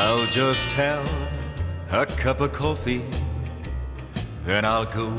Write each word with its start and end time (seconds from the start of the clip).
I'll 0.00 0.26
just 0.30 0.72
have 0.72 1.10
a 1.90 2.04
cup 2.04 2.40
of 2.40 2.58
coffee, 2.58 3.02
then 4.46 4.64
I'll 4.64 4.94
go. 4.94 5.14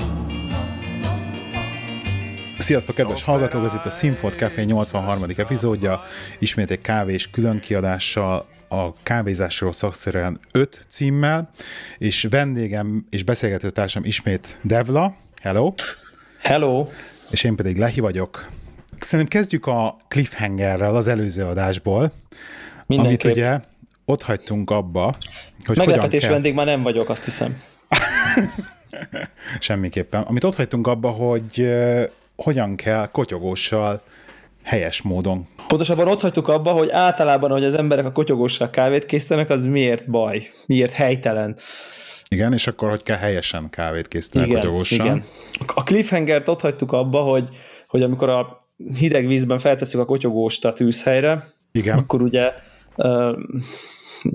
Sziasztok, 2.58 2.96
kedves 2.96 3.24
hallgatók! 3.24 3.66
Ez 3.66 3.74
itt 3.74 3.86
a 3.86 3.90
Sinfot 3.90 4.36
Café 4.36 4.64
83. 4.64 5.24
epizódja. 5.38 6.02
Ismét 6.38 6.72
egy 6.72 6.82
kávés 6.82 7.30
különkiadással 7.30 8.46
a 8.70 8.94
kávézásról 9.04 9.72
szakszerűen 9.72 10.40
5 10.52 10.86
címmel, 10.88 11.50
és 11.98 12.28
vendégem 12.30 13.06
és 13.10 13.24
beszélgető 13.24 13.70
társam 13.70 14.06
ismét 14.06 14.58
Devla. 14.62 15.16
Hello! 15.42 15.74
Hello! 16.42 16.88
És 17.32 17.44
én 17.44 17.56
pedig 17.56 17.78
Lehi 17.78 18.00
vagyok. 18.00 18.50
Szerintem 19.00 19.40
kezdjük 19.40 19.66
a 19.66 19.98
cliffhangerrel 20.08 20.96
az 20.96 21.08
előző 21.08 21.44
adásból, 21.44 22.12
Mindenképp. 22.86 23.24
amit 23.24 23.38
ugye 23.38 23.60
ott 24.10 24.24
hagytunk 24.24 24.70
abba, 24.70 25.14
hogy 25.66 25.78
Meglepetés 25.78 26.22
kell... 26.22 26.32
vendég 26.32 26.54
már 26.54 26.66
nem 26.66 26.84
vagyok, 26.84 27.10
azt 27.10 27.26
hiszem. 27.26 27.62
Semmiképpen. 29.60 30.22
Amit 30.22 30.44
ott 30.44 30.56
hagytunk 30.56 30.88
abba, 30.88 31.10
hogy 31.10 31.58
uh, 31.58 32.04
hogyan 32.36 32.76
kell 32.76 33.08
kotyogóssal 33.08 34.02
helyes 34.64 35.02
módon. 35.02 35.48
Pontosabban 35.68 36.08
ott 36.08 36.22
hagytuk 36.22 36.48
abba, 36.48 36.72
hogy 36.72 36.90
általában, 36.90 37.52
hogy 37.52 37.64
az 37.64 37.74
emberek 37.74 38.06
a 38.06 38.12
kotyogóssal 38.12 38.70
kávét 38.70 39.06
készítenek, 39.06 39.50
az 39.50 39.66
miért 39.66 40.10
baj, 40.10 40.50
miért 40.66 40.92
helytelen. 40.94 41.56
Igen, 42.28 42.54
és 42.54 42.68
akkor 42.68 42.90
hogy 42.90 43.04
kell 43.04 43.18
helyesen 43.18 43.70
kávét 43.70 44.08
készíteni 44.08 44.46
igen, 44.46 44.60
kotyogóssal. 44.60 45.06
Igen. 45.06 45.24
A 45.68 45.84
cliffhangert 45.84 46.50
ott 46.50 46.62
hagytuk 46.62 46.92
abba, 46.92 47.22
hogy, 47.22 47.50
hogy 47.88 48.02
amikor 48.02 48.30
a 48.30 48.68
hideg 48.98 49.28
vízben 49.28 49.60
feltesszük 49.60 50.00
a 50.00 50.06
kotyogóst 50.06 50.66
a 50.66 50.74
tűzhelyre, 50.74 51.44
igen. 51.72 51.98
akkor 51.98 52.22
ugye 52.22 52.52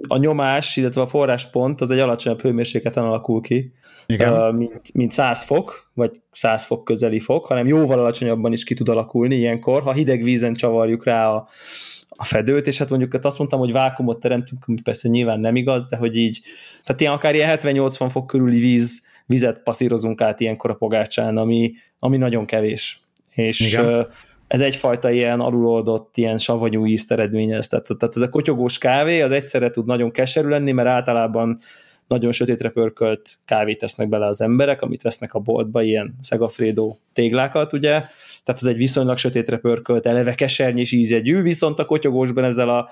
a 0.09 0.17
nyomás, 0.17 0.77
illetve 0.77 1.01
a 1.01 1.07
forráspont 1.07 1.81
az 1.81 1.91
egy 1.91 1.99
alacsonyabb 1.99 2.41
hőmérsékleten 2.41 3.05
alakul 3.05 3.41
ki, 3.41 3.73
Igen. 4.07 4.55
mint, 4.55 4.95
mint 4.95 5.13
100 5.13 5.43
fok, 5.43 5.91
vagy 5.95 6.11
100 6.33 6.65
fok 6.65 6.85
közeli 6.85 7.21
fok, 7.21 7.47
hanem 7.47 7.67
jóval 7.67 7.99
alacsonyabban 7.99 8.53
is 8.53 8.65
ki 8.65 8.75
tud 8.75 8.89
alakulni 8.89 9.35
ilyenkor, 9.35 9.83
ha 9.83 9.93
hideg 9.93 10.23
vízen 10.23 10.55
csavarjuk 10.55 11.05
rá 11.05 11.29
a, 11.29 11.49
a 12.09 12.25
fedőt, 12.25 12.67
és 12.67 12.79
hát 12.79 12.91
mondjuk 12.91 13.25
azt 13.25 13.39
mondtam, 13.39 13.59
hogy 13.59 13.73
vákumot 13.73 14.21
teremtünk, 14.21 14.65
ami 14.67 14.81
persze 14.83 15.09
nyilván 15.09 15.41
nem 15.41 15.57
igaz, 15.57 15.89
de 15.89 15.97
hogy 15.97 16.17
így, 16.17 16.41
tehát 16.85 17.01
ilyen 17.01 17.13
akár 17.13 17.35
ilyen 17.35 17.59
70-80 17.59 18.07
fok 18.11 18.27
körüli 18.27 18.61
víz, 18.61 19.07
vizet 19.27 19.63
passzírozunk 19.63 20.21
át 20.21 20.41
ilyenkor 20.41 20.71
a 20.71 20.75
pogácsán, 20.75 21.37
ami, 21.37 21.73
ami 21.99 22.17
nagyon 22.17 22.47
kevés. 22.47 23.01
És 23.31 23.61
Igen 23.61 24.07
ez 24.47 24.61
egyfajta 24.61 25.11
ilyen 25.11 25.41
aluloldott, 25.41 26.17
ilyen 26.17 26.39
savanyú 26.39 26.87
ízt 26.87 27.13
eredményez. 27.13 27.69
Tehát, 27.69 27.89
tehát 27.99 28.17
ez 28.17 28.23
a 28.23 28.29
kotyogós 28.29 28.79
kávé 28.79 29.21
az 29.21 29.33
egyszerre 29.33 29.71
tud 29.71 29.87
nagyon 29.87 30.11
keserű 30.11 30.49
lenni, 30.49 30.73
mert 30.73 30.89
általában 30.89 31.59
nagyon 32.09 32.33
sötétre 32.33 32.69
pörkölt 32.69 33.39
kávét 33.45 33.79
tesznek 33.79 34.09
bele 34.09 34.27
az 34.27 34.41
emberek, 34.41 34.83
amit 34.83 35.03
vesznek 35.03 35.35
a 35.35 35.39
boltba, 35.39 35.83
ilyen 35.83 36.19
szegafrédó 36.21 36.99
téglákat, 37.13 37.73
ugye, 37.73 37.91
tehát 38.45 38.61
ez 38.63 38.69
egy 38.69 38.77
viszonylag 38.77 39.17
sötétre 39.17 39.57
pörkölt, 39.57 40.07
eleve 40.07 40.35
kesernyés 40.35 40.93
ízjegyű, 40.93 41.43
viszont 41.43 41.79
a 41.79 41.85
kotyogósban 41.85 42.45
ezzel 42.45 42.69
a 42.69 42.89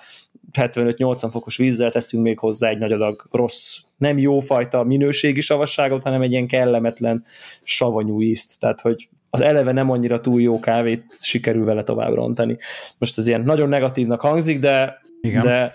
75-80 0.52 1.28
fokos 1.30 1.56
vízzel 1.56 1.90
teszünk 1.90 2.22
még 2.22 2.38
hozzá 2.38 2.68
egy 2.68 2.78
nagy 2.78 2.92
adag 2.92 3.26
rossz, 3.30 3.78
nem 3.96 4.18
jó 4.18 4.40
fajta 4.40 4.82
minőségi 4.82 5.40
savasságot, 5.40 6.02
hanem 6.02 6.22
egy 6.22 6.30
ilyen 6.30 6.46
kellemetlen 6.46 7.24
savanyú 7.62 8.22
ízt, 8.22 8.60
tehát 8.60 8.80
hogy 8.80 9.08
az 9.34 9.40
eleve 9.40 9.72
nem 9.72 9.90
annyira 9.90 10.20
túl 10.20 10.40
jó 10.40 10.60
kávét 10.60 11.04
sikerül 11.20 11.64
vele 11.64 11.82
tovább 11.82 12.14
rontani. 12.14 12.56
Most 12.98 13.18
ez 13.18 13.26
ilyen 13.26 13.40
nagyon 13.40 13.68
negatívnak 13.68 14.20
hangzik, 14.20 14.58
de, 14.58 15.00
Igen. 15.20 15.42
de 15.42 15.72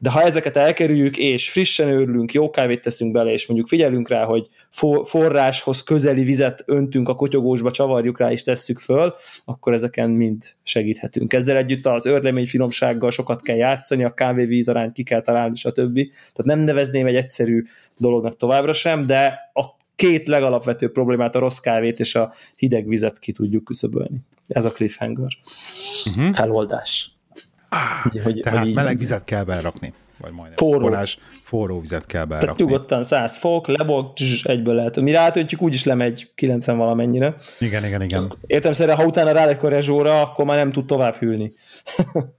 de 0.00 0.10
ha 0.10 0.22
ezeket 0.22 0.56
elkerüljük, 0.56 1.16
és 1.16 1.50
frissen 1.50 1.88
őrülünk, 1.88 2.32
jó 2.32 2.50
kávét 2.50 2.82
teszünk 2.82 3.12
bele, 3.12 3.32
és 3.32 3.46
mondjuk 3.46 3.68
figyelünk 3.68 4.08
rá, 4.08 4.24
hogy 4.24 4.46
forráshoz 5.02 5.82
közeli 5.82 6.24
vizet 6.24 6.62
öntünk 6.66 7.08
a 7.08 7.14
kotyogósba, 7.14 7.70
csavarjuk 7.70 8.18
rá 8.18 8.30
és 8.30 8.42
tesszük 8.42 8.78
föl, 8.78 9.14
akkor 9.44 9.72
ezeken 9.72 10.10
mind 10.10 10.44
segíthetünk. 10.62 11.32
Ezzel 11.32 11.56
együtt 11.56 11.86
az 11.86 12.06
örlemény 12.06 12.46
finomsággal 12.46 13.10
sokat 13.10 13.42
kell 13.42 13.56
játszani, 13.56 14.04
a 14.04 14.14
kávé-víz 14.14 14.68
arányt 14.68 14.92
ki 14.92 15.02
kell 15.02 15.20
találni, 15.20 15.56
stb. 15.56 15.94
Tehát 15.94 16.44
nem 16.44 16.60
nevezném 16.60 17.06
egy 17.06 17.16
egyszerű 17.16 17.62
dolognak 17.96 18.36
továbbra 18.36 18.72
sem, 18.72 19.06
de 19.06 19.50
a 19.52 19.77
két 19.98 20.28
legalapvető 20.28 20.90
problémát, 20.90 21.34
a 21.34 21.38
rossz 21.38 21.58
kávét 21.58 22.00
és 22.00 22.14
a 22.14 22.32
hideg 22.56 22.88
vizet 22.88 23.18
ki 23.18 23.32
tudjuk 23.32 23.64
küszöbölni. 23.64 24.20
Ez 24.46 24.64
a 24.64 24.70
cliffhanger. 24.70 25.28
Uh-huh. 26.06 26.34
Feloldás. 26.34 27.12
Ah, 27.68 28.06
Ugye, 28.06 28.22
hogy, 28.22 28.40
tehát 28.40 28.64
hogy 28.64 28.74
meleg 28.74 28.98
vizet 28.98 29.24
kell 29.24 29.44
berakni. 29.44 29.92
Vagy 30.20 30.32
majdnem. 30.32 30.56
Forró. 30.56 30.78
Forrás, 30.78 31.18
forró 31.42 31.80
vizet 31.80 32.06
kell 32.06 32.24
berakni. 32.24 32.46
Tehát 32.46 32.58
nyugodtan 32.58 33.02
100 33.02 33.36
fok, 33.36 33.66
lebog, 33.66 34.12
egyből 34.42 34.74
lehet. 34.74 35.00
Mi 35.00 35.10
rátöntjük, 35.10 35.62
úgyis 35.62 35.84
lemegy 35.84 36.30
90 36.34 36.76
valamennyire. 36.76 37.34
Igen, 37.58 37.84
igen, 37.84 38.02
igen. 38.02 38.32
Értem 38.46 38.72
szerint, 38.72 38.96
ha 38.96 39.04
utána 39.04 39.32
rálegy 39.32 39.58
a 39.60 39.68
rezsóra, 39.68 40.20
akkor 40.20 40.44
már 40.44 40.56
nem 40.56 40.72
tud 40.72 40.86
tovább 40.86 41.14
hűlni. 41.14 41.52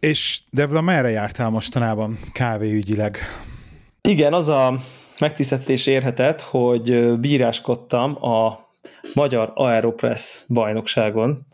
És 0.00 0.40
Devla, 0.50 0.80
merre 0.80 1.10
jártál 1.10 1.50
mostanában 1.50 2.18
kávéügyileg? 2.32 3.18
Igen, 4.00 4.32
az 4.32 4.48
a 4.48 4.80
megtiszteltetés 5.18 5.86
érhetett, 5.86 6.40
hogy 6.40 7.18
bíráskodtam 7.18 8.24
a 8.24 8.58
Magyar 9.14 9.52
Aeropress 9.54 10.42
bajnokságon 10.48 11.46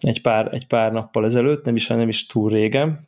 egy 0.00 0.22
pár, 0.22 0.48
egy 0.52 0.66
pár 0.66 0.92
nappal 0.92 1.24
ezelőtt, 1.24 1.64
nem 1.64 1.76
is, 1.76 1.86
nem 1.86 2.08
is 2.08 2.26
túl 2.26 2.50
régen, 2.50 3.00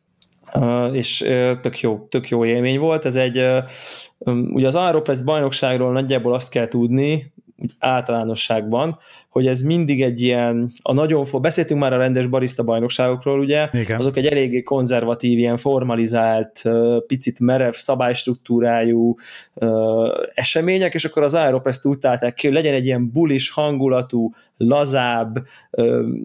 és 0.92 1.18
tök 1.60 1.80
jó, 1.80 2.06
tök 2.08 2.28
jó 2.28 2.44
élmény 2.44 2.78
volt. 2.78 3.04
Ez 3.04 3.16
egy, 3.16 3.36
ugye 4.26 4.66
az 4.66 4.74
Aeropress 4.74 5.20
bajnokságról 5.20 5.92
nagyjából 5.92 6.34
azt 6.34 6.50
kell 6.50 6.68
tudni, 6.68 7.32
általánosságban, 7.78 8.98
hogy 9.34 9.46
ez 9.46 9.60
mindig 9.60 10.02
egy 10.02 10.20
ilyen, 10.20 10.70
a 10.82 10.92
nagyon, 10.92 11.24
beszéltünk 11.40 11.80
már 11.80 11.92
a 11.92 11.96
rendes 11.96 12.26
barista 12.26 12.62
bajnokságokról, 12.62 13.38
ugye, 13.38 13.68
Igen. 13.72 13.98
azok 13.98 14.16
egy 14.16 14.26
eléggé 14.26 14.62
konzervatív, 14.62 15.38
ilyen 15.38 15.56
formalizált, 15.56 16.62
picit 17.06 17.40
merev 17.40 17.72
szabálystruktúrájú 17.72 19.14
események, 20.34 20.94
és 20.94 21.04
akkor 21.04 21.22
az 21.22 21.34
Aeropress-t 21.34 21.86
úgy 21.86 21.98
találták 21.98 22.34
ki, 22.34 22.46
hogy 22.46 22.56
legyen 22.56 22.74
egy 22.74 22.84
ilyen 22.86 23.10
bulis 23.10 23.50
hangulatú, 23.50 24.32
lazább, 24.56 25.46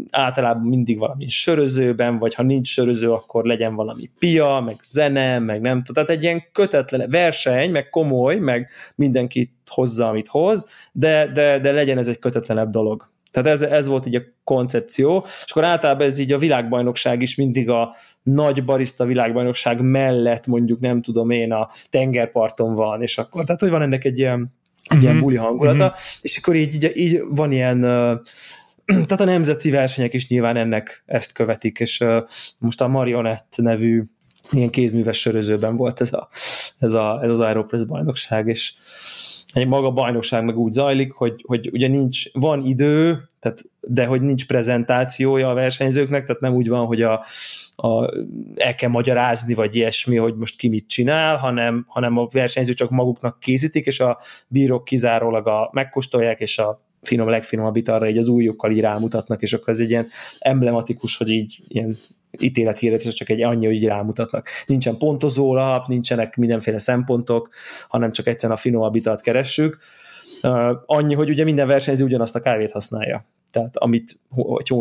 általában 0.10 0.68
mindig 0.68 1.00
valami 1.00 1.28
sörözőben, 1.28 2.18
vagy 2.20 2.34
ha 2.34 2.44
nincs 2.44 2.68
söröző, 2.68 3.12
akkor 3.12 3.46
legyen 3.46 3.76
valami 3.76 4.10
pia, 4.20 4.60
meg 4.66 4.76
zene, 4.82 5.40
meg 5.40 5.62
nem 5.62 5.84
tudom, 5.84 6.04
tehát 6.04 6.20
egy 6.20 6.24
ilyen 6.24 6.44
kötetlen 6.52 7.10
verseny, 7.10 7.72
meg 7.72 7.90
komoly, 7.90 8.36
meg 8.36 8.70
mindenki 8.96 9.54
hozza, 9.70 10.08
amit 10.08 10.28
hoz, 10.28 10.70
de, 10.92 11.32
de, 11.34 11.60
de 11.60 11.72
legyen 11.72 11.98
ez 11.98 12.08
egy 12.08 12.20
kötetlenebb 12.20 12.70
dolog. 12.70 12.99
Tehát 13.32 13.50
ez, 13.50 13.62
ez 13.62 13.88
volt 13.88 14.06
így 14.06 14.16
a 14.16 14.22
koncepció, 14.44 15.26
és 15.46 15.52
akkor 15.52 15.64
általában 15.64 16.08
ez 16.08 16.18
így 16.18 16.32
a 16.32 16.38
világbajnokság 16.38 17.22
is 17.22 17.36
mindig 17.36 17.70
a 17.70 17.96
nagy 18.24 18.66
barista 18.66 19.06
világbajnokság 19.06 19.82
mellett 19.82 20.48
mondjuk 20.48 20.80
nem 20.80 21.02
tudom 21.02 21.30
én 21.30 21.52
a 21.52 21.70
tengerparton 21.90 22.74
van, 22.74 23.02
és 23.02 23.18
akkor, 23.18 23.44
tehát 23.44 23.62
hogy 23.62 23.70
van 23.70 23.82
ennek 23.82 24.06
egy 24.06 24.18
ilyen, 24.18 24.52
egy 24.88 25.02
ilyen 25.02 25.16
mhm. 25.16 25.24
buli 25.24 25.36
hangulata, 25.36 25.86
uh-huh. 25.86 26.00
és 26.22 26.38
akkor 26.38 26.56
így, 26.56 26.74
így, 26.74 26.92
így 26.94 27.24
van 27.30 27.52
ilyen 27.52 27.80
tehát 29.06 29.20
a 29.20 29.24
nemzeti 29.24 29.70
versenyek 29.70 30.14
is 30.14 30.28
nyilván 30.28 30.56
ennek 30.56 31.04
ezt 31.06 31.32
követik, 31.32 31.80
és 31.80 32.04
most 32.58 32.82
a 32.82 32.88
Marionett 32.88 33.54
nevű 33.56 34.04
ilyen 34.52 34.70
kézműves 34.70 35.20
sörözőben 35.20 35.76
volt 35.76 36.02
ez, 36.02 36.14
a, 36.14 36.30
ez, 36.80 36.94
a, 36.94 37.20
ez 37.24 37.30
az 37.30 37.40
Aeropress 37.40 37.84
bajnokság, 37.84 38.48
és 38.48 38.74
egy 39.54 39.68
maga 39.68 39.92
bajnokság 39.92 40.44
meg 40.44 40.58
úgy 40.58 40.72
zajlik, 40.72 41.12
hogy, 41.12 41.44
hogy 41.48 41.70
ugye 41.72 41.88
nincs, 41.88 42.32
van 42.34 42.66
idő, 42.66 43.30
tehát, 43.40 43.62
de 43.82 44.06
hogy 44.06 44.22
nincs 44.22 44.48
prezentációja 44.48 45.50
a 45.50 45.54
versenyzőknek, 45.54 46.26
tehát 46.26 46.42
nem 46.42 46.54
úgy 46.54 46.68
van, 46.68 46.86
hogy 46.86 47.02
a, 47.02 47.24
a, 47.76 48.14
el 48.56 48.76
kell 48.76 48.90
magyarázni, 48.90 49.54
vagy 49.54 49.76
ilyesmi, 49.76 50.16
hogy 50.16 50.36
most 50.36 50.58
ki 50.58 50.68
mit 50.68 50.88
csinál, 50.88 51.38
hanem, 51.38 51.86
hanem 51.88 52.18
a 52.18 52.28
versenyzők 52.32 52.76
csak 52.76 52.90
maguknak 52.90 53.40
készítik, 53.40 53.86
és 53.86 54.00
a 54.00 54.20
bírók 54.48 54.84
kizárólag 54.84 55.48
a, 55.48 55.70
megkóstolják, 55.74 56.40
és 56.40 56.58
a 56.58 56.82
finom, 57.02 57.30
legfinomabb 57.30 57.88
arra 57.88 58.10
így 58.10 58.18
az 58.18 58.28
újjukkal 58.28 58.72
így 58.72 58.80
rámutatnak, 58.80 59.42
és 59.42 59.54
akkor 59.54 59.74
ez 59.74 59.80
egy 59.80 59.90
ilyen 59.90 60.08
emblematikus, 60.40 61.18
hogy 61.18 61.30
így 61.30 61.60
ilyen 61.68 61.98
ítélethirdetés, 62.42 63.14
csak 63.14 63.30
egy 63.30 63.42
annyi, 63.42 63.66
hogy 63.66 63.76
így 63.76 63.86
rámutatnak. 63.86 64.48
Nincsen 64.66 64.98
pontozó 64.98 65.54
lap, 65.54 65.88
nincsenek 65.88 66.36
mindenféle 66.36 66.78
szempontok, 66.78 67.50
hanem 67.88 68.12
csak 68.12 68.28
egyszerűen 68.28 68.58
a 68.58 68.62
finomabb 68.62 68.96
italt 68.96 69.22
keressük. 69.22 69.78
Uh, 70.44 70.72
annyi, 70.86 71.14
hogy 71.14 71.30
ugye 71.30 71.44
minden 71.44 71.68
versenyző 71.68 72.06
ugyanazt 72.06 72.36
a 72.36 72.40
kávét 72.40 72.72
használja. 72.72 73.26
Tehát 73.52 73.78
amit 73.78 74.20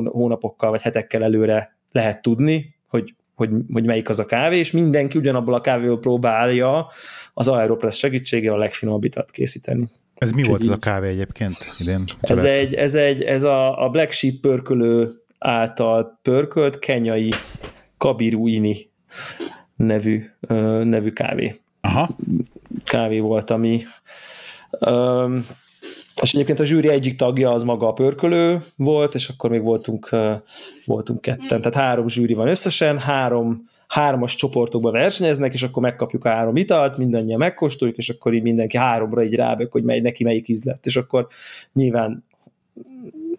hónapokkal 0.05 0.71
vagy 0.71 0.83
hetekkel 0.83 1.23
előre 1.23 1.77
lehet 1.93 2.23
tudni, 2.23 2.75
hogy, 2.89 3.15
hogy, 3.35 3.51
hogy 3.73 3.85
melyik 3.85 4.09
az 4.09 4.19
a 4.19 4.25
kávé, 4.25 4.59
és 4.59 4.71
mindenki 4.71 5.19
ugyanabból 5.19 5.55
a 5.55 5.61
kávéból 5.61 5.99
próbálja 5.99 6.91
az 7.35 7.49
Aeropress 7.49 7.99
segítségével 7.99 8.57
a 8.57 8.59
legfinomabb 8.59 9.05
italt 9.05 9.31
készíteni. 9.31 9.89
Ez 10.15 10.31
mi 10.31 10.41
Úgy 10.41 10.49
volt 10.49 10.61
ez 10.61 10.69
a 10.69 10.77
kávé 10.77 11.09
egyébként 11.09 11.57
idén? 11.79 12.05
Ez, 12.21 12.45
egy, 12.45 12.75
ez, 12.75 12.95
egy, 12.95 13.23
ez 13.23 13.43
a, 13.43 13.85
a 13.85 13.89
Black 13.89 14.13
Sheep 14.13 14.35
pörkölő 14.35 15.18
által 15.39 16.19
pörkölt 16.23 16.79
kenyai 16.79 17.31
kabiruini 17.97 18.91
nevű, 19.77 20.25
nevű 20.83 21.11
kávé. 21.11 21.61
Aha. 21.81 22.09
Kávé 22.85 23.19
volt, 23.19 23.51
ami 23.51 23.81
és 26.23 26.35
egyébként 26.35 26.61
a 26.61 26.65
zsűri 26.65 26.89
egyik 26.89 27.17
tagja 27.17 27.51
az 27.53 27.63
maga 27.63 27.89
a 27.89 27.93
pörkölő 27.93 28.63
volt, 28.77 29.15
és 29.15 29.29
akkor 29.29 29.51
még 29.51 29.63
voltunk, 29.63 30.09
voltunk 30.85 31.21
ketten. 31.21 31.61
Tehát 31.61 31.75
három 31.75 32.09
zsűri 32.09 32.35
van 32.35 32.49
összesen, 32.49 32.99
három, 32.99 33.63
hármas 33.89 34.35
csoportokba 34.35 34.91
versenyeznek, 34.91 35.53
és 35.53 35.63
akkor 35.63 35.83
megkapjuk 35.83 36.25
a 36.25 36.29
három 36.29 36.57
italt, 36.57 36.97
mindannyian 36.97 37.39
megkóstoljuk, 37.39 37.97
és 37.97 38.09
akkor 38.09 38.35
így 38.35 38.43
mindenki 38.43 38.77
háromra 38.77 39.25
így 39.25 39.35
rábök, 39.35 39.73
hogy 39.73 39.83
mely, 39.83 40.01
neki 40.01 40.25
melyik 40.25 40.49
íz 40.49 40.65
lett. 40.65 40.87
És 40.87 40.97
akkor 40.97 41.27
nyilván 41.73 42.25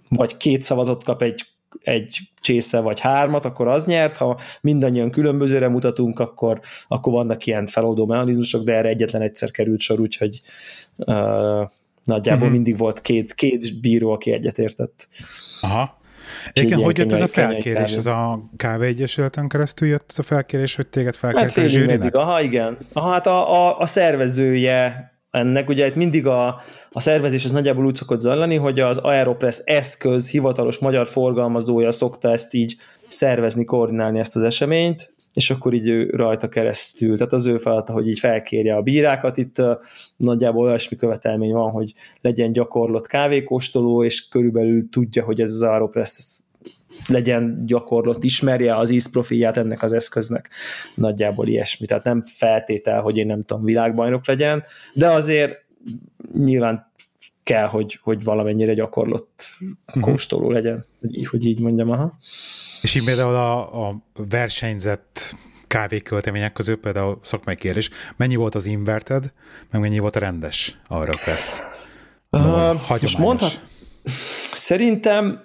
vagy 0.10 0.38
két 0.38 0.62
szavazott 0.62 1.04
kap 1.04 1.22
egy 1.22 1.46
egy 1.84 2.20
csésze 2.42 2.80
vagy 2.80 3.00
hármat, 3.00 3.46
akkor 3.46 3.68
az 3.68 3.86
nyert, 3.86 4.18
ha 4.18 4.40
mindannyian 4.62 5.12
különbözőre 5.12 5.68
mutatunk, 5.68 6.20
akkor, 6.20 6.60
akkor 6.88 7.14
vannak 7.14 7.46
ilyen 7.46 7.66
feloldó 7.66 8.06
mechanizmusok, 8.06 8.64
de 8.64 8.76
erre 8.76 8.88
egyetlen 8.88 9.22
egyszer 9.22 9.52
került 9.52 9.80
sor, 9.80 10.00
úgyhogy 10.00 10.42
uh, 10.98 11.70
Nagyjából 12.10 12.42
uh-huh. 12.42 12.54
mindig 12.56 12.78
volt 12.78 13.02
két, 13.02 13.34
két 13.34 13.82
bíró, 13.82 14.12
aki 14.12 14.32
egyetértett. 14.32 15.08
Aha. 15.62 15.98
Igen, 16.54 16.84
hogy 16.84 16.98
jött 16.98 17.12
ez 17.12 17.22
a 17.22 17.28
felkérés? 17.28 17.94
Ez 17.94 18.06
a 18.06 18.50
kávé 18.58 18.88
egyesületen 18.88 19.48
keresztül 19.48 19.88
jött 19.88 20.06
ez 20.10 20.20
a 20.20 20.24
felkérés, 20.24 20.76
hogy 20.76 20.88
téged 20.88 21.16
felkértek 21.16 21.56
hát 21.56 21.66
a 21.66 21.68
zsűrinek? 21.68 22.16
Aha, 22.16 22.42
igen. 22.42 22.78
Aha, 22.94 23.12
hát 23.12 23.28
a, 23.28 23.68
a, 23.68 23.80
a 23.80 23.86
szervezője 23.86 25.12
ennek, 25.32 25.70
ugye 25.70 25.88
itt 25.88 25.96
mindig 25.96 26.28
a, 26.28 26.62
a 26.92 27.00
szervezés 27.00 27.46
az 27.46 27.52
nagyjából 27.52 27.86
úgy 27.86 27.96
szokott 27.96 28.20
zajlani, 28.20 28.56
hogy 28.56 28.80
az 28.80 28.98
Aeropress 28.98 29.62
eszköz 29.64 30.30
hivatalos 30.30 30.78
magyar 30.78 31.08
forgalmazója 31.08 31.92
szokta 31.92 32.32
ezt 32.32 32.54
így 32.54 32.76
szervezni, 33.08 33.64
koordinálni 33.64 34.20
ezt 34.20 34.36
az 34.36 34.44
eseményt, 34.44 35.14
és 35.34 35.50
akkor 35.50 35.74
így 35.74 35.88
ő 35.88 36.10
rajta 36.10 36.50
keresztül, 36.50 37.18
tehát 37.18 37.34
az 37.34 37.48
ő 37.48 37.58
feladata, 37.58 37.94
hogy 37.94 38.08
így 38.08 38.20
felkérje 38.20 38.76
a 38.76 38.82
bírákat, 38.82 39.38
itt 39.38 39.62
nagyjából 40.18 40.66
olyasmi 40.66 40.98
követelmény 40.98 41.52
van, 41.52 41.72
hogy 41.72 41.94
legyen 42.22 42.52
gyakorlott 42.52 43.08
kávékóstoló, 43.08 44.04
és 44.04 44.28
körülbelül 44.28 44.90
tudja, 44.90 45.24
hogy 45.24 45.42
ez 45.42 45.50
az 45.50 45.64
Aeropress 45.64 46.40
legyen 47.08 47.66
gyakorlott, 47.66 48.24
ismerje 48.24 48.76
az 48.76 48.90
ízprofilját 48.90 49.58
ennek 49.58 49.84
az 49.84 49.94
eszköznek, 49.94 50.50
nagyjából 50.96 51.48
ilyesmi, 51.48 51.86
tehát 51.86 52.04
nem 52.04 52.24
feltétel, 52.26 53.02
hogy 53.02 53.18
én 53.18 53.26
nem 53.26 53.44
tudom, 53.44 53.64
világbajnok 53.64 54.28
legyen, 54.28 54.64
de 54.94 55.10
azért 55.10 55.66
nyilván 56.34 56.92
kell, 57.44 57.68
hogy, 57.68 58.00
hogy 58.02 58.24
valamennyire 58.24 58.74
gyakorlott 58.74 59.48
uh-huh. 59.60 60.04
kóstoló 60.04 60.52
legyen, 60.52 60.86
hogy, 61.00 61.28
hogy 61.28 61.46
így 61.46 61.60
mondjam, 61.60 61.90
aha. 61.90 62.18
És 62.82 62.96
így 62.96 63.04
például 63.04 63.36
a, 63.36 63.88
a 63.88 64.04
versenyzett 64.30 65.36
kávéköltemények 65.68 66.54
közül 66.54 66.80
például 66.80 67.20
szakmai 67.22 67.56
kérdés, 67.56 67.90
mennyi 68.18 68.36
volt 68.36 68.56
az 68.56 68.66
inverted, 68.66 69.34
meg 69.72 69.82
mennyi 69.82 70.00
volt 70.00 70.16
a 70.16 70.20
rendes 70.20 70.80
arra 70.88 71.12
lesz? 71.26 71.62
Uh, 72.32 73.02
most 73.02 73.18
mondhat, 73.18 73.62
szerintem 74.54 75.44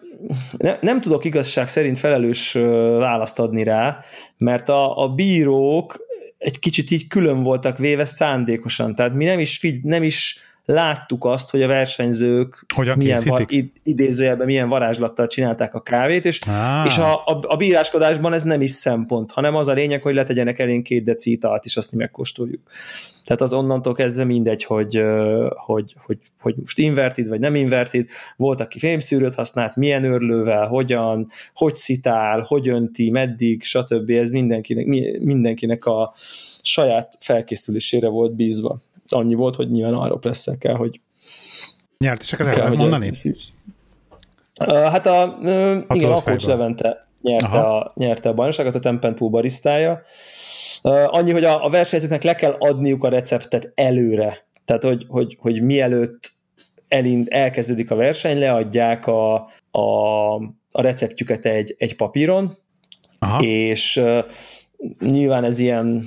ne, 0.59 0.79
nem 0.81 1.00
tudok 1.00 1.25
igazság 1.25 1.69
szerint 1.69 1.99
felelős 1.99 2.53
választ 2.99 3.38
adni 3.38 3.62
rá, 3.62 3.99
mert 4.37 4.69
a, 4.69 5.03
a 5.03 5.09
bírók 5.09 6.06
egy 6.38 6.59
kicsit 6.59 6.91
így 6.91 7.09
külön 7.09 7.43
voltak 7.43 7.79
véve 7.79 8.05
szándékosan, 8.05 8.94
tehát 8.94 9.15
mi 9.15 9.25
nem 9.25 9.38
is, 9.38 9.59
figy, 9.59 9.82
nem 9.82 10.03
is 10.03 10.38
láttuk 10.64 11.25
azt, 11.25 11.50
hogy 11.50 11.62
a 11.62 11.66
versenyzők 11.66 12.64
Hogyan 12.75 12.96
milyen 12.96 13.22
var, 13.25 13.46
idézőjelben 13.82 14.46
milyen 14.46 14.69
varázslattal 14.69 15.26
csinálták 15.26 15.75
a 15.75 15.81
kávét, 15.81 16.25
és, 16.25 16.40
ah. 16.46 16.87
és 16.87 16.99
a, 16.99 17.14
a, 17.14 17.38
a 17.43 17.56
bíráskodásban 17.56 18.32
ez 18.32 18.43
nem 18.43 18.61
is 18.61 18.70
szempont, 18.70 19.32
hanem 19.32 19.55
az 19.55 19.69
a 19.69 19.72
lényeg, 19.72 20.02
hogy 20.02 20.14
letegyenek 20.14 20.58
elénk 20.58 20.82
két 20.82 21.05
deci 21.05 21.31
italt, 21.31 21.64
és 21.64 21.76
azt 21.76 21.93
mi 21.93 21.99
megkóstoljuk. 21.99 22.61
Tehát 23.25 23.43
az 23.43 23.52
onnantól 23.52 23.94
kezdve 23.94 24.25
mindegy, 24.25 24.64
hogy, 24.64 25.02
hogy, 25.55 25.94
hogy, 26.05 26.19
hogy 26.40 26.55
most 26.56 26.78
invertid, 26.78 27.28
vagy 27.28 27.40
nem 27.40 27.55
invertid, 27.55 28.08
volt, 28.37 28.61
aki 28.61 28.78
fémszűrőt 28.78 29.34
használt, 29.34 29.76
milyen 29.76 30.05
örlővel, 30.05 30.66
hogyan, 30.66 31.28
hogy 31.55 31.75
szitál, 31.75 32.40
hogy 32.40 32.69
önti, 32.69 33.11
meddig, 33.11 33.62
stb. 33.62 34.11
Ez 34.11 34.31
mindenkinek, 34.31 34.87
mindenkinek 35.20 35.84
a 35.84 36.12
saját 36.62 37.16
felkészülésére 37.20 38.08
volt 38.08 38.34
bízva 38.34 38.78
annyi 39.08 39.34
volt, 39.34 39.54
hogy 39.54 39.70
nyilván 39.70 39.94
arra 39.94 40.18
lesz 40.22 40.58
kell, 40.58 40.74
hogy 40.74 41.00
Nyerteseket 41.98 42.46
el 42.46 42.56
lehet 42.56 42.76
mondani? 42.76 43.10
Uh, 44.60 44.68
hát 44.68 45.06
a, 45.06 45.38
uh, 45.40 45.82
igen, 45.92 46.10
Alkocs 46.10 46.46
Levente 46.46 47.08
nyerte 47.22 47.60
a, 47.60 47.92
nyerte 47.96 48.28
a 48.28 48.34
bajnokságot, 48.34 48.74
a 48.74 48.78
Tempenpool 48.78 49.30
barisztája. 49.30 50.02
Uh, 50.82 51.14
annyi, 51.14 51.32
hogy 51.32 51.44
a, 51.44 51.64
a 51.64 51.68
versenyzőknek 51.68 52.22
le 52.22 52.34
kell 52.34 52.56
adniuk 52.58 53.04
a 53.04 53.08
receptet 53.08 53.72
előre. 53.74 54.46
Tehát, 54.64 54.82
hogy, 54.82 55.06
hogy, 55.08 55.36
hogy 55.40 55.62
mielőtt 55.62 56.32
elind, 56.88 57.26
elkezdődik 57.30 57.90
a 57.90 57.94
verseny, 57.94 58.38
leadják 58.38 59.06
a, 59.06 59.34
a, 59.70 60.34
a 60.70 60.82
receptjüket 60.82 61.46
egy, 61.46 61.74
egy 61.78 61.96
papíron, 61.96 62.52
Aha. 63.18 63.42
és 63.42 63.96
uh, 63.96 64.24
nyilván 65.00 65.44
ez 65.44 65.58
ilyen 65.58 66.04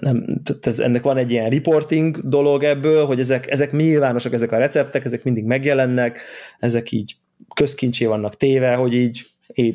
nem, 0.00 0.40
ez, 0.60 0.78
ennek 0.78 1.02
van 1.02 1.16
egy 1.16 1.30
ilyen 1.30 1.50
reporting 1.50 2.28
dolog 2.28 2.62
ebből, 2.62 3.06
hogy 3.06 3.18
ezek, 3.18 3.50
ezek 3.50 3.72
nyilvánosak, 3.72 4.32
ezek 4.32 4.52
a 4.52 4.58
receptek, 4.58 5.04
ezek 5.04 5.24
mindig 5.24 5.44
megjelennek, 5.44 6.18
ezek 6.58 6.92
így 6.92 7.16
közkincsé 7.54 8.04
vannak 8.04 8.36
téve, 8.36 8.74
hogy 8.74 8.94
így 8.94 9.26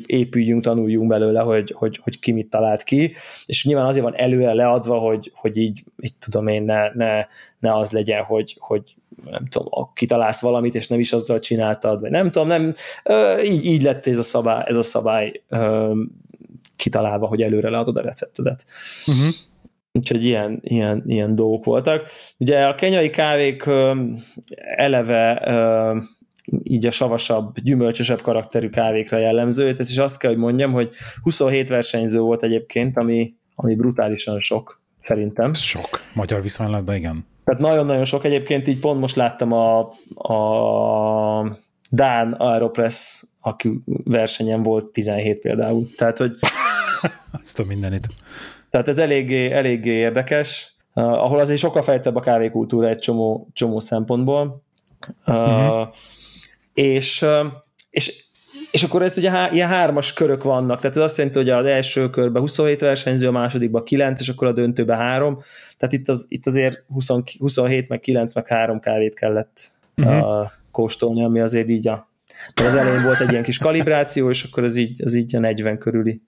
épüljünk, 0.06 0.62
tanuljunk 0.62 1.08
belőle, 1.08 1.40
hogy, 1.40 1.74
hogy, 1.76 2.00
hogy 2.02 2.18
ki 2.18 2.32
mit 2.32 2.50
talált 2.50 2.82
ki, 2.82 3.14
és 3.46 3.64
nyilván 3.64 3.86
azért 3.86 4.04
van 4.04 4.16
előre 4.16 4.52
leadva, 4.52 4.98
hogy, 4.98 5.32
hogy 5.34 5.56
így, 5.56 5.84
így 6.00 6.14
tudom 6.18 6.46
én, 6.46 6.62
ne, 6.62 6.94
ne, 6.94 7.26
ne 7.58 7.74
az 7.74 7.90
legyen, 7.90 8.22
hogy, 8.22 8.56
hogy 8.58 8.94
nem 9.30 9.46
tudom, 9.46 9.90
kitalálsz 9.94 10.40
valamit, 10.40 10.74
és 10.74 10.88
nem 10.88 10.98
is 10.98 11.12
azzal 11.12 11.38
csináltad, 11.38 12.00
vagy 12.00 12.10
nem 12.10 12.30
tudom, 12.30 12.48
nem, 12.48 12.74
így, 13.44 13.64
így 13.66 13.82
lett 13.82 14.06
ez 14.06 14.18
a 14.18 14.22
szabály, 14.22 14.64
ez 14.66 14.76
a 14.76 14.82
szabály 14.82 15.42
kitalálva, 16.76 17.26
hogy 17.26 17.42
előre 17.42 17.70
leadod 17.70 17.96
a 17.96 18.02
receptedet. 18.02 18.64
Uh-huh. 19.06 19.34
Úgyhogy 19.92 20.24
ilyen, 20.24 20.58
ilyen, 20.62 21.02
ilyen 21.06 21.34
dolgok 21.34 21.64
voltak. 21.64 22.08
Ugye 22.38 22.64
a 22.64 22.74
kenyai 22.74 23.10
kávék 23.10 23.64
eleve 24.76 25.42
így 26.62 26.86
a 26.86 26.90
savasabb, 26.90 27.58
gyümölcsösebb 27.58 28.20
karakterű 28.20 28.68
kávékra 28.68 29.18
jellemző, 29.18 29.74
ez 29.78 29.90
is 29.90 29.98
azt 29.98 30.18
kell, 30.18 30.30
hogy 30.30 30.40
mondjam, 30.40 30.72
hogy 30.72 30.94
27 31.22 31.68
versenyző 31.68 32.20
volt 32.20 32.42
egyébként, 32.42 32.96
ami, 32.96 33.34
ami 33.54 33.74
brutálisan 33.74 34.40
sok, 34.40 34.82
szerintem. 34.98 35.52
Sok. 35.52 36.00
Magyar 36.14 36.42
viszonylatban, 36.42 36.94
igen. 36.94 37.26
Tehát 37.44 37.60
nagyon-nagyon 37.60 38.04
sok. 38.04 38.24
Egyébként 38.24 38.68
így 38.68 38.78
pont 38.78 39.00
most 39.00 39.16
láttam 39.16 39.52
a, 39.52 39.78
a 40.14 41.58
Dán 41.90 42.32
Aeropress, 42.32 43.22
aki 43.40 43.82
versenyen 44.04 44.62
volt 44.62 44.86
17 44.86 45.40
például. 45.40 45.86
Tehát, 45.96 46.18
hogy 46.18 46.36
azt 47.42 47.58
a 47.58 47.64
mindenit. 47.64 48.06
Tehát 48.72 48.88
ez 48.88 48.98
eléggé, 48.98 49.50
eléggé 49.50 49.92
érdekes, 49.92 50.72
uh, 50.94 51.04
ahol 51.04 51.38
azért 51.38 51.58
sokkal 51.58 51.82
fejtebb 51.82 52.16
a 52.16 52.20
kávékultúra 52.20 52.88
egy 52.88 52.98
csomó, 52.98 53.48
csomó 53.52 53.78
szempontból. 53.78 54.62
Uh-huh. 55.26 55.80
Uh, 55.80 55.88
és, 56.74 57.22
uh, 57.22 57.46
és, 57.90 58.24
és 58.70 58.82
akkor 58.82 59.02
ez 59.02 59.16
ugye 59.16 59.30
há, 59.30 59.50
ilyen 59.50 59.68
hármas 59.68 60.12
körök 60.12 60.42
vannak, 60.42 60.80
tehát 60.80 60.96
ez 60.96 61.02
azt 61.02 61.16
jelenti, 61.16 61.38
hogy 61.38 61.50
az 61.50 61.64
első 61.64 62.10
körben 62.10 62.42
27 62.42 62.80
versenyző, 62.80 63.28
a 63.28 63.32
másodikban 63.32 63.84
9, 63.84 64.20
és 64.20 64.28
akkor 64.28 64.46
a 64.46 64.52
döntőben 64.52 64.98
3, 64.98 65.38
tehát 65.76 65.94
itt, 65.94 66.08
az, 66.08 66.26
itt 66.28 66.46
azért 66.46 66.84
20, 66.88 67.08
27, 67.38 67.88
meg 67.88 68.00
9, 68.00 68.34
meg 68.34 68.46
3 68.46 68.80
kávét 68.80 69.14
kellett 69.14 69.72
uh-huh. 69.96 70.40
uh, 70.40 70.50
kóstolni, 70.70 71.24
ami 71.24 71.40
azért 71.40 71.68
így 71.68 71.88
a 71.88 72.10
az 72.54 72.74
elején 72.74 73.02
volt 73.02 73.20
egy 73.20 73.30
ilyen 73.30 73.42
kis 73.42 73.58
kalibráció, 73.58 74.30
és 74.30 74.42
akkor 74.42 74.62
az 74.62 74.76
így, 74.76 75.02
az 75.04 75.14
így 75.14 75.36
a 75.36 75.38
40 75.38 75.78
körüli 75.78 76.22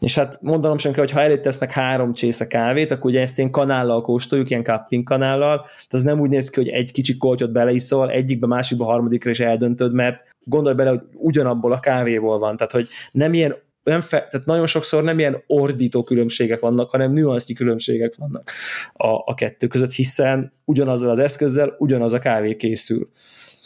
és 0.00 0.14
hát 0.14 0.38
mondanom 0.42 0.78
sem 0.78 0.92
kell, 0.92 1.04
hogy 1.04 1.12
ha 1.12 1.20
elé 1.20 1.38
tesznek 1.38 1.70
három 1.70 2.12
csésze 2.12 2.46
kávét, 2.46 2.90
akkor 2.90 3.10
ugye 3.10 3.20
ezt 3.20 3.38
én 3.38 3.50
kanállal 3.50 4.00
kóstoljuk, 4.02 4.50
ilyen 4.50 4.64
cupping 4.64 5.04
kanállal, 5.04 5.56
tehát 5.56 5.88
ez 5.90 6.02
nem 6.02 6.20
úgy 6.20 6.30
néz 6.30 6.50
ki, 6.50 6.60
hogy 6.60 6.68
egy 6.68 6.92
kicsi 6.92 7.16
koltyot 7.16 7.52
beleiszol, 7.52 8.10
egyikbe, 8.10 8.46
másikba, 8.46 8.84
harmadikra 8.84 9.30
is 9.30 9.40
eldöntöd, 9.40 9.92
mert 9.92 10.24
gondolj 10.44 10.74
bele, 10.74 10.90
hogy 10.90 11.00
ugyanabból 11.12 11.72
a 11.72 11.80
kávéból 11.80 12.38
van, 12.38 12.56
tehát 12.56 12.72
hogy 12.72 12.88
nem 13.12 13.34
ilyen 13.34 13.56
nem 13.82 14.00
fe, 14.00 14.26
tehát 14.30 14.46
nagyon 14.46 14.66
sokszor 14.66 15.02
nem 15.02 15.18
ilyen 15.18 15.42
ordító 15.46 16.02
különbségek 16.02 16.60
vannak, 16.60 16.90
hanem 16.90 17.12
nüansznyi 17.12 17.54
különbségek 17.54 18.14
vannak 18.16 18.50
a, 18.92 19.08
a 19.08 19.34
kettő 19.34 19.66
között, 19.66 19.92
hiszen 19.92 20.52
ugyanazzal 20.64 21.10
az 21.10 21.18
eszközzel 21.18 21.74
ugyanaz 21.78 22.12
a 22.12 22.18
kávé 22.18 22.56
készül. 22.56 23.08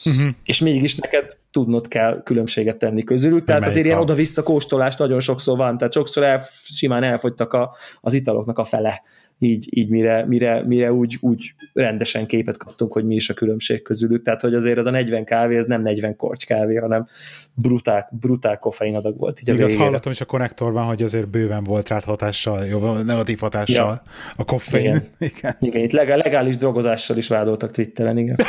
Uh-huh. 0.05 0.27
és 0.45 0.61
mégis 0.61 0.95
neked 0.95 1.37
tudnod 1.51 1.89
kell 1.89 2.23
különbséget 2.23 2.77
tenni 2.77 3.03
közülük, 3.03 3.45
tehát 3.45 3.67
azért 3.67 3.87
ilyen 3.87 3.99
oda-vissza 3.99 4.43
kóstolás 4.43 4.97
nagyon 4.97 5.21
sokszor 5.21 5.57
van, 5.57 5.79
tehát 5.79 5.93
sokszor 5.93 6.23
el, 6.23 6.43
simán 6.65 7.03
elfogytak 7.03 7.53
a, 7.53 7.77
az 8.01 8.15
italoknak 8.15 8.59
a 8.59 8.65
fele 8.65 9.03
így, 9.39 9.69
így 9.71 9.89
mire, 9.89 10.25
mire, 10.27 10.63
mire 10.63 10.93
úgy, 10.93 11.19
úgy 11.21 11.55
rendesen 11.73 12.27
képet 12.27 12.57
kaptunk, 12.57 12.93
hogy 12.93 13.05
mi 13.05 13.15
is 13.15 13.29
a 13.31 13.35
különbség 13.35 13.83
közülük. 13.83 14.23
Tehát, 14.23 14.41
hogy 14.41 14.55
azért 14.55 14.79
az 14.79 14.87
a 14.87 14.91
40 14.91 15.25
kávé, 15.25 15.57
ez 15.57 15.65
nem 15.65 15.83
40 15.83 16.17
korty 16.17 16.45
kávé, 16.45 16.75
hanem 16.75 17.07
brutál, 17.55 18.09
brutál 18.21 18.59
koffein 18.59 18.97
adag 18.97 19.19
volt. 19.19 19.41
Így 19.41 19.49
Igaz, 19.49 19.77
hallottam 19.77 20.13
is 20.13 20.21
a 20.21 20.25
konnektorban, 20.25 20.85
hogy 20.85 21.03
azért 21.03 21.29
bőven 21.29 21.65
volt 21.65 21.89
rá 21.89 22.01
hatással, 22.05 22.65
jó, 22.65 22.93
negatív 22.93 23.39
hatással 23.39 24.03
ja. 24.05 24.13
a 24.37 24.45
koffein. 24.45 24.85
Igen. 24.85 25.05
igen. 25.37 25.57
igen, 25.61 25.83
itt 25.83 25.93
legális 25.93 26.57
drogozással 26.57 27.17
is 27.17 27.29
vádoltak 27.29 27.71
Twitteren, 27.71 28.19
igen. 28.19 28.37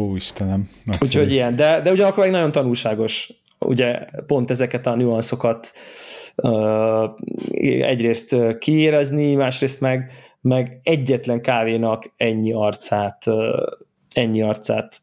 Ó, 0.00 0.16
Istenem. 0.16 0.70
Úgyhogy 1.00 1.32
ilyen, 1.32 1.56
de, 1.56 1.80
de 1.80 1.90
ugyanakkor 1.90 2.22
meg 2.22 2.32
nagyon 2.32 2.52
tanulságos 2.52 3.32
ugye 3.58 3.98
pont 4.26 4.50
ezeket 4.50 4.86
a 4.86 4.94
nüanszokat 4.94 5.72
egyrészt 7.80 8.36
kiérezni, 8.58 9.34
másrészt 9.34 9.80
meg, 9.80 10.12
meg 10.40 10.80
egyetlen 10.82 11.40
kávénak 11.40 12.12
ennyi 12.16 12.52
arcát, 12.52 13.24
ennyi 14.14 14.42
arcát 14.42 15.00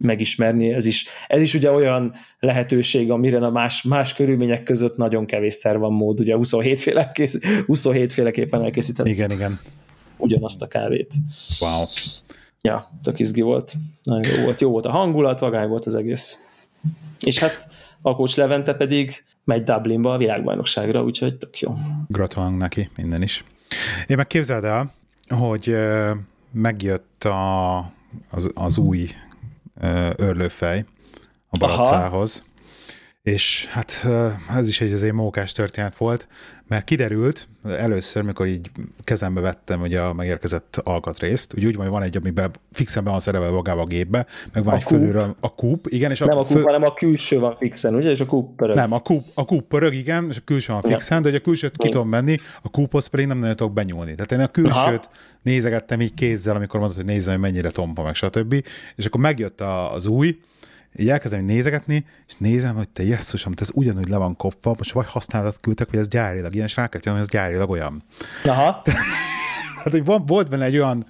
megismerni, 0.00 0.72
ez 0.72 0.86
is, 0.86 1.06
ez 1.26 1.40
is 1.40 1.54
ugye 1.54 1.70
olyan 1.70 2.12
lehetőség, 2.40 3.10
amire 3.10 3.38
a 3.38 3.50
más, 3.50 3.82
más 3.82 4.14
körülmények 4.14 4.62
között 4.62 4.96
nagyon 4.96 5.26
kevésszer 5.26 5.78
van 5.78 5.92
mód, 5.92 6.20
ugye 6.20 6.34
27, 6.34 6.80
féle 6.80 7.10
kész, 7.12 7.38
27 7.66 8.12
féleképpen 8.12 8.62
elkészített 8.62 9.06
igen, 9.06 9.30
igen. 9.30 9.58
ugyanazt 10.18 10.62
a 10.62 10.66
kávét. 10.66 11.14
Wow. 11.60 11.84
Ja, 12.62 12.88
tök 13.02 13.18
izgi 13.18 13.40
volt. 13.40 13.74
Nagyon 14.02 14.36
jó 14.36 14.42
volt. 14.44 14.60
Jó 14.60 14.70
volt 14.70 14.86
a 14.86 14.90
hangulat, 14.90 15.38
vagány 15.38 15.68
volt 15.68 15.86
az 15.86 15.94
egész. 15.94 16.38
És 17.20 17.38
hát 17.38 17.68
Akócs 18.02 18.36
Levente 18.36 18.74
pedig 18.74 19.24
megy 19.44 19.62
Dublinba 19.62 20.12
a 20.12 20.16
világbajnokságra, 20.16 21.02
úgyhogy 21.02 21.36
tök 21.36 21.58
jó. 21.58 21.72
Gratulálunk 22.08 22.58
neki, 22.58 22.90
minden 22.96 23.22
is. 23.22 23.44
Én 24.06 24.16
meg 24.16 24.26
képzeld 24.26 24.64
el, 24.64 24.92
hogy 25.28 25.76
megjött 26.52 27.24
a, 27.24 27.78
az, 28.30 28.50
az 28.54 28.78
új 28.78 29.08
örlőfej 30.16 30.84
a 31.48 31.58
baracához, 31.58 32.44
és 33.22 33.66
hát 33.66 34.06
ez 34.56 34.68
is 34.68 34.80
egy 34.80 34.92
azért 34.92 35.12
mókás 35.12 35.52
történet 35.52 35.96
volt, 35.96 36.28
mert 36.68 36.84
kiderült, 36.84 37.48
először, 37.64 38.22
mikor 38.22 38.46
így 38.46 38.70
kezembe 39.04 39.40
vettem 39.40 39.80
ugye 39.80 40.00
a 40.00 40.12
megérkezett 40.12 40.80
alkatrészt, 40.84 41.54
úgy, 41.56 41.64
úgy 41.64 41.74
van, 41.74 41.84
hogy 41.84 41.94
van 41.94 42.02
egy, 42.02 42.16
amiben 42.16 42.50
fixen 42.72 43.04
be 43.04 43.10
van 43.10 43.20
szerelve 43.20 43.50
magába 43.50 43.80
a 43.80 43.84
gépbe, 43.84 44.26
meg 44.52 44.64
van 44.64 44.74
a 44.74 44.76
egy 44.76 44.82
kúp. 44.82 44.98
fölülről 44.98 45.36
a 45.40 45.54
kúp, 45.54 45.86
igen, 45.86 46.10
és 46.10 46.18
Nem 46.18 46.28
a, 46.28 46.40
a 46.40 46.44
kúp, 46.44 46.56
föl... 46.56 46.62
hanem 46.62 46.82
a 46.82 46.94
külső 46.94 47.38
van 47.38 47.56
fixen, 47.56 47.94
ugye, 47.94 48.10
és 48.10 48.20
a 48.20 48.26
kúp 48.26 48.56
pörög. 48.56 48.76
Nem, 48.76 48.92
a 48.92 49.00
kúp, 49.00 49.24
a 49.34 49.44
kúp 49.44 49.68
pörög, 49.68 49.94
igen, 49.94 50.26
és 50.28 50.36
a 50.36 50.42
külső 50.44 50.72
van 50.72 50.82
fixen, 50.82 51.16
ja. 51.16 51.22
de 51.22 51.30
hogy 51.30 51.38
a 51.38 51.42
külsőt 51.42 51.76
ki 51.76 51.88
tudom 51.88 52.08
menni, 52.08 52.38
a 52.62 52.68
kúphoz 52.70 53.06
pedig 53.06 53.26
nem 53.26 53.38
nagyon 53.38 53.56
tudok 53.56 53.72
benyúlni. 53.72 54.14
Tehát 54.14 54.32
én 54.32 54.40
a 54.40 54.48
külsőt 54.48 54.74
Aha. 54.76 55.10
nézegettem 55.42 56.00
így 56.00 56.14
kézzel, 56.14 56.56
amikor 56.56 56.80
mondod, 56.80 56.96
hogy 56.96 57.06
nézzem, 57.06 57.32
hogy 57.32 57.42
mennyire 57.42 57.70
tompa, 57.70 58.02
meg 58.02 58.14
stb. 58.14 58.64
És 58.96 59.04
akkor 59.04 59.20
megjött 59.20 59.60
az 59.60 60.06
új, 60.06 60.38
így 60.96 61.08
elkezdem 61.08 61.44
nézegetni, 61.44 62.06
és 62.28 62.34
nézem, 62.38 62.76
hogy 62.76 62.88
te 62.88 63.02
jesszusom, 63.02 63.52
ez 63.56 63.70
ugyanúgy 63.72 64.08
le 64.08 64.16
van 64.16 64.36
kopva, 64.36 64.74
most 64.76 64.92
vagy 64.92 65.06
használatot 65.06 65.60
küldtek, 65.60 65.90
hogy 65.90 65.98
ez 65.98 66.08
gyárilag 66.08 66.54
ilyen, 66.54 66.66
és 66.66 66.76
rá 66.76 66.88
kell 66.88 67.12
hogy 67.12 67.20
ez 67.20 67.28
gyárilag 67.28 67.70
olyan. 67.70 68.02
Aha. 68.44 68.82
hát, 69.82 69.92
hogy 69.92 70.04
van, 70.04 70.26
volt 70.26 70.48
benne 70.48 70.64
egy 70.64 70.76
olyan 70.76 71.06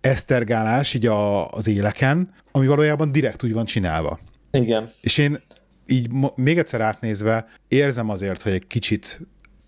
esztergálás 0.00 0.94
így 0.94 1.06
a, 1.06 1.50
az 1.50 1.66
éleken, 1.68 2.32
ami 2.50 2.66
valójában 2.66 3.12
direkt 3.12 3.42
úgy 3.42 3.52
van 3.52 3.64
csinálva. 3.64 4.18
Igen. 4.50 4.88
És 5.00 5.18
én 5.18 5.38
így 5.86 6.10
még 6.34 6.58
egyszer 6.58 6.80
átnézve 6.80 7.46
érzem 7.68 8.08
azért, 8.10 8.42
hogy 8.42 8.52
egy 8.52 8.66
kicsit 8.66 9.20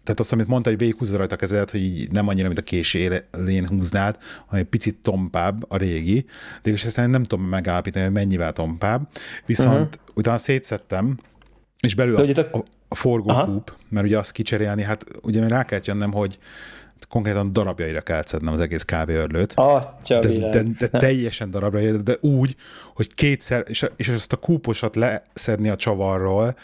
tehát 0.04 0.20
azt, 0.20 0.32
amit 0.32 0.46
mondta, 0.46 0.68
hogy 0.68 0.78
végighúzza 0.78 1.16
rajta 1.16 1.36
kezedet, 1.36 1.70
hogy 1.70 1.80
így 1.80 2.10
nem 2.10 2.28
annyira, 2.28 2.46
mint 2.46 2.58
a 2.58 2.62
kés 2.62 2.94
élén 2.94 3.66
húznád, 3.66 4.16
hanem 4.46 4.64
egy 4.64 4.70
picit 4.70 4.96
tompább 5.02 5.64
a 5.68 5.76
régi, 5.76 6.26
de 6.62 6.70
és 6.70 6.84
aztán 6.84 7.10
nem 7.10 7.22
tudom 7.22 7.44
megállapítani, 7.44 8.04
hogy 8.04 8.14
mennyivel 8.14 8.52
tompább. 8.52 9.08
Viszont 9.46 9.94
uh-huh. 9.94 10.14
utána 10.14 10.38
szétszettem, 10.38 11.18
és 11.80 11.94
belül 11.94 12.16
a, 12.16 12.56
a, 12.56 12.64
a 12.88 12.94
forgókúp, 12.94 13.76
mert 13.88 14.06
ugye 14.06 14.18
azt 14.18 14.32
kicserélni, 14.32 14.82
hát 14.82 15.04
ugye 15.22 15.48
rá 15.48 15.64
kellett 15.64 15.86
jönnöm, 15.86 16.12
hogy 16.12 16.38
konkrétan 17.08 17.52
darabjaira 17.52 18.00
kell 18.00 18.22
szednem 18.24 18.52
az 18.52 18.60
egész 18.60 18.82
kávéörlőt. 18.82 19.52
Atya 19.54 20.18
de, 20.18 20.48
de, 20.50 20.62
de, 20.78 20.88
teljesen 20.88 21.50
darabjaira, 21.50 21.96
de 21.96 22.16
úgy, 22.20 22.56
hogy 22.94 23.14
kétszer, 23.14 23.64
és, 23.66 23.86
és 23.96 24.08
ezt 24.08 24.32
a 24.32 24.36
kúposat 24.36 24.96
leszedni 24.96 25.68
a 25.68 25.76
csavarról, 25.76 26.56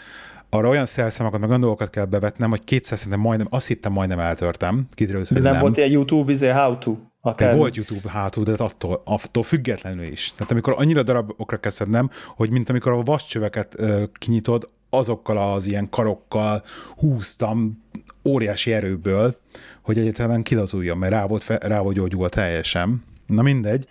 arra 0.50 0.68
olyan 0.68 0.86
szerszámokat, 0.86 1.40
meg 1.40 1.48
olyan 1.48 1.60
dolgokat 1.60 1.90
kell 1.90 2.04
bevetnem, 2.04 2.50
hogy 2.50 2.64
kétszer 2.64 2.98
szerintem 2.98 3.20
majdnem, 3.20 3.46
azt 3.50 3.66
hittem 3.66 3.92
majdnem 3.92 4.18
eltörtem. 4.18 4.86
Kiderült, 4.94 5.28
hogy 5.28 5.42
nem, 5.42 5.52
nem. 5.52 5.60
volt 5.60 5.76
ilyen 5.76 5.90
YouTube, 5.90 6.30
izé, 6.30 6.48
how 6.48 6.78
to? 6.78 6.96
Akár. 7.20 7.50
De 7.50 7.58
volt 7.58 7.76
YouTube 7.76 8.10
hátul, 8.10 8.44
de 8.44 8.52
attól, 8.56 9.02
attól 9.04 9.42
függetlenül 9.42 10.04
is. 10.04 10.32
Tehát 10.36 10.52
amikor 10.52 10.74
annyira 10.76 11.02
darabokra 11.02 11.56
kezdem, 11.56 12.10
hogy 12.36 12.50
mint 12.50 12.68
amikor 12.68 12.92
a 12.92 13.02
vascsöveket 13.02 13.74
ö, 13.78 14.02
kinyitod, 14.12 14.68
azokkal 14.90 15.52
az 15.52 15.66
ilyen 15.66 15.88
karokkal 15.90 16.62
húztam 16.96 17.84
óriási 18.24 18.72
erőből, 18.72 19.36
hogy 19.82 19.98
egyáltalán 19.98 20.42
kilazuljon, 20.42 20.98
mert 20.98 21.12
rá 21.12 21.26
volt, 21.26 21.46
rá 21.46 21.80
volt 21.80 21.96
gyógyulva 21.96 22.28
teljesen. 22.28 23.04
Na 23.26 23.42
mindegy 23.42 23.86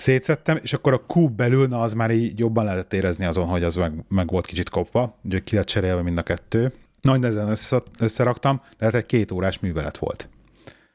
szétszettem, 0.00 0.58
és 0.62 0.72
akkor 0.72 0.92
a 0.92 1.04
kúp 1.06 1.32
belül, 1.32 1.66
na 1.66 1.80
az 1.80 1.92
már 1.92 2.10
így 2.10 2.38
jobban 2.38 2.64
lehetett 2.64 2.92
érezni 2.92 3.24
azon, 3.24 3.46
hogy 3.46 3.62
az 3.62 3.74
meg, 3.74 3.92
meg 4.08 4.30
volt 4.30 4.46
kicsit 4.46 4.68
kopva, 4.68 5.18
ugye 5.24 5.38
ki 5.38 5.56
lett 5.56 5.66
cserélve 5.66 6.02
mind 6.02 6.18
a 6.18 6.22
kettő. 6.22 6.72
Nagy 7.00 7.24
ezen 7.24 7.48
össze, 7.48 7.82
összeraktam, 7.98 8.60
de 8.78 8.84
hát 8.84 8.94
egy 8.94 9.06
két 9.06 9.30
órás 9.30 9.58
művelet 9.58 9.98
volt. 9.98 10.28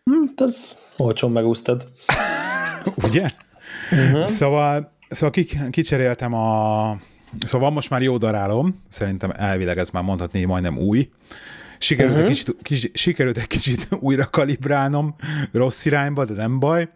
Hm, 0.04 0.44
ez 0.44 0.76
olcsón 0.98 1.32
megúsztad. 1.32 1.92
ugye? 3.06 3.32
Uh-huh. 3.92 4.26
Szóval, 4.26 4.92
szóval 5.10 5.44
kicseréltem 5.70 6.34
a... 6.34 6.98
Szóval 7.46 7.70
most 7.70 7.90
már 7.90 8.02
jó 8.02 8.18
darálom, 8.18 8.82
szerintem 8.90 9.32
elvileg 9.36 9.78
ez 9.78 9.90
már 9.90 10.04
mondhatni 10.04 10.46
majdnem 10.46 10.78
új. 10.78 11.10
Sikerült, 11.80 12.16
uh-huh. 12.16 12.30
egy 12.30 12.38
kicsit, 12.38 12.56
kicsit, 12.62 12.98
sikerült 12.98 13.38
egy 13.38 13.48
kicsit 13.48 13.88
újra 14.00 14.30
kalibrálnom 14.30 15.16
rossz 15.52 15.86
irányba, 15.86 16.26
de 16.26 16.34
nem 16.34 16.60
baj 16.60 16.90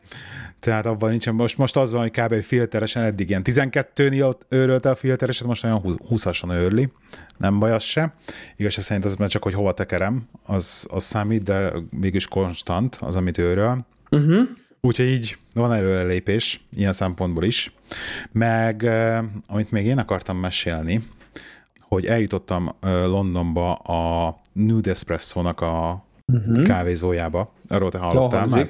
tehát 0.59 0.85
abban 0.85 1.09
nincsen, 1.09 1.35
most, 1.35 1.57
most 1.57 1.75
az 1.75 1.91
van, 1.91 2.01
hogy 2.01 2.11
kb. 2.11 2.41
filteresen 2.41 3.03
eddig 3.03 3.29
ilyen 3.29 3.41
12-nél 3.45 4.35
őrölte 4.49 4.89
a 4.89 4.95
filtereset, 4.95 5.47
most 5.47 5.63
olyan 5.63 5.81
20-asan 5.83 6.51
őrli, 6.51 6.91
nem 7.37 7.59
baj 7.59 7.71
az 7.71 7.83
se. 7.83 8.13
Igaz, 8.55 8.73
szerint 8.73 9.05
az 9.05 9.17
csak, 9.27 9.43
hogy 9.43 9.53
hova 9.53 9.71
tekerem, 9.71 10.27
az, 10.45 10.87
az 10.91 11.03
számít, 11.03 11.43
de 11.43 11.71
mégis 11.89 12.27
konstant 12.27 12.97
az, 13.01 13.15
amit 13.15 13.37
őről. 13.37 13.85
Uh-huh. 14.11 14.47
Úgyhogy 14.81 15.05
így 15.05 15.37
van 15.53 15.73
előrelépés 15.73 16.67
ilyen 16.75 16.91
szempontból 16.91 17.43
is. 17.43 17.73
Meg, 18.31 18.83
eh, 18.83 19.23
amit 19.47 19.71
még 19.71 19.85
én 19.85 19.97
akartam 19.97 20.37
mesélni, 20.37 21.07
hogy 21.79 22.05
eljutottam 22.05 22.75
eh, 22.79 22.91
Londonba 22.91 23.73
a 23.73 24.35
Nude 24.53 24.91
Espresso-nak 24.91 25.61
a 25.61 26.05
uh-huh. 26.25 26.63
kávézójába. 26.63 27.53
Arról 27.67 27.91
te 27.91 27.97
hallottál 27.97 28.47
már? 28.47 28.67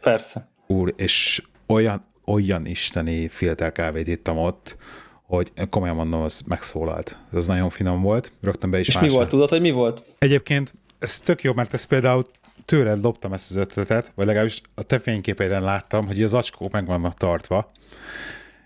Persze 0.00 0.51
úr, 0.72 0.94
és 0.96 1.42
olyan, 1.66 2.04
olyan 2.26 2.66
isteni 2.66 3.28
filterkávét 3.28 4.06
ittam 4.06 4.38
ott, 4.38 4.76
hogy 5.22 5.52
komolyan 5.70 5.96
mondom, 5.96 6.20
az 6.20 6.42
megszólalt. 6.46 7.16
Ez 7.32 7.46
nagyon 7.46 7.70
finom 7.70 8.02
volt, 8.02 8.32
rögtön 8.40 8.70
be 8.70 8.80
is 8.80 8.88
És 8.88 8.98
mi 8.98 9.08
volt, 9.08 9.28
tudod, 9.28 9.48
hogy 9.48 9.60
mi 9.60 9.70
volt? 9.70 10.02
Egyébként 10.18 10.74
ez 10.98 11.20
tök 11.20 11.42
jó, 11.42 11.52
mert 11.52 11.74
ez 11.74 11.84
például 11.84 12.22
tőled 12.64 13.02
loptam 13.02 13.32
ezt 13.32 13.50
az 13.50 13.56
ötletet, 13.56 14.12
vagy 14.14 14.26
legalábbis 14.26 14.60
a 14.74 14.82
te 14.82 14.98
fényképeiden 14.98 15.62
láttam, 15.62 16.06
hogy 16.06 16.22
az 16.22 16.34
acskók 16.34 16.72
meg 16.72 16.86
vannak 16.86 17.14
tartva, 17.14 17.72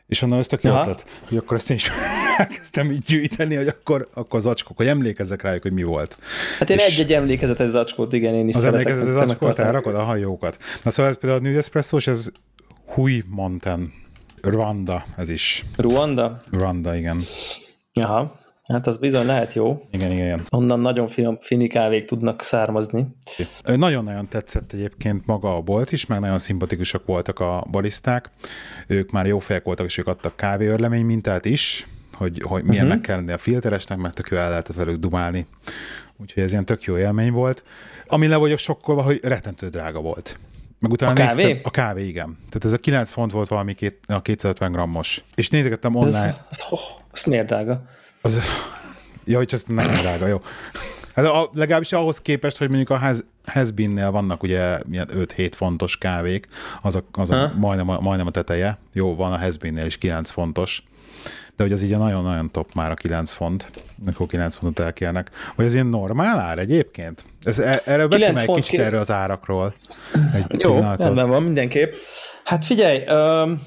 és 0.07 0.23
onnan 0.23 0.39
ezt 0.39 0.53
a 0.53 0.57
ötlet, 0.57 1.05
hogy 1.29 1.37
akkor 1.37 1.57
ezt 1.57 1.71
én 1.71 1.77
is 1.77 1.91
elkezdtem 2.39 2.91
így 2.91 3.03
gyűjteni, 3.07 3.55
hogy 3.55 3.69
akkor, 3.69 4.09
akkor 4.15 4.39
az 4.39 4.47
acskók, 4.47 4.77
hogy 4.77 4.87
emlékezzek 4.87 5.43
rájuk, 5.43 5.63
hogy 5.63 5.73
mi 5.73 5.83
volt. 5.83 6.17
Hát 6.59 6.71
én 6.71 6.79
egy-egy 6.79 7.13
emlékezetes 7.13 7.69
zacskót, 7.69 8.13
igen, 8.13 8.35
én 8.35 8.49
is 8.49 8.55
az 8.55 8.65
emlékezetes 8.65 9.13
zacskót 9.13 9.59
elrakod 9.59 9.95
a 9.95 10.03
hajókat. 10.03 10.57
Na 10.83 10.91
szóval 10.91 11.11
ez 11.11 11.19
például 11.19 11.41
a 11.41 11.45
Nude 11.45 11.59
espresso 11.59 11.99
ez 12.11 12.29
Hui 12.87 13.25
Mountain, 13.29 13.93
Rwanda, 14.41 15.05
ez 15.17 15.29
is. 15.29 15.65
Rwanda? 15.77 16.41
Rwanda, 16.51 16.97
igen. 16.97 17.23
Aha. 17.93 18.45
Hát 18.67 18.87
az 18.87 18.97
bizony 18.97 19.27
lehet 19.27 19.55
jó. 19.55 19.83
Igen, 19.91 20.11
igen, 20.11 20.25
igen. 20.25 20.47
Onnan 20.51 20.81
nagyon 20.81 21.09
finom 21.09 21.39
finikávék 21.41 22.05
tudnak 22.05 22.43
származni. 22.43 23.07
Nagyon-nagyon 23.65 24.29
tetszett 24.29 24.73
egyébként 24.73 25.27
maga 25.27 25.57
a 25.57 25.61
bolt 25.61 25.93
is, 25.93 26.07
meg 26.07 26.21
nagyon 26.21 26.39
szimpatikusak 26.39 27.07
voltak 27.07 27.41
a 27.41 27.67
baliszták. 27.71 28.31
Ők 28.87 29.11
már 29.11 29.27
jó 29.27 29.39
fejek 29.39 29.65
voltak, 29.65 29.87
és 29.87 29.99
ők 29.99 30.07
adtak 30.07 30.37
kávéörlemény 30.37 31.05
mintát 31.05 31.45
is, 31.45 31.87
hogy, 32.13 32.43
hogy 32.43 32.65
milyennek 32.65 32.91
uh-huh. 32.91 33.07
kell 33.07 33.17
lenni 33.17 33.33
a 33.33 33.39
filteresnek, 33.39 33.99
mert 33.99 34.15
tök 34.15 34.29
jó 34.29 34.37
el 34.37 34.49
lehetett 34.49 34.77
velük 34.77 34.97
dumálni. 34.97 35.47
Úgyhogy 36.17 36.43
ez 36.43 36.53
ilyen 36.53 36.65
tök 36.65 36.83
jó 36.83 36.99
élmény 36.99 37.33
volt. 37.33 37.63
Ami 38.07 38.27
le 38.27 38.37
vagyok 38.37 38.59
sokkolva, 38.59 39.03
hogy 39.03 39.21
rettentő 39.23 39.69
drága 39.69 40.01
volt. 40.01 40.39
Meg 40.79 40.91
utána 40.91 41.13
A 41.13 41.15
kávé? 41.15 41.43
Néztem, 41.43 41.61
a 41.65 41.71
kávé, 41.71 42.07
igen. 42.07 42.37
Tehát 42.39 42.65
ez 42.65 42.73
a 42.73 42.79
9 42.79 43.11
font 43.11 43.33
volt 43.33 43.49
valami 43.49 43.75
két, 43.75 43.99
a 44.07 44.23
250 44.23 44.73
grammos. 44.73 45.25
És 45.35 45.51
nézegettem 45.51 45.95
online. 45.95 46.27
Ez, 46.27 46.37
ez, 46.51 46.59
oh, 46.71 46.81
ez 47.13 47.23
miért 47.23 47.47
drága? 47.47 47.85
Az, 48.26 48.40
ja, 49.25 49.37
hogy 49.37 49.50
ez 49.52 49.64
nem 49.66 49.87
drága, 50.00 50.26
jó. 50.26 50.40
Hát 51.14 51.25
a, 51.25 51.50
legalábbis 51.52 51.92
ahhoz 51.92 52.21
képest, 52.21 52.59
hogy 52.59 52.68
mondjuk 52.68 52.90
a 52.90 52.99
Has, 52.99 53.18
Hasbinnél 53.45 54.11
vannak 54.11 54.42
ugye 54.42 54.78
milyen 54.87 55.09
5-7 55.14 55.52
fontos 55.56 55.99
kávék, 55.99 56.49
az 56.83 56.97
a, 56.97 57.04
az 57.12 57.30
a 57.30 57.52
majdnem, 57.56 57.88
a, 57.88 58.00
majdnem 58.00 58.26
a 58.26 58.30
teteje. 58.30 58.78
Jó, 58.92 59.14
van 59.14 59.33
a 59.33 59.38
Hasbinnél 59.38 59.87
is 59.87 59.99
9 59.99 60.30
fontos. 60.30 60.83
De 61.56 61.62
hogy 61.62 61.73
az 61.73 61.83
így 61.83 61.99
nagyon-nagyon 61.99 62.50
top 62.50 62.75
már 62.75 62.90
a 62.90 62.95
9 62.95 63.33
font, 63.33 63.71
akkor 64.06 64.26
9 64.26 64.56
fontot 64.56 64.85
elkérnek. 64.85 65.30
Vagy 65.56 65.66
az 65.66 65.75
ilyen 65.75 65.87
normál 65.87 66.38
ár 66.38 66.59
egyébként? 66.59 67.25
Ez, 67.42 67.59
e- 67.59 67.83
erről 67.85 68.09
beszélj 68.09 68.38
egy 68.38 68.50
kicsit 68.50 68.80
erről 68.80 69.00
az 69.00 69.11
árakról. 69.11 69.75
Egy 70.35 70.61
Jó, 70.61 70.80
rendben 70.80 71.28
van, 71.28 71.42
mindenképp. 71.42 71.92
Hát 72.47 72.65
figyelj, 72.65 73.03
öm, 73.07 73.62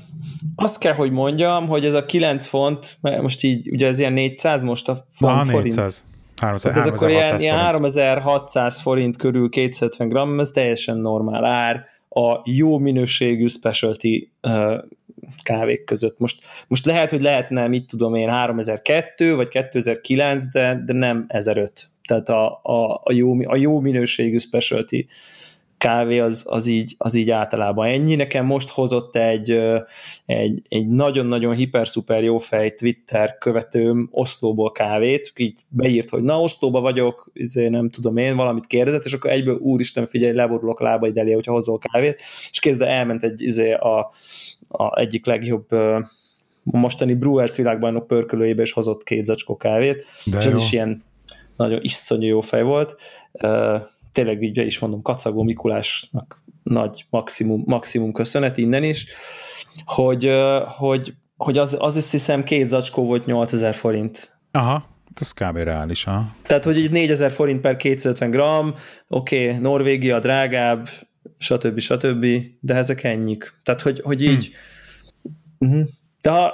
azt 0.56 0.80
kell, 0.80 0.94
hogy 0.94 1.12
mondjam, 1.12 1.68
hogy 1.68 1.86
ez 1.86 1.94
a 1.94 2.06
9 2.06 2.46
font, 2.46 2.98
mert 3.02 3.22
most 3.22 3.44
így, 3.44 3.72
ugye 3.72 3.88
ez 3.88 4.00
ilyen 4.00 4.14
400 4.14 4.64
most 4.64 4.90
a 4.90 5.06
font 5.12 5.36
Na, 5.36 5.44
forint. 5.44 5.76
400. 5.76 6.04
300, 6.42 6.76
ez 6.76 6.88
akkor 6.88 7.10
ilyen, 7.10 7.40
ilyen 7.40 7.58
3600 7.58 8.80
forint 8.80 9.18
körül 9.18 9.50
270 9.50 10.10
gram, 10.10 10.40
ez 10.40 10.50
teljesen 10.50 10.98
normál 10.98 11.46
ár 11.46 11.86
a 12.10 12.42
jó 12.44 12.78
minőségű 12.78 13.46
specialty 13.46 14.32
uh, 14.42 14.84
kávék 15.44 15.84
között. 15.84 16.20
Most, 16.20 16.44
most 16.68 16.86
lehet, 16.86 17.10
hogy 17.10 17.22
lehetne, 17.22 17.68
mit 17.68 17.88
tudom 17.88 18.16
én, 18.16 18.30
3002 18.30 19.36
vagy 19.36 19.48
2009, 19.48 20.52
de, 20.52 20.82
de 20.86 20.94
nem 20.94 21.26
1005. 21.28 21.90
Tehát 22.08 22.30
a, 22.30 22.60
a, 22.64 23.02
a, 23.04 23.12
jó, 23.14 23.36
a 23.44 23.56
jó 23.56 23.80
minőségű 23.80 24.38
specialty 24.38 25.08
kávé 25.80 26.20
az, 26.20 26.46
az, 26.48 26.68
így, 26.68 26.96
az 26.98 27.16
így 27.16 27.30
általában 27.30 27.88
ennyi. 27.88 28.16
Nekem 28.16 28.46
most 28.46 28.70
hozott 28.70 29.16
egy, 29.16 29.60
egy, 30.26 30.62
egy 30.70 30.88
nagyon-nagyon 30.88 31.56
hiper-szuper 31.56 32.24
jó 32.24 32.38
fej 32.38 32.74
Twitter 32.74 33.38
követőm 33.38 34.10
Oszlóból 34.12 34.72
kávét, 34.72 35.34
így 35.36 35.58
beírt, 35.68 36.10
hogy 36.10 36.22
na, 36.22 36.42
Oszlóba 36.42 36.82
vagyok, 36.82 37.30
izé, 37.34 37.68
nem 37.68 37.90
tudom 37.90 38.18
én, 38.18 38.36
valamit 38.36 38.68
kérdezett, 38.68 39.06
és 39.06 39.14
akkor 39.14 39.32
egyből 39.32 39.56
úristen, 39.56 40.06
figyelj, 40.06 40.34
leborulok 40.34 40.82
lábaid 40.82 41.18
elé, 41.18 41.32
hogyha 41.32 41.52
hozol 41.52 41.78
kávét, 41.78 42.22
és 42.52 42.60
kézde 42.60 42.86
elment 42.86 43.24
egy 43.24 43.42
izé, 43.42 43.72
a, 43.72 44.12
a 44.68 45.00
egyik 45.00 45.26
legjobb 45.26 45.68
mostani 46.64 47.14
Brewers 47.14 47.56
világbajnok 47.56 48.08
pörkölőjébe, 48.08 48.62
és 48.62 48.72
hozott 48.72 49.04
két 49.04 49.26
zacskó 49.26 49.58
kávét, 49.58 50.06
De 50.26 50.38
és 50.38 50.46
jó. 50.46 50.52
ez 50.52 50.58
is 50.58 50.72
ilyen 50.72 51.04
nagyon 51.56 51.80
iszonyú 51.82 52.28
jó 52.28 52.42
fej 52.42 52.64
volt 52.64 52.96
tényleg 54.20 54.42
így 54.42 54.58
is 54.58 54.80
mondom, 54.80 55.02
Kacagó 55.02 55.44
Mikulásnak 55.44 56.44
nagy 56.64 57.06
maximum, 57.10 57.64
maximum 57.66 58.12
köszönet 58.12 58.58
innen 58.58 58.84
is, 58.84 59.08
hogy, 59.86 60.30
hogy, 60.78 61.14
hogy 61.38 61.58
az, 61.58 61.78
az 61.80 61.98
is 61.98 62.12
hiszem 62.12 62.44
két 62.44 62.68
zacskó 62.68 63.06
volt 63.06 63.26
8000 63.26 63.74
forint. 63.74 64.40
Aha, 64.52 64.86
ez 65.16 65.32
kb. 65.32 65.58
reális, 65.58 66.04
ha? 66.04 66.36
Tehát, 66.44 66.64
hogy 66.64 66.78
így 66.78 66.92
4000 66.92 67.32
forint 67.32 67.62
per 67.62 67.76
250 67.76 68.30
gram, 68.30 68.74
oké, 69.08 69.48
okay, 69.48 69.60
Norvégia 69.60 70.20
drágább, 70.20 70.90
stb. 71.38 71.80
stb., 71.80 72.26
de 72.60 72.76
ezek 72.76 73.04
ennyik. 73.04 73.54
Tehát, 73.64 73.82
hogy, 73.82 74.02
hogy 74.04 74.24
így 74.24 74.52
hm. 75.60 75.82
de 76.22 76.30
ha, 76.30 76.54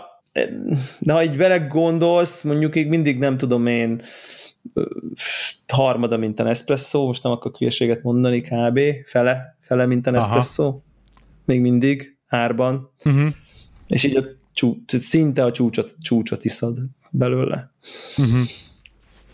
de 0.99 1.13
ha 1.13 1.23
így 1.23 1.37
belegondolsz, 1.37 2.41
mondjuk 2.41 2.75
így 2.75 2.87
mindig 2.87 3.17
nem 3.17 3.37
tudom 3.37 3.67
én, 3.67 4.01
harmada, 5.67 6.17
mint 6.17 6.39
a 6.39 6.43
Nespresso, 6.43 7.05
most 7.05 7.23
nem 7.23 7.31
akarok 7.31 7.57
hülyeséget 7.57 8.03
mondani, 8.03 8.41
kb. 8.41 8.79
fele, 9.05 9.57
fele, 9.59 9.85
mint 9.85 10.07
a 10.07 10.11
Nespresso, 10.11 10.63
Aha. 10.63 10.83
még 11.45 11.61
mindig 11.61 12.17
árban, 12.27 12.91
uh-huh. 13.05 13.27
és 13.87 14.03
így 14.03 14.15
a 14.15 14.23
csú, 14.53 14.75
szinte 14.87 15.43
a 15.43 15.51
csúcsot, 15.51 15.95
csúcsot 16.01 16.45
iszod 16.45 16.77
belőle. 17.11 17.71
Uh-huh. 18.17 18.47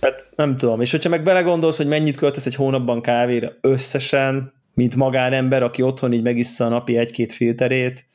Hát 0.01 0.29
nem 0.35 0.57
tudom, 0.57 0.81
és 0.81 0.91
hogyha 0.91 1.09
meg 1.09 1.23
belegondolsz, 1.23 1.77
hogy 1.77 1.87
mennyit 1.87 2.15
költesz 2.15 2.45
egy 2.45 2.55
hónapban 2.55 3.01
kávéra 3.01 3.51
összesen, 3.61 4.53
mint 4.73 4.95
magánember, 4.95 5.63
aki 5.63 5.81
otthon 5.81 6.13
így 6.13 6.21
megissza 6.21 6.65
a 6.65 6.69
napi 6.69 6.97
egy-két 6.97 7.33
filterét, 7.33 8.05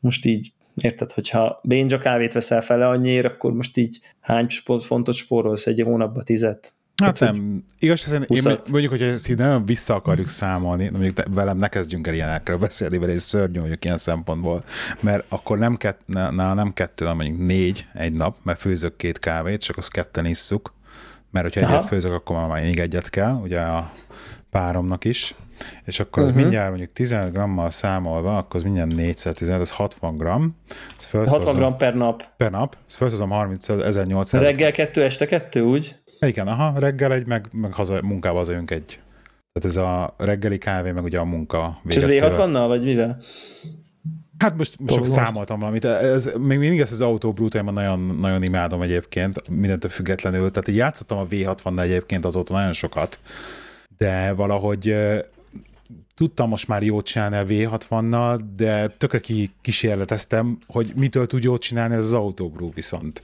most 0.00 0.24
így 0.24 0.52
Érted, 0.74 1.12
hogyha 1.12 1.60
bénja 1.62 1.98
kávét 1.98 2.32
veszel 2.32 2.60
fele 2.60 2.88
annyiért, 2.88 3.26
akkor 3.26 3.52
most 3.52 3.76
így 3.76 4.00
hány 4.20 4.46
fontos 4.80 5.16
spórolsz 5.16 5.66
egy 5.66 5.80
hónapba 5.84 6.22
tizet? 6.22 6.74
Hát 7.02 7.18
Tehát, 7.18 7.34
nem. 7.34 7.64
Igaz, 7.78 8.12
én 8.12 8.24
mondjuk, 8.70 8.90
hogy 8.90 9.02
ezt 9.02 9.28
így 9.28 9.36
nagyon 9.36 9.66
vissza 9.66 9.94
akarjuk 9.94 10.28
számolni, 10.28 10.88
mondjuk 10.88 11.34
velem 11.34 11.58
ne 11.58 11.68
kezdjünk 11.68 12.06
el 12.06 12.14
ilyenekről 12.14 12.58
beszélni, 12.58 12.96
mert 12.96 13.10
én 13.10 13.18
szörnyű 13.18 13.60
vagyok 13.60 13.84
ilyen 13.84 13.98
szempontból, 13.98 14.64
mert 15.00 15.24
akkor 15.28 15.58
nem, 15.58 15.76
kett, 15.76 16.00
na, 16.06 16.54
nem 16.54 16.72
kettő, 16.72 17.04
hanem 17.04 17.26
mondjuk 17.26 17.46
négy 17.48 17.86
egy 17.92 18.12
nap, 18.12 18.36
mert 18.42 18.60
főzök 18.60 18.96
két 18.96 19.18
kávét, 19.18 19.60
csak 19.60 19.76
azt 19.76 19.92
ketten 19.92 20.26
isszuk, 20.26 20.74
mert 21.30 21.44
hogyha 21.44 21.60
Aha. 21.60 21.76
egyet 21.76 21.88
főzök, 21.88 22.12
akkor 22.12 22.36
már 22.36 22.62
még 22.62 22.78
egyet 22.78 23.10
kell, 23.10 23.34
ugye 23.34 23.60
a 23.60 23.92
páromnak 24.50 25.04
is, 25.04 25.34
és 25.84 26.00
akkor 26.00 26.22
az 26.22 26.28
uh-huh. 26.28 26.42
mindjárt 26.42 26.68
mondjuk 26.68 26.92
15 26.92 27.32
grammal 27.32 27.70
számolva, 27.70 28.36
akkor 28.36 28.56
az 28.56 28.62
mindjárt 28.62 28.94
415, 28.94 29.60
az 29.60 29.70
60 29.70 30.16
gram. 30.16 30.56
60 31.12 31.54
gram 31.54 31.76
per 31.76 31.94
nap. 31.94 32.22
Per 32.36 32.50
nap, 32.50 32.76
ezt 32.86 32.96
felszozom 32.96 33.30
30 33.30 33.68
1800. 33.68 34.42
Reggel 34.42 34.70
kettő, 34.70 35.02
este 35.02 35.26
kettő, 35.26 35.60
úgy? 35.60 35.96
Igen, 36.20 36.48
aha, 36.48 36.78
reggel 36.78 37.12
egy, 37.12 37.26
meg, 37.26 37.48
meg 37.52 37.72
haza, 37.72 38.00
munkába 38.02 38.38
hazajönk 38.38 38.70
egy. 38.70 38.98
Tehát 39.52 39.76
ez 39.76 39.76
a 39.76 40.14
reggeli 40.18 40.58
kávé, 40.58 40.90
meg 40.90 41.04
ugye 41.04 41.18
a 41.18 41.24
munka 41.24 41.80
És 41.86 41.96
ez 41.96 42.04
V60-nal, 42.08 42.64
vagy 42.66 42.82
mivel? 42.82 43.18
Hát 44.38 44.56
most, 44.56 44.76
sok 44.88 45.06
számoltam 45.06 45.58
valamit. 45.58 45.84
Ez, 45.84 46.30
még 46.38 46.58
mindig 46.58 46.80
ezt 46.80 46.92
az 46.92 47.00
autó 47.00 47.34
nagyon, 47.64 48.18
nagyon 48.20 48.42
imádom 48.42 48.82
egyébként, 48.82 49.48
mindentől 49.48 49.90
függetlenül. 49.90 50.50
Tehát 50.50 50.68
így 50.68 50.76
játszottam 50.76 51.18
a 51.18 51.26
V60-nal 51.26 51.80
egyébként 51.80 52.24
azóta 52.24 52.52
nagyon 52.52 52.72
sokat, 52.72 53.18
de 53.98 54.32
valahogy 54.32 54.96
tudtam 56.14 56.48
most 56.48 56.68
már 56.68 56.82
jót 56.82 57.06
csinálni 57.06 57.36
a 57.36 57.44
V60-nal, 57.44 58.40
de 58.56 58.88
tökre 58.88 59.20
ki 59.20 59.50
kísérleteztem, 59.60 60.58
hogy 60.66 60.92
mitől 60.96 61.26
tud 61.26 61.42
jót 61.42 61.60
csinálni 61.60 61.94
ez 61.94 62.04
az 62.04 62.12
autóbrú 62.12 62.72
viszont. 62.74 63.22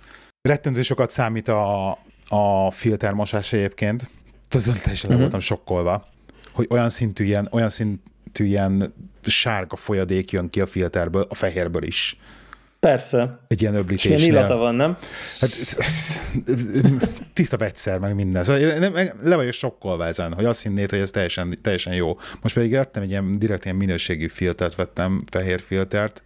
Rettentő 0.49 0.83
sokat 0.83 1.11
számít 1.11 1.49
a, 1.49 1.91
a 2.29 2.71
filtermosás 2.71 3.53
egyébként. 3.53 4.11
Azon 4.51 4.75
teljesen 4.75 5.11
uh-huh. 5.11 5.21
voltam 5.21 5.41
sokkolva, 5.41 6.09
hogy 6.53 6.67
olyan 6.71 6.89
szintű 6.89 7.25
ilyen, 7.25 7.49
olyan 7.51 7.69
szintű 7.69 8.45
ilyen 8.45 8.95
sárga 9.23 9.77
folyadék 9.77 10.31
jön 10.31 10.51
ki 10.51 10.61
a 10.61 10.67
filterből, 10.67 11.27
a 11.29 11.35
fehérből 11.35 11.83
is. 11.83 12.19
Persze. 12.81 13.39
Egy 13.49 13.63
ilyen 13.63 13.75
öblítésnél. 13.75 14.17
És 14.17 14.27
illata 14.27 14.57
van, 14.57 14.75
nem? 14.75 14.97
Hát, 15.41 15.51
tiszta 17.33 17.57
vegyszer, 17.57 17.99
meg 17.99 18.15
minden. 18.15 18.43
Szóval 18.43 18.79
nem, 18.79 18.95
le 19.23 19.37
vagyok 19.37 19.53
sokkolva 19.53 20.07
ezen, 20.07 20.35
hogy 20.35 20.45
azt 20.45 20.63
hinnéd, 20.63 20.91
hogy 20.91 20.99
ez 20.99 21.11
teljesen, 21.11 21.59
teljesen 21.63 21.95
jó. 21.95 22.19
Most 22.41 22.55
pedig 22.55 22.71
vettem 22.71 23.03
egy 23.03 23.11
ilyen 23.11 23.39
direkt 23.39 23.65
ilyen 23.65 23.77
minőségű 23.77 24.29
filtert, 24.29 24.75
vettem 24.75 25.21
fehér 25.31 25.61
filtert, 25.61 26.23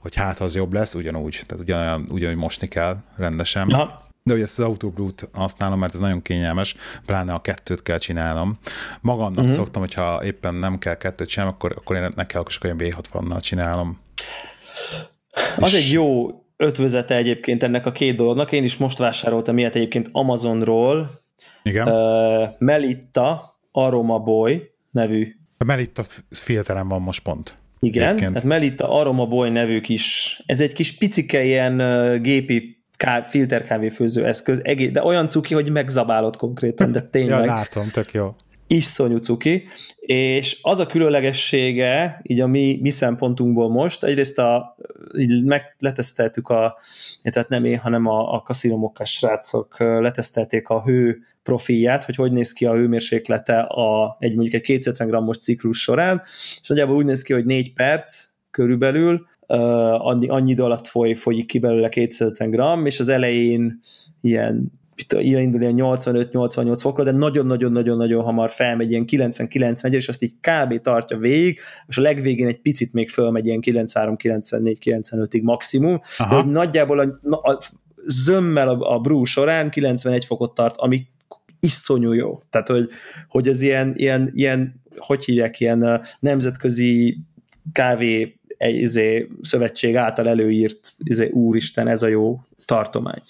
hogy 0.00 0.14
hát 0.14 0.40
az 0.40 0.54
jobb 0.54 0.72
lesz, 0.72 0.94
ugyanúgy. 0.94 1.42
Tehát 1.46 1.62
ugyanolyan, 1.62 2.06
ugyanúgy 2.08 2.36
mosni 2.36 2.68
kell 2.68 2.96
rendesen. 3.16 3.68
Aha. 3.68 4.04
De 4.22 4.32
hogy 4.32 4.42
ezt 4.42 4.58
az 4.58 4.64
autobrút 4.64 5.28
használom, 5.32 5.78
mert 5.78 5.94
ez 5.94 6.00
nagyon 6.00 6.22
kényelmes, 6.22 6.76
pláne 7.06 7.32
a 7.32 7.40
kettőt 7.40 7.82
kell 7.82 7.98
csinálnom. 7.98 8.58
Magamnak 9.00 9.38
uh-huh. 9.38 9.56
szoktam, 9.56 9.82
hogyha 9.82 10.24
éppen 10.24 10.54
nem 10.54 10.78
kell 10.78 10.96
kettőt 10.96 11.28
sem, 11.28 11.46
akkor, 11.46 11.72
akkor 11.76 11.96
én 11.96 12.12
nekem 12.16 12.44
csak 12.44 12.64
olyan 12.64 12.76
V60-nal 12.80 13.40
csinálom. 13.40 14.00
Az 15.58 15.74
és... 15.74 15.84
egy 15.84 15.92
jó 15.92 16.28
ötvözete 16.56 17.16
egyébként 17.16 17.62
ennek 17.62 17.86
a 17.86 17.92
két 17.92 18.16
dolognak. 18.16 18.52
Én 18.52 18.64
is 18.64 18.76
most 18.76 18.98
vásároltam 18.98 19.58
ilyet 19.58 19.74
egyébként 19.74 20.08
Amazonról. 20.12 21.10
Igen. 21.62 21.88
Uh, 21.88 22.48
Melitta 22.58 23.58
Aroma 23.72 24.18
Boy 24.18 24.70
nevű. 24.90 25.34
A 25.58 25.64
Melitta 25.64 26.04
filterem 26.30 26.88
van 26.88 27.02
most 27.02 27.22
pont. 27.22 27.54
Igen, 27.80 28.06
egyébként. 28.06 28.32
tehát 28.32 28.48
Melitta 28.48 28.88
Aroma 28.88 29.26
Boy 29.26 29.50
nevű 29.50 29.80
kis, 29.80 30.40
ez 30.46 30.60
egy 30.60 30.72
kis 30.72 30.96
picike 30.96 31.44
ilyen 31.44 31.80
uh, 31.80 32.20
gépi 32.20 32.84
káv, 32.96 33.24
filterkávéfőző 33.24 34.26
eszköz, 34.26 34.62
de 34.92 35.02
olyan 35.02 35.28
cuki, 35.28 35.54
hogy 35.54 35.70
megzabálod 35.70 36.36
konkrétan, 36.36 36.92
de 36.92 37.00
tényleg. 37.10 37.38
ja, 37.38 37.44
látom, 37.44 37.88
tök 37.88 38.12
jó 38.12 38.34
iszonyú 38.66 39.16
cuki, 39.16 39.64
és 40.00 40.58
az 40.62 40.78
a 40.78 40.86
különlegessége, 40.86 42.20
így 42.22 42.40
a 42.40 42.46
mi, 42.46 42.78
mi 42.82 42.90
szempontunkból 42.90 43.70
most, 43.70 44.04
egyrészt 44.04 44.38
a, 44.38 44.76
így 45.18 45.44
meg 45.44 45.76
leteszteltük 45.78 46.48
a, 46.48 46.78
tehát 47.22 47.48
nem 47.48 47.64
én, 47.64 47.78
hanem 47.78 48.06
a, 48.06 48.34
a 48.34 48.40
kaszinomokkás 48.40 49.10
srácok 49.10 49.78
letesztelték 49.78 50.68
a 50.68 50.82
hő 50.82 51.18
profilját, 51.42 52.04
hogy 52.04 52.16
hogy 52.16 52.32
néz 52.32 52.52
ki 52.52 52.66
a 52.66 52.74
hőmérséklete 52.74 53.58
a, 53.58 54.16
egy 54.18 54.34
mondjuk 54.34 54.54
egy 54.54 54.60
250 54.60 55.08
grammos 55.08 55.38
ciklus 55.38 55.82
során, 55.82 56.22
és 56.60 56.68
nagyjából 56.68 56.96
úgy 56.96 57.04
néz 57.04 57.22
ki, 57.22 57.32
hogy 57.32 57.44
4 57.44 57.72
perc 57.72 58.24
körülbelül, 58.50 59.26
annyi, 59.46 60.28
annyi 60.28 60.50
idő 60.50 60.62
alatt 60.62 60.86
foly, 60.86 61.14
folyik 61.14 61.46
ki 61.46 61.58
belőle 61.58 61.88
250 61.88 62.50
gram, 62.50 62.86
és 62.86 63.00
az 63.00 63.08
elején 63.08 63.80
ilyen 64.20 64.72
indul 65.18 65.60
ilyen 65.60 65.74
85-88 65.76 66.78
fokra, 66.80 67.04
de 67.04 67.10
nagyon-nagyon-nagyon-nagyon 67.10 68.22
hamar 68.22 68.50
felmegy 68.50 68.90
ilyen 68.90 69.04
90-91 69.06 69.92
és 69.92 70.08
azt 70.08 70.22
így 70.22 70.34
kb. 70.40 70.80
tartja 70.80 71.16
végig, 71.16 71.58
és 71.86 71.96
a 71.96 72.00
legvégén 72.00 72.46
egy 72.46 72.60
picit 72.60 72.92
még 72.92 73.10
fölmegy 73.10 73.46
ilyen 73.46 73.60
93-94-95-ig 73.62 75.42
maximum, 75.42 76.00
Aha. 76.18 76.34
de 76.34 76.42
hogy 76.42 76.50
nagyjából 76.50 76.98
a, 76.98 77.50
a 77.50 77.58
zömmel 78.06 78.68
a, 78.68 78.94
a 78.94 78.98
brú 78.98 79.24
során 79.24 79.70
91 79.70 80.24
fokot 80.24 80.54
tart, 80.54 80.76
ami 80.76 81.06
iszonyú 81.60 82.12
jó. 82.12 82.42
Tehát, 82.50 82.68
hogy, 82.68 82.88
hogy 83.28 83.48
ez 83.48 83.62
ilyen, 83.62 83.92
ilyen, 83.96 84.30
ilyen, 84.34 84.82
hogy 84.96 85.24
hívják, 85.24 85.60
ilyen 85.60 86.04
nemzetközi 86.20 87.18
kávé 87.72 88.38
izé, 88.58 89.28
szövetség 89.40 89.96
által 89.96 90.28
előírt 90.28 90.92
izé, 90.98 91.28
úristen, 91.28 91.88
ez 91.88 92.02
a 92.02 92.06
jó 92.06 92.40
tartomány. 92.64 93.22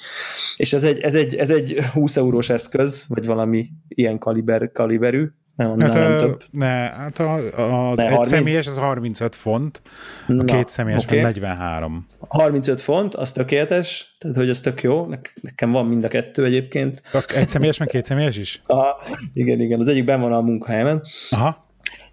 És 0.57 0.73
ez 0.73 0.85
egy, 0.85 1.01
ez 1.01 1.15
egy, 1.15 1.35
ez 1.35 1.51
egy 1.51 1.79
20 1.93 2.17
eurós 2.17 2.51
eszköz, 2.51 3.05
vagy 3.09 3.27
valami 3.27 3.67
ilyen 3.89 4.19
kaliber, 4.19 4.73
kaliberű, 4.73 5.27
nem, 5.57 5.81
hát, 5.81 5.93
nem, 5.93 6.09
nem 6.09 6.19
több. 6.19 6.43
Ne, 6.51 6.67
hát 6.67 7.19
az 7.19 7.97
ne, 7.97 8.05
egy 8.05 8.11
30. 8.11 8.27
személyes 8.27 8.67
az 8.67 8.79
35 8.79 9.37
font, 9.37 9.83
a 10.29 10.33
Na, 10.33 10.45
két 10.45 10.69
személyes 10.69 11.05
okay. 11.05 11.21
43. 11.21 12.07
35 12.29 12.81
font, 12.81 13.15
az 13.15 13.33
tökéletes, 13.33 14.17
tehát 14.19 14.37
hogy 14.37 14.49
ez 14.49 14.61
tök 14.61 14.83
jó, 14.83 15.07
nekem 15.41 15.71
van 15.71 15.87
mind 15.87 16.05
a 16.05 16.09
kettő 16.09 16.45
egyébként. 16.45 17.03
Egy 17.35 17.49
személyes, 17.49 17.77
meg 17.77 17.89
két 17.89 18.05
személyes 18.05 18.37
is? 18.37 18.63
Aha, 18.67 19.03
igen, 19.33 19.61
igen, 19.61 19.81
az 19.81 19.89
egyik 19.89 20.05
ben 20.05 20.21
van 20.21 20.33
a 20.33 20.41
munkahelyemen. 20.41 21.03
Aha. 21.31 21.66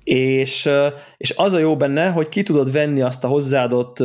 És, 0.03 0.69
és 1.17 1.33
az 1.35 1.53
a 1.53 1.59
jó 1.59 1.77
benne, 1.77 2.09
hogy 2.09 2.29
ki 2.29 2.41
tudod 2.41 2.71
venni 2.71 3.01
azt 3.01 3.23
a 3.23 3.27
hozzáadott 3.27 4.03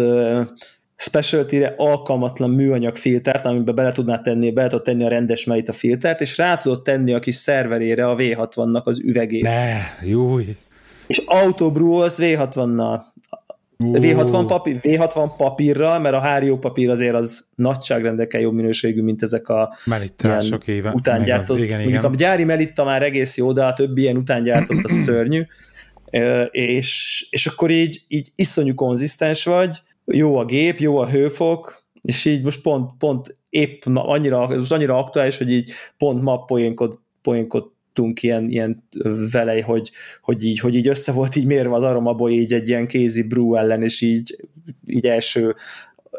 specialty-re 0.96 1.74
alkalmatlan 1.76 2.50
műanyag 2.50 2.96
filtert, 2.96 3.44
amiben 3.44 3.74
bele 3.74 3.92
tudnád 3.92 4.22
tenni, 4.22 4.50
bele 4.50 4.68
tudod 4.68 4.84
tenni 4.84 5.04
a 5.04 5.08
rendes 5.08 5.46
a 5.46 5.72
filtert, 5.72 6.20
és 6.20 6.37
rá 6.38 6.56
tudod 6.56 6.82
tenni 6.82 7.12
a 7.12 7.18
kis 7.18 7.34
szerverére 7.34 8.08
a 8.08 8.14
V60-nak 8.14 8.82
az 8.82 9.00
üvegét. 9.00 9.42
Ne, 9.42 9.76
júj! 10.02 10.56
És 11.06 11.22
Autobrew 11.26 11.94
az 11.94 12.18
V60-nal. 12.20 13.00
V60, 13.78 14.44
papír, 14.46 14.76
V60 14.82 15.30
papírral, 15.37 15.98
mert 15.98 16.14
a 16.14 16.20
hárió 16.20 16.58
papír 16.58 16.90
azért 16.90 17.14
az 17.14 17.46
nagyságrendekkel 17.54 18.40
jobb 18.40 18.54
minőségű, 18.54 19.02
mint 19.02 19.22
ezek 19.22 19.48
a 19.48 19.76
Melittások 19.84 20.66
éve. 20.66 20.90
utángyártott. 20.90 21.56
Az, 21.56 21.62
igen, 21.62 21.80
igen. 21.80 22.04
a 22.04 22.14
gyári 22.14 22.44
melitta 22.44 22.84
már 22.84 23.02
egész 23.02 23.37
jó, 23.37 23.52
de 23.52 23.64
a 23.64 23.72
többi 23.72 24.00
ilyen 24.00 24.16
utángyártott 24.16 24.84
az 24.84 24.92
szörnyű. 25.04 25.42
És, 26.51 27.27
és 27.31 27.47
akkor 27.47 27.71
így, 27.71 28.05
így 28.09 28.33
iszonyú 28.35 28.75
konzisztens 28.75 29.44
vagy, 29.44 29.83
jó 30.05 30.37
a 30.37 30.44
gép, 30.44 30.79
jó 30.79 30.97
a 30.97 31.09
hőfok, 31.09 31.83
és 32.03 32.25
így 32.25 32.42
most 32.42 32.62
pont, 32.62 32.90
pont 32.99 33.37
épp 33.51 33.85
na, 33.85 34.07
annyira, 34.07 34.53
ez 34.53 34.59
most 34.59 34.73
annyira 34.73 34.99
aktuális, 34.99 35.38
hogy 35.38 35.53
így 35.53 35.73
pont 35.97 36.23
ma 36.23 36.44
poénkod, 36.44 36.99
poénkodtunk 37.23 38.23
ilyen, 38.23 38.49
ilyen 38.49 38.88
vele, 39.33 39.62
hogy, 39.62 39.90
hogy, 40.23 40.44
így, 40.44 40.59
hogy 40.59 40.75
így 40.75 40.88
össze 40.88 41.12
volt 41.12 41.37
így 41.37 41.47
mérve 41.47 41.75
az 41.75 41.83
aromaból 41.83 42.31
így 42.31 42.53
egy 42.53 42.68
ilyen 42.68 42.87
kézi 42.87 43.27
brew 43.29 43.55
ellen, 43.55 43.83
és 43.83 44.01
így, 44.01 44.37
így 44.87 45.07
első 45.07 45.55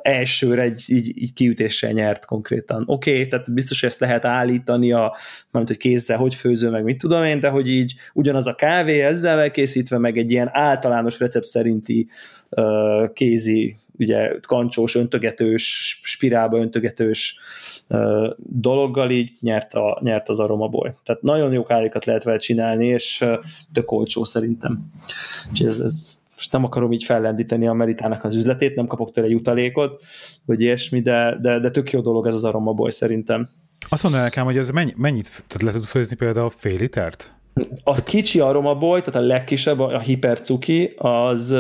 elsőre 0.01 0.61
egy, 0.61 0.83
így, 0.87 1.21
így 1.21 1.33
kiütéssel 1.33 1.91
nyert 1.91 2.25
konkrétan. 2.25 2.83
Oké, 2.85 3.11
okay, 3.11 3.27
tehát 3.27 3.53
biztos, 3.53 3.79
hogy 3.79 3.89
ezt 3.89 3.99
lehet 3.99 4.25
állítani, 4.25 4.91
a, 4.91 5.15
mert 5.51 5.67
hogy 5.67 5.77
kézzel 5.77 6.17
hogy 6.17 6.35
főző, 6.35 6.69
meg 6.69 6.83
mit 6.83 6.97
tudom 6.97 7.23
én, 7.23 7.39
de 7.39 7.49
hogy 7.49 7.69
így 7.69 7.93
ugyanaz 8.13 8.47
a 8.47 8.55
kávé 8.55 9.01
ezzel 9.01 9.39
elkészítve, 9.39 9.97
meg 9.97 10.17
egy 10.17 10.31
ilyen 10.31 10.49
általános 10.51 11.19
recept 11.19 11.45
szerinti 11.45 12.07
uh, 12.49 13.13
kézi 13.13 13.77
ugye 13.99 14.31
kancsós, 14.47 14.95
öntögetős, 14.95 15.63
spirálba 16.03 16.57
öntögetős 16.57 17.39
uh, 17.87 18.33
dologgal 18.37 19.09
így 19.09 19.31
nyert, 19.39 19.73
a, 19.73 19.99
nyert 20.01 20.29
az 20.29 20.39
aromaból. 20.39 20.99
Tehát 21.03 21.21
nagyon 21.21 21.51
jó 21.51 21.63
kávékat 21.63 22.05
lehet 22.05 22.23
vele 22.23 22.37
csinálni, 22.37 22.87
és 22.87 23.25
tök 23.73 23.91
olcsó 23.91 24.23
szerintem. 24.23 24.91
Úgyhogy 25.49 25.67
ez, 25.67 25.79
ez 25.79 26.18
most 26.39 26.51
nem 26.51 26.63
akarom 26.63 26.91
így 26.91 27.03
fellendíteni 27.03 27.67
a 27.67 27.73
Meritának 27.73 28.23
az 28.23 28.35
üzletét, 28.35 28.75
nem 28.75 28.87
kapok 28.87 29.11
tőle 29.11 29.27
jutalékot, 29.27 30.01
vagy 30.45 30.61
ilyesmi, 30.61 31.01
de, 31.01 31.37
de, 31.41 31.59
de 31.59 31.69
tök 31.69 31.91
jó 31.91 32.01
dolog 32.01 32.27
ez 32.27 32.35
az 32.35 32.45
aromaboly 32.45 32.89
szerintem. 32.89 33.49
Azt 33.89 34.03
mondd 34.03 34.15
nekem, 34.15 34.45
hogy 34.45 34.57
ez 34.57 34.69
mennyi, 34.69 34.93
mennyit 34.97 35.43
tehát 35.47 35.61
le 35.61 35.71
tud 35.71 35.83
főzni 35.83 36.15
például 36.15 36.49
fél 36.49 36.77
litert? 36.77 37.33
A 37.83 38.03
kicsi 38.03 38.39
aromaboly, 38.39 39.01
tehát 39.01 39.21
a 39.21 39.25
legkisebb, 39.25 39.79
a 39.79 39.99
hipercuki, 39.99 40.93
az, 40.97 41.55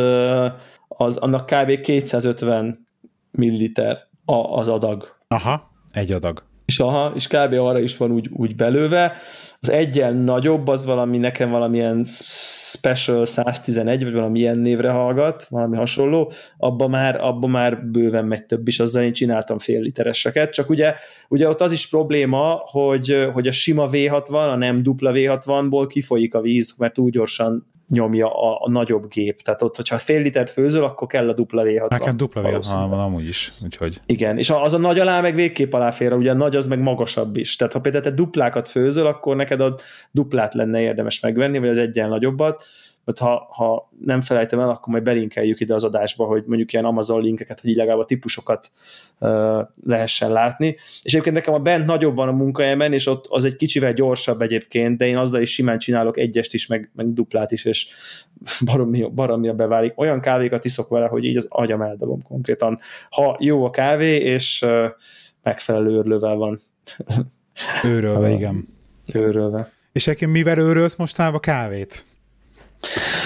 az 0.87 1.17
annak 1.17 1.45
kb. 1.45 1.81
250 1.81 2.85
milliliter 3.31 3.97
az 4.25 4.67
adag. 4.67 5.17
Aha, 5.27 5.71
egy 5.91 6.11
adag. 6.11 6.43
És, 6.65 6.79
aha, 6.79 7.11
és 7.15 7.27
kb. 7.27 7.53
arra 7.53 7.79
is 7.79 7.97
van 7.97 8.11
úgy, 8.11 8.29
úgy 8.33 8.55
belőve. 8.55 9.15
Az 9.59 9.69
egyen 9.69 10.15
nagyobb, 10.15 10.67
az 10.67 10.85
valami, 10.85 11.17
nekem 11.17 11.49
valamilyen 11.49 12.03
Special 12.69 13.25
111, 13.25 14.03
vagy 14.03 14.13
valami 14.13 14.39
ilyen 14.39 14.57
névre 14.57 14.89
hallgat, 14.89 15.47
valami 15.49 15.77
hasonló, 15.77 16.31
abba 16.57 16.87
már, 16.87 17.21
abba 17.21 17.47
már 17.47 17.85
bőven 17.85 18.25
megy 18.25 18.45
több 18.45 18.67
is, 18.67 18.79
azzal 18.79 19.03
én 19.03 19.13
csináltam 19.13 19.59
fél 19.59 19.81
litereseket, 19.81 20.53
csak 20.53 20.69
ugye, 20.69 20.93
ugye 21.29 21.47
ott 21.47 21.61
az 21.61 21.71
is 21.71 21.89
probléma, 21.89 22.61
hogy, 22.65 23.29
hogy 23.33 23.47
a 23.47 23.51
sima 23.51 23.89
V60, 23.91 24.51
a 24.51 24.55
nem 24.55 24.83
dupla 24.83 25.11
V60-ból 25.13 25.85
kifolyik 25.87 26.33
a 26.33 26.41
víz, 26.41 26.75
mert 26.77 26.93
túl 26.93 27.09
gyorsan 27.09 27.68
nyomja 27.89 28.27
a, 28.27 28.59
a 28.61 28.69
nagyobb 28.69 29.07
gép. 29.07 29.41
Tehát 29.41 29.61
ott, 29.61 29.75
hogyha 29.75 29.97
fél 29.97 30.21
litert 30.21 30.49
főzöl, 30.49 30.83
akkor 30.83 31.07
kell 31.07 31.29
a 31.29 31.33
dupla 31.33 31.63
V60. 31.63 31.89
Nekem 31.89 32.17
dupla 32.17 32.41
V60 32.41 32.85
van 32.89 32.99
amúgy 32.99 33.27
is, 33.27 33.51
úgyhogy. 33.63 34.01
Igen, 34.05 34.37
és 34.37 34.49
az 34.49 34.73
a 34.73 34.77
nagy 34.77 34.99
alá 34.99 35.21
meg 35.21 35.35
végképp 35.35 35.73
alá 35.73 35.91
fér, 35.91 36.13
ugye 36.13 36.31
a 36.31 36.35
nagy 36.35 36.55
az 36.55 36.67
meg 36.67 36.79
magasabb 36.79 37.35
is. 37.35 37.55
Tehát 37.55 37.73
ha 37.73 37.79
például 37.79 38.03
te 38.03 38.11
duplákat 38.11 38.67
főzöl, 38.67 39.07
akkor 39.07 39.35
neked 39.35 39.61
a 39.61 39.75
duplát 40.11 40.53
lenne 40.53 40.81
érdemes 40.81 41.19
megvenni, 41.19 41.59
vagy 41.59 41.69
az 41.69 41.77
egyen 41.77 42.09
nagyobbat, 42.09 42.63
mert 43.05 43.17
ha, 43.17 43.47
ha 43.51 43.89
nem 43.99 44.21
felejtem 44.21 44.59
el, 44.59 44.69
akkor 44.69 44.87
majd 44.93 45.03
belinkeljük 45.03 45.59
ide 45.59 45.73
az 45.73 45.83
adásba, 45.83 46.25
hogy 46.25 46.43
mondjuk 46.47 46.73
ilyen 46.73 46.85
Amazon 46.85 47.21
linkeket, 47.21 47.59
hogy 47.59 47.69
így 47.69 47.75
legalább 47.75 47.99
a 47.99 48.05
típusokat 48.05 48.71
uh, 49.19 49.59
lehessen 49.85 50.31
látni. 50.31 50.75
És 51.03 51.13
egyébként 51.13 51.35
nekem 51.35 51.53
a 51.53 51.59
bent 51.59 51.85
nagyobb 51.85 52.15
van 52.15 52.27
a 52.27 52.31
munkahelyemen, 52.31 52.93
és 52.93 53.07
ott 53.07 53.25
az 53.29 53.45
egy 53.45 53.55
kicsivel 53.55 53.93
gyorsabb 53.93 54.41
egyébként, 54.41 54.97
de 54.97 55.05
én 55.05 55.17
azzal 55.17 55.41
is 55.41 55.53
simán 55.53 55.77
csinálok 55.77 56.17
egyest 56.17 56.53
is, 56.53 56.67
meg, 56.67 56.91
meg 56.93 57.13
duplát 57.13 57.51
is, 57.51 57.65
és 57.65 57.87
baromi, 58.71 59.11
baromira 59.13 59.53
beválik. 59.53 59.99
Olyan 59.99 60.19
kávékat 60.19 60.65
iszok 60.65 60.89
vele, 60.89 61.07
hogy 61.07 61.23
így 61.23 61.37
az 61.37 61.45
agyam 61.49 61.81
eldobom 61.81 62.21
konkrétan. 62.21 62.79
Ha 63.09 63.37
jó 63.39 63.65
a 63.65 63.69
kávé, 63.69 64.15
és 64.15 64.61
uh, 64.61 64.85
megfelelő 65.43 65.97
őrlővel 65.97 66.35
van. 66.35 66.59
Őrölve, 67.83 68.29
igen. 68.37 68.67
Őrölve. 69.13 69.71
És 69.91 70.07
egyébként 70.07 70.31
mivel 70.31 70.57
őrölsz 70.57 70.95
mostanában 70.95 71.39
kávét? 71.39 72.05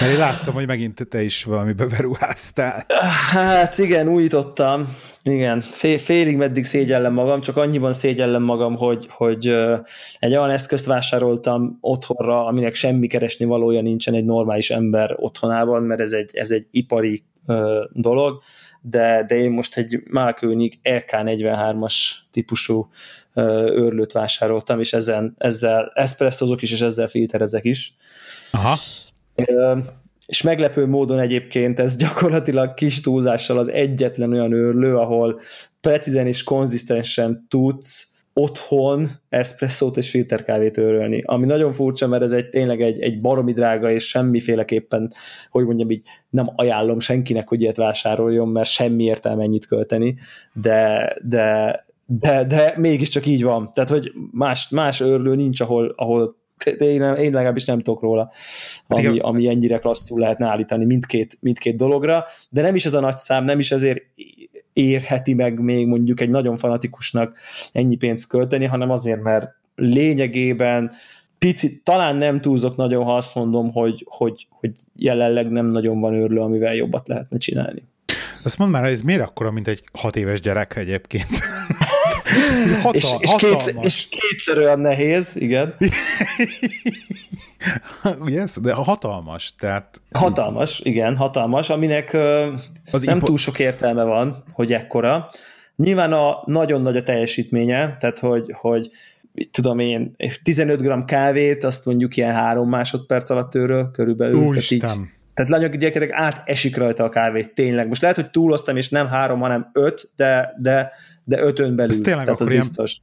Mert 0.00 0.12
én 0.12 0.18
láttam, 0.18 0.54
hogy 0.54 0.66
megint 0.66 1.06
te 1.08 1.22
is 1.22 1.44
valami 1.44 1.72
beruháztál. 1.72 2.84
Hát 3.30 3.78
igen, 3.78 4.08
újítottam. 4.08 4.96
Igen, 5.22 5.60
fél, 5.60 5.98
félig 5.98 6.36
meddig 6.36 6.64
szégyellem 6.64 7.12
magam, 7.12 7.40
csak 7.40 7.56
annyiban 7.56 7.92
szégyellem 7.92 8.42
magam, 8.42 8.76
hogy, 8.76 9.06
hogy 9.10 9.46
egy 10.18 10.36
olyan 10.36 10.50
eszközt 10.50 10.86
vásároltam 10.86 11.78
otthonra, 11.80 12.46
aminek 12.46 12.74
semmi 12.74 13.06
keresni 13.06 13.44
valója 13.44 13.80
nincsen 13.80 14.14
egy 14.14 14.24
normális 14.24 14.70
ember 14.70 15.14
otthonában, 15.16 15.82
mert 15.82 16.00
ez 16.00 16.12
egy, 16.12 16.30
ez 16.34 16.50
egy 16.50 16.66
ipari 16.70 17.22
dolog, 17.92 18.42
de, 18.80 19.24
de 19.26 19.36
én 19.36 19.50
most 19.50 19.76
egy 19.76 20.02
Malkönig 20.10 20.78
EK43-as 20.82 21.94
típusú 22.30 22.88
uh, 23.34 23.44
őrlőt 23.70 24.12
vásároltam, 24.12 24.80
és 24.80 24.92
ezen, 24.92 25.34
ezzel 25.38 25.92
eszpresszozok 25.94 26.62
is, 26.62 26.72
és 26.72 26.80
ezzel 26.80 27.06
filterezek 27.06 27.64
is. 27.64 27.94
Aha 28.50 28.76
és 30.26 30.42
meglepő 30.42 30.86
módon 30.86 31.18
egyébként 31.18 31.78
ez 31.78 31.96
gyakorlatilag 31.96 32.74
kis 32.74 33.00
túlzással 33.00 33.58
az 33.58 33.70
egyetlen 33.70 34.32
olyan 34.32 34.52
őrlő, 34.52 34.96
ahol 34.96 35.40
precízen 35.80 36.26
és 36.26 36.42
konzisztensen 36.42 37.46
tudsz 37.48 38.14
otthon 38.36 39.06
eszpresszót 39.28 39.96
és 39.96 40.10
filterkávét 40.10 40.78
őrölni, 40.78 41.22
ami 41.24 41.46
nagyon 41.46 41.72
furcsa, 41.72 42.06
mert 42.06 42.22
ez 42.22 42.32
egy 42.32 42.48
tényleg 42.48 42.82
egy, 42.82 43.00
egy 43.00 43.20
baromi 43.20 43.52
drága, 43.52 43.90
és 43.90 44.08
semmiféleképpen, 44.08 45.12
hogy 45.50 45.64
mondjam 45.64 45.90
így, 45.90 46.06
nem 46.30 46.52
ajánlom 46.56 47.00
senkinek, 47.00 47.48
hogy 47.48 47.60
ilyet 47.60 47.76
vásároljon, 47.76 48.48
mert 48.48 48.68
semmi 48.68 49.04
értelme 49.04 49.42
ennyit 49.42 49.66
költeni, 49.66 50.16
de, 50.52 51.16
de, 51.22 51.84
de, 52.06 52.44
de 52.44 52.74
mégiscsak 52.76 53.26
így 53.26 53.42
van. 53.42 53.70
Tehát, 53.74 53.90
hogy 53.90 54.12
más, 54.32 54.68
más 54.68 55.00
őrlő 55.00 55.34
nincs, 55.34 55.60
ahol, 55.60 55.92
ahol 55.96 56.36
én, 56.66 57.02
én 57.02 57.32
legalábbis 57.32 57.64
nem 57.64 57.80
tudok 57.80 58.00
róla, 58.00 58.30
ami, 58.86 59.18
ami 59.18 59.48
ennyire 59.48 59.78
klasszul 59.78 60.18
lehetne 60.18 60.46
állítani 60.46 60.84
mindkét, 60.84 61.36
mindkét 61.40 61.76
dologra, 61.76 62.24
de 62.50 62.62
nem 62.62 62.74
is 62.74 62.86
ez 62.86 62.94
a 62.94 63.00
nagy 63.00 63.16
szám, 63.16 63.44
nem 63.44 63.58
is 63.58 63.72
ezért 63.72 64.02
érheti 64.72 65.34
meg 65.34 65.58
még 65.58 65.86
mondjuk 65.86 66.20
egy 66.20 66.30
nagyon 66.30 66.56
fanatikusnak 66.56 67.36
ennyi 67.72 67.96
pénzt 67.96 68.28
költeni, 68.28 68.64
hanem 68.64 68.90
azért, 68.90 69.22
mert 69.22 69.48
lényegében 69.74 70.90
picit, 71.38 71.84
talán 71.84 72.16
nem 72.16 72.40
túlzok 72.40 72.76
nagyon, 72.76 73.04
ha 73.04 73.16
azt 73.16 73.34
mondom, 73.34 73.72
hogy, 73.72 74.06
hogy, 74.08 74.46
hogy 74.50 74.72
jelenleg 74.96 75.50
nem 75.50 75.66
nagyon 75.66 76.00
van 76.00 76.14
őrlő, 76.14 76.40
amivel 76.40 76.74
jobbat 76.74 77.08
lehetne 77.08 77.38
csinálni. 77.38 77.82
Azt 78.44 78.58
mondd 78.58 78.70
már, 78.70 78.84
ez 78.84 79.00
miért 79.00 79.22
akkora, 79.22 79.50
mint 79.50 79.68
egy 79.68 79.82
hat 79.92 80.16
éves 80.16 80.40
gyerek 80.40 80.76
egyébként? 80.76 81.28
Hatal, 82.82 82.92
és, 82.92 83.14
és, 83.18 83.32
kétszer, 83.36 83.74
és 83.82 84.08
kétszer 84.08 84.58
olyan 84.58 84.80
nehéz, 84.80 85.36
igen. 85.36 85.74
yes, 88.26 88.56
de 88.60 88.72
hatalmas, 88.72 89.54
tehát... 89.58 90.00
Hatalmas, 90.12 90.80
igen, 90.80 91.16
hatalmas, 91.16 91.70
aminek 91.70 92.16
az 92.92 93.02
nem 93.02 93.16
ipo- 93.16 93.28
túl 93.28 93.38
sok 93.38 93.58
értelme 93.58 94.04
van, 94.04 94.44
hogy 94.52 94.72
ekkora. 94.72 95.30
Nyilván 95.76 96.12
a 96.12 96.42
nagyon 96.46 96.80
nagy 96.80 96.96
a 96.96 97.02
teljesítménye, 97.02 97.96
tehát 98.00 98.18
hogy, 98.18 98.52
hogy 98.52 98.90
tudom 99.50 99.78
én, 99.78 100.16
15 100.42 100.82
g 100.82 101.04
kávét, 101.04 101.64
azt 101.64 101.84
mondjuk 101.84 102.16
ilyen 102.16 102.32
három 102.32 102.68
másodperc 102.68 103.30
alatt 103.30 103.54
őről 103.54 103.90
körülbelül. 103.90 104.42
Úristen. 104.42 104.78
Tehát, 104.78 104.96
így, 104.96 105.02
tehát 105.34 105.50
lányok, 105.50 105.74
gyerekek 105.74 106.12
átesik 106.12 106.76
rajta 106.76 107.04
a 107.04 107.08
kávét, 107.08 107.54
tényleg. 107.54 107.88
Most 107.88 108.02
lehet, 108.02 108.16
hogy 108.16 108.30
túloztam, 108.30 108.76
és 108.76 108.88
nem 108.88 109.06
három, 109.06 109.40
hanem 109.40 109.70
öt, 109.72 110.10
de, 110.16 110.54
de, 110.58 110.92
de 111.24 111.42
ötön 111.42 111.76
belül. 111.76 111.92
Ez 111.92 112.00
tényleg 112.00 112.24
tehát 112.24 112.40
az 112.40 112.48
biztos. 112.48 113.00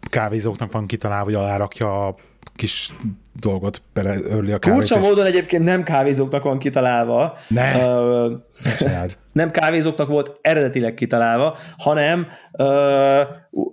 kávézóknak 0.00 0.72
van 0.72 0.86
kitalálva, 0.86 1.24
hogy 1.24 1.34
alárakja 1.34 2.06
a 2.06 2.14
kis 2.56 2.96
dolgot 3.40 3.82
beleörli 3.92 4.52
a 4.52 4.58
kávét. 4.58 4.78
Furcsa 4.78 4.96
és... 4.96 5.02
módon 5.08 5.26
egyébként 5.26 5.64
nem 5.64 5.82
kávézóknak 5.82 6.42
van 6.42 6.58
kitalálva. 6.58 7.36
Ne, 7.48 7.86
uh, 7.86 8.32
nem 9.32 9.50
kávézóknak 9.50 10.08
volt 10.08 10.38
eredetileg 10.40 10.94
kitalálva, 10.94 11.56
hanem 11.76 12.26
uh, 12.52 13.20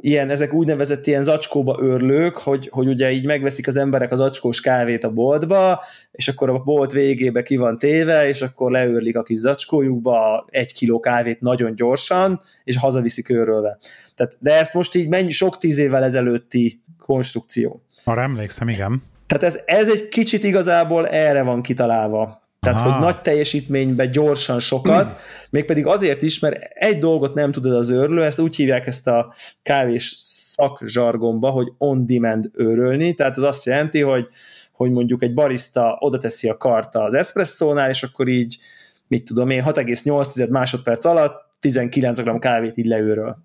ilyen, 0.01 0.29
ezek 0.29 0.53
úgynevezett 0.53 1.07
ilyen 1.07 1.23
zacskóba 1.23 1.77
örlők, 1.81 2.37
hogy, 2.37 2.69
hogy 2.71 2.87
ugye 2.87 3.11
így 3.11 3.25
megveszik 3.25 3.67
az 3.67 3.77
emberek 3.77 4.11
az 4.11 4.17
zacskós 4.17 4.61
kávét 4.61 5.03
a 5.03 5.11
boltba, 5.11 5.83
és 6.11 6.27
akkor 6.27 6.49
a 6.49 6.59
bolt 6.59 6.91
végébe 6.91 7.41
ki 7.41 7.57
van 7.57 7.77
téve, 7.77 8.27
és 8.27 8.41
akkor 8.41 8.71
leőrlik 8.71 9.17
a 9.17 9.23
kis 9.23 9.37
zacskójukba 9.37 10.45
egy 10.49 10.73
kiló 10.73 10.99
kávét 10.99 11.41
nagyon 11.41 11.75
gyorsan, 11.75 12.41
és 12.63 12.77
hazaviszik 12.77 13.29
őrölve. 13.29 13.77
Tehát, 14.15 14.37
de 14.39 14.57
ezt 14.57 14.73
most 14.73 14.95
így 14.95 15.07
mennyi, 15.07 15.31
sok 15.31 15.57
tíz 15.57 15.79
évvel 15.79 16.03
ezelőtti 16.03 16.83
konstrukció. 16.97 17.83
Arra 18.09 18.21
emlékszem, 18.21 18.67
igen. 18.67 19.03
Tehát 19.27 19.43
ez, 19.43 19.61
ez 19.65 19.89
egy 19.89 20.07
kicsit 20.07 20.43
igazából 20.43 21.07
erre 21.07 21.43
van 21.43 21.61
kitalálva. 21.61 22.41
Tehát, 22.59 22.79
Aha. 22.79 22.91
hogy 22.91 23.01
nagy 23.01 23.21
teljesítményben 23.21 24.11
gyorsan 24.11 24.59
sokat, 24.59 25.07
mm. 25.07 25.15
mégpedig 25.49 25.85
azért 25.85 26.21
is, 26.21 26.39
mert 26.39 26.55
egy 26.73 26.99
dolgot 26.99 27.33
nem 27.33 27.51
tudod 27.51 27.73
az 27.73 27.89
őrlő, 27.89 28.23
ezt 28.23 28.39
úgy 28.39 28.55
hívják 28.55 28.87
ezt 28.87 29.07
a 29.07 29.33
kávés 29.61 30.13
szakzsargomba, 30.17 31.49
hogy 31.49 31.71
on-demand 31.77 32.49
őrölni, 32.53 33.13
tehát 33.13 33.37
az 33.37 33.43
azt 33.43 33.65
jelenti, 33.65 34.01
hogy, 34.01 34.27
hogy 34.71 34.91
mondjuk 34.91 35.23
egy 35.23 35.33
barista 35.33 35.97
oda 35.99 36.17
teszi 36.17 36.49
a 36.49 36.57
karta 36.57 37.03
az 37.03 37.13
espresszónál, 37.13 37.89
és 37.89 38.03
akkor 38.03 38.27
így, 38.27 38.57
mit 39.07 39.23
tudom 39.23 39.49
én, 39.49 39.63
6,8 39.63 40.49
másodperc 40.49 41.05
alatt 41.05 41.49
19 41.59 42.21
g 42.21 42.39
kávét 42.39 42.77
így 42.77 42.85
leőröl. 42.85 43.37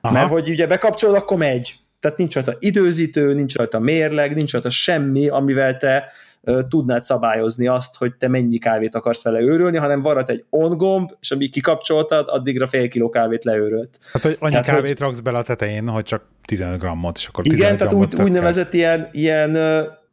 Aha. 0.00 0.14
Mert 0.14 0.28
hogy 0.28 0.50
ugye 0.50 0.66
bekapcsolod, 0.66 1.16
akkor 1.16 1.36
megy 1.36 1.80
tehát 2.00 2.18
nincs 2.18 2.34
rajta 2.34 2.56
időzítő, 2.58 3.34
nincs 3.34 3.56
rajta 3.56 3.78
mérleg, 3.78 4.34
nincs 4.34 4.52
rajta 4.52 4.70
semmi, 4.70 5.28
amivel 5.28 5.76
te 5.76 6.04
uh, 6.42 6.60
tudnád 6.68 7.02
szabályozni 7.02 7.66
azt, 7.66 7.96
hogy 7.96 8.14
te 8.14 8.28
mennyi 8.28 8.58
kávét 8.58 8.94
akarsz 8.94 9.22
vele 9.22 9.40
őrölni, 9.40 9.76
hanem 9.76 10.02
van 10.02 10.28
egy 10.28 10.44
on 10.50 10.76
gomb, 10.76 11.10
és 11.20 11.30
amíg 11.30 11.50
kikapcsoltad, 11.50 12.28
addigra 12.28 12.66
fél 12.66 12.88
kiló 12.88 13.10
kávét 13.10 13.44
leőrölt. 13.44 13.98
Hát, 14.12 14.22
hogy 14.22 14.36
annyi 14.40 14.50
tehát, 14.50 14.66
kávét 14.66 14.98
hogy... 14.98 15.00
raksz 15.00 15.20
bele 15.20 15.38
a 15.38 15.42
tetején, 15.42 15.88
hogy 15.88 16.04
csak 16.04 16.22
15 16.44 16.78
grammot, 16.78 17.16
és 17.16 17.26
akkor 17.26 17.44
15 17.44 17.64
Igen, 17.64 17.76
tehát 17.76 17.92
úgy, 17.92 18.22
úgynevezett 18.22 18.74
ilyen, 18.74 19.08
ilyen 19.12 19.58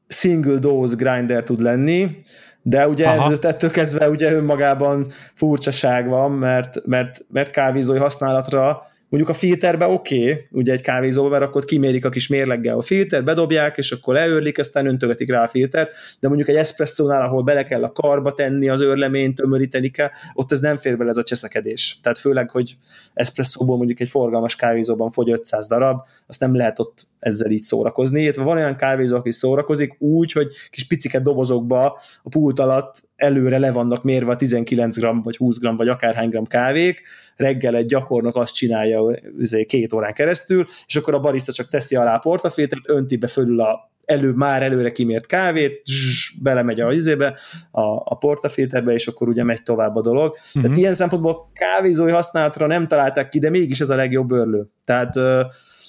single 0.08 0.58
dose 0.58 0.96
grinder 0.96 1.44
tud 1.44 1.62
lenni, 1.62 2.24
de 2.62 2.88
ugye 2.88 3.12
ez, 3.12 3.40
ettől 3.42 3.70
kezdve 3.70 4.10
ugye 4.10 4.34
önmagában 4.34 5.12
furcsaság 5.34 6.08
van, 6.08 6.32
mert, 6.32 6.86
mert, 6.86 7.26
mert 7.32 7.52
kávézói 7.52 7.98
használatra 7.98 8.88
Mondjuk 9.10 9.36
a 9.36 9.40
filterbe 9.40 9.88
oké, 9.88 10.32
okay, 10.32 10.46
ugye 10.52 10.72
egy 10.72 10.82
kávézóval, 10.82 11.42
akkor 11.42 11.66
kimérik 11.66 12.06
a 12.06 12.10
kis 12.10 12.28
mérleggel 12.28 12.78
a 12.78 12.82
filter, 12.82 13.24
bedobják, 13.24 13.78
és 13.78 13.92
akkor 13.92 14.14
leőrlik, 14.14 14.60
aztán 14.60 14.86
öntögetik 14.86 15.30
rá 15.30 15.44
a 15.44 15.48
filtert, 15.48 15.94
de 16.20 16.28
mondjuk 16.28 16.50
egy 16.50 16.56
espresszónál, 16.56 17.22
ahol 17.22 17.44
bele 17.44 17.64
kell 17.64 17.84
a 17.84 17.92
karba 17.92 18.34
tenni 18.34 18.70
az 18.70 18.82
őrleményt, 18.82 19.36
tömöríteni 19.36 19.90
kell, 19.90 20.10
ott 20.34 20.52
ez 20.52 20.60
nem 20.60 20.76
fér 20.76 20.98
bele 20.98 21.10
ez 21.10 21.18
a 21.18 21.24
cseszekedés. 21.24 22.00
Tehát 22.02 22.18
főleg, 22.18 22.50
hogy 22.50 22.78
espresszóból 23.14 23.78
mondjuk 23.78 24.00
egy 24.00 24.10
forgalmas 24.10 24.56
kávézóban 24.56 25.10
fogy 25.10 25.32
500 25.32 25.68
darab, 25.68 26.00
azt 26.28 26.40
nem 26.40 26.56
lehet 26.56 26.80
ott 26.80 27.08
ezzel 27.20 27.52
így 27.52 27.62
szórakozni. 27.62 28.22
Illetve 28.22 28.44
van 28.44 28.58
olyan 28.58 28.76
kávézó, 28.76 29.16
aki 29.16 29.32
szórakozik 29.32 30.02
úgy, 30.02 30.32
hogy 30.32 30.48
kis 30.70 30.88
picike 30.88 31.20
dobozokba 31.20 32.00
a 32.24 32.30
pult 32.30 32.60
alatt 32.60 33.08
előre 33.16 33.58
le 33.58 33.72
vannak 33.72 34.04
mérve 34.04 34.32
a 34.32 34.36
19 34.36 34.98
g 34.98 35.24
vagy 35.24 35.38
20 35.38 35.60
g 35.60 35.78
vagy 35.78 35.88
akárhány 35.88 36.30
gram 36.30 36.46
kávék, 36.46 37.02
reggel 37.36 37.76
egy 37.76 37.86
gyakornok 37.86 38.36
azt 38.36 38.54
csinálja 38.54 39.20
izé, 39.40 39.66
két 39.66 39.94
órán 39.94 40.14
keresztül, 40.14 40.66
és 40.88 40.96
akkor 40.96 41.14
a 41.14 41.20
barista 41.20 41.52
csak 41.52 41.68
teszi 41.68 41.96
alá 41.96 42.16
a 42.16 42.20
portafiltert, 42.20 42.90
önti 42.90 43.16
be 43.16 43.28
fölül 43.28 43.60
a 43.60 43.92
elő, 44.06 44.32
már 44.32 44.64
előre 44.64 44.92
kimért 44.92 45.26
kávét, 45.26 45.82
zzz, 45.86 46.42
belemegy 46.42 46.80
a 46.80 46.92
izébe, 46.92 47.38
a, 47.72 47.82
a 47.82 48.16
portafilterbe, 48.20 48.94
és 48.94 49.08
akkor 49.08 49.28
ugye 49.28 49.44
megy 49.44 49.64
tovább 49.64 49.96
a 49.96 50.02
dolog. 50.02 50.30
Uh-huh. 50.30 50.52
Tehát 50.54 50.70
mhm. 50.70 50.80
ilyen 50.80 50.94
szempontból 50.94 51.50
kávézói 51.54 52.12
használatra 52.12 52.68
nem 52.68 52.88
találták 52.88 53.30
ki, 53.30 53.40
de 53.40 53.50
mégis 53.50 53.80
ez 53.80 53.90
a 53.90 53.96
legjobb 53.96 54.32
örlő. 54.32 54.70
Tehát 54.84 55.16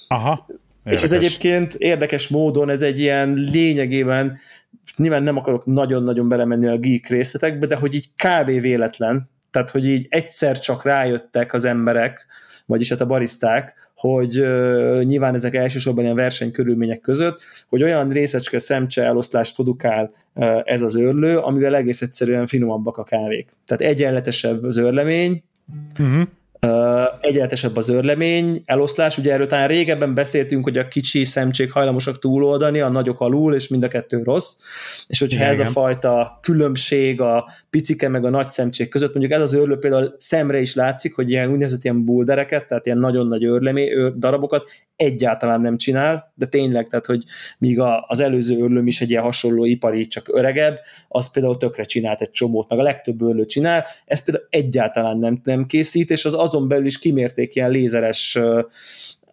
Aha. 0.09 0.47
Érdekes. 0.89 1.11
És 1.11 1.17
ez 1.17 1.25
egyébként 1.25 1.75
érdekes 1.75 2.29
módon, 2.29 2.71
ez 2.71 2.83
egy 2.83 3.01
ilyen 3.01 3.33
lényegében, 3.33 4.39
nyilván 4.97 5.23
nem 5.23 5.37
akarok 5.37 5.67
nagyon-nagyon 5.67 6.29
belemenni 6.29 6.67
a 6.67 6.79
geek 6.79 7.09
részletekbe, 7.09 7.67
de 7.67 7.77
hogy 7.77 7.95
így 7.95 8.09
kb. 8.17 8.47
véletlen, 8.61 9.29
tehát 9.51 9.71
hogy 9.71 9.87
így 9.87 10.07
egyszer 10.11 10.59
csak 10.59 10.85
rájöttek 10.85 11.53
az 11.53 11.65
emberek, 11.65 12.27
vagyis 12.67 12.89
hát 12.89 13.01
a 13.01 13.07
bariszták, 13.07 13.75
hogy 13.95 14.41
uh, 14.41 15.03
nyilván 15.03 15.35
ezek 15.35 15.55
elsősorban 15.55 16.05
ilyen 16.05 16.17
versenykörülmények 16.17 17.01
között, 17.01 17.41
hogy 17.69 17.83
olyan 17.83 18.09
részecske 18.09 18.59
szemcse 18.59 19.05
eloszlást 19.05 19.55
produkál 19.55 20.11
uh, 20.35 20.61
ez 20.65 20.83
az 20.83 20.97
őrlő, 20.97 21.39
amivel 21.39 21.77
egész 21.77 22.03
egyszerűen 22.03 22.47
finomabbak 22.47 22.97
a 22.97 23.05
kávék. 23.05 23.51
Tehát 23.65 23.93
egyenletesebb 23.93 24.65
az 24.65 24.77
őrlemény, 24.77 25.43
uh-huh 25.99 26.29
egyenletesebb 27.21 27.77
az 27.77 27.89
örlemény, 27.89 28.63
eloszlás, 28.65 29.19
ugye 29.19 29.33
erről 29.33 29.47
talán 29.47 29.69
régebben 29.69 30.15
beszéltünk, 30.15 30.65
hogy 30.65 30.79
a 30.79 30.89
kicsi 30.89 31.25
szemcsék 31.25 31.73
hajlamosak 31.73 32.19
túloldani, 32.19 32.81
a 32.81 32.89
nagyok 32.89 33.21
alul, 33.21 33.55
és 33.55 33.69
mind 33.69 33.83
a 33.83 33.89
kettő 33.89 34.23
rossz, 34.23 34.59
és 35.07 35.19
hogyha 35.19 35.37
igen, 35.37 35.49
ez 35.49 35.59
igen. 35.59 35.71
a 35.71 35.71
fajta 35.71 36.39
különbség 36.43 37.21
a 37.21 37.51
picike 37.71 38.09
meg 38.09 38.25
a 38.25 38.31
nagy 38.31 38.49
szemcsék 38.49 38.89
között, 38.89 39.15
mondjuk 39.15 39.33
ez 39.33 39.43
az 39.43 39.55
őrlő 39.55 39.79
például 39.79 40.15
szemre 40.19 40.61
is 40.61 40.75
látszik, 40.75 41.15
hogy 41.15 41.31
ilyen 41.31 41.51
úgynevezett 41.51 41.85
ilyen 41.85 42.05
buldereket, 42.05 42.67
tehát 42.67 42.87
ilyen 42.87 42.99
nagyon 42.99 43.27
nagy 43.27 43.45
őrlemé, 43.45 43.93
őr, 43.95 44.19
darabokat 44.19 44.71
egyáltalán 44.99 45.61
nem 45.61 45.77
csinál, 45.77 46.33
de 46.35 46.47
tényleg, 46.47 46.89
tehát 46.89 47.07
hogy 47.07 47.25
míg 47.59 47.81
a, 47.81 48.05
az 48.09 48.21
előző 48.21 48.59
őrlőm 48.59 48.87
is 48.87 49.01
egy 49.01 49.11
ilyen 49.11 49.23
hasonló 49.23 49.65
ipari, 49.65 50.07
csak 50.07 50.29
öregebb, 50.33 50.79
az 51.09 51.31
például 51.31 51.57
tökre 51.57 51.85
csinált 51.85 52.21
egy 52.21 52.31
csomót, 52.31 52.69
meg 52.69 52.79
a 52.79 52.83
legtöbb 52.83 53.23
őrlő 53.23 53.47
csinál, 53.47 53.85
ezt 54.07 54.25
például 54.25 54.47
egyáltalán 54.51 55.19
nem, 55.19 55.41
nem 55.45 55.67
készít, 55.67 56.11
és 56.11 56.25
az 56.25 56.35
azon 56.35 56.69
belül 56.69 56.87
is 56.87 56.99
kimérték 56.99 57.55
ilyen 57.55 57.71
lézeres 57.71 58.39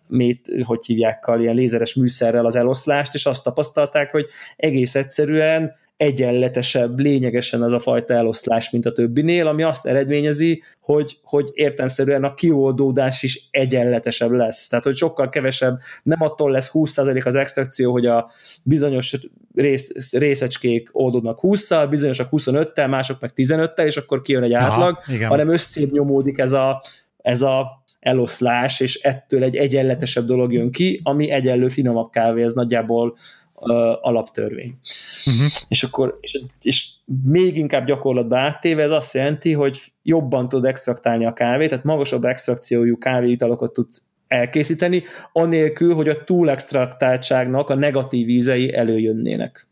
mét, 0.07 0.49
hogy 0.63 0.85
hívják, 0.85 1.31
ilyen 1.37 1.55
lézeres 1.55 1.93
műszerrel 1.93 2.45
az 2.45 2.55
eloszlást, 2.55 3.13
és 3.13 3.25
azt 3.25 3.43
tapasztalták, 3.43 4.11
hogy 4.11 4.25
egész 4.55 4.95
egyszerűen 4.95 5.73
egyenletesebb 5.97 6.99
lényegesen 6.99 7.61
az 7.61 7.73
a 7.73 7.79
fajta 7.79 8.13
eloszlás, 8.13 8.69
mint 8.69 8.85
a 8.85 8.91
többinél, 8.91 9.47
ami 9.47 9.63
azt 9.63 9.85
eredményezi, 9.85 10.63
hogy, 10.81 11.17
hogy 11.23 11.49
értelmszerűen 11.53 12.23
a 12.23 12.33
kioldódás 12.33 13.23
is 13.23 13.47
egyenletesebb 13.51 14.31
lesz. 14.31 14.67
Tehát, 14.67 14.85
hogy 14.85 14.95
sokkal 14.95 15.29
kevesebb, 15.29 15.79
nem 16.03 16.21
attól 16.21 16.51
lesz 16.51 16.69
20% 16.73 17.25
az 17.25 17.35
extrakció, 17.35 17.91
hogy 17.91 18.05
a 18.05 18.31
bizonyos 18.63 19.15
rész, 19.53 20.13
részecskék 20.13 20.89
oldódnak 20.91 21.39
20-szal, 21.41 21.87
bizonyosak 21.89 22.27
25-tel, 22.31 22.89
mások 22.89 23.19
meg 23.19 23.31
15-tel, 23.35 23.85
és 23.85 23.97
akkor 23.97 24.21
kijön 24.21 24.43
egy 24.43 24.53
átlag, 24.53 24.99
Aha, 25.07 25.27
hanem 25.27 25.49
összébb 25.49 25.91
nyomódik 25.91 26.37
ez 26.37 26.51
a, 26.51 26.81
ez 27.21 27.41
a 27.41 27.83
eloszlás, 28.05 28.79
és 28.79 28.95
ettől 29.01 29.43
egy 29.43 29.55
egyenletesebb 29.55 30.25
dolog 30.25 30.53
jön 30.53 30.71
ki, 30.71 30.99
ami 31.03 31.29
egyenlő 31.29 31.67
finomabb 31.67 32.09
kávé, 32.09 32.43
ez 32.43 32.53
nagyjából 32.53 33.15
uh, 33.53 33.71
alaptörvény. 34.01 34.77
Uh-huh. 35.25 35.47
És 35.67 35.83
akkor, 35.83 36.17
és, 36.21 36.41
és 36.61 36.87
még 37.23 37.57
inkább 37.57 37.85
gyakorlatba 37.85 38.37
áttéve, 38.37 38.83
ez 38.83 38.91
azt 38.91 39.13
jelenti, 39.13 39.53
hogy 39.53 39.79
jobban 40.03 40.49
tud 40.49 40.65
extraktálni 40.65 41.25
a 41.25 41.33
kávét, 41.33 41.69
tehát 41.69 41.83
magasabb 41.83 42.23
extrakciójú 42.23 42.97
kávéitalokat 42.97 43.73
tudsz 43.73 44.01
elkészíteni, 44.27 45.03
anélkül, 45.31 45.93
hogy 45.93 46.09
a 46.09 46.23
túlextraktáltságnak 46.23 47.69
a 47.69 47.75
negatív 47.75 48.29
ízei 48.29 48.73
előjönnének. 48.73 49.67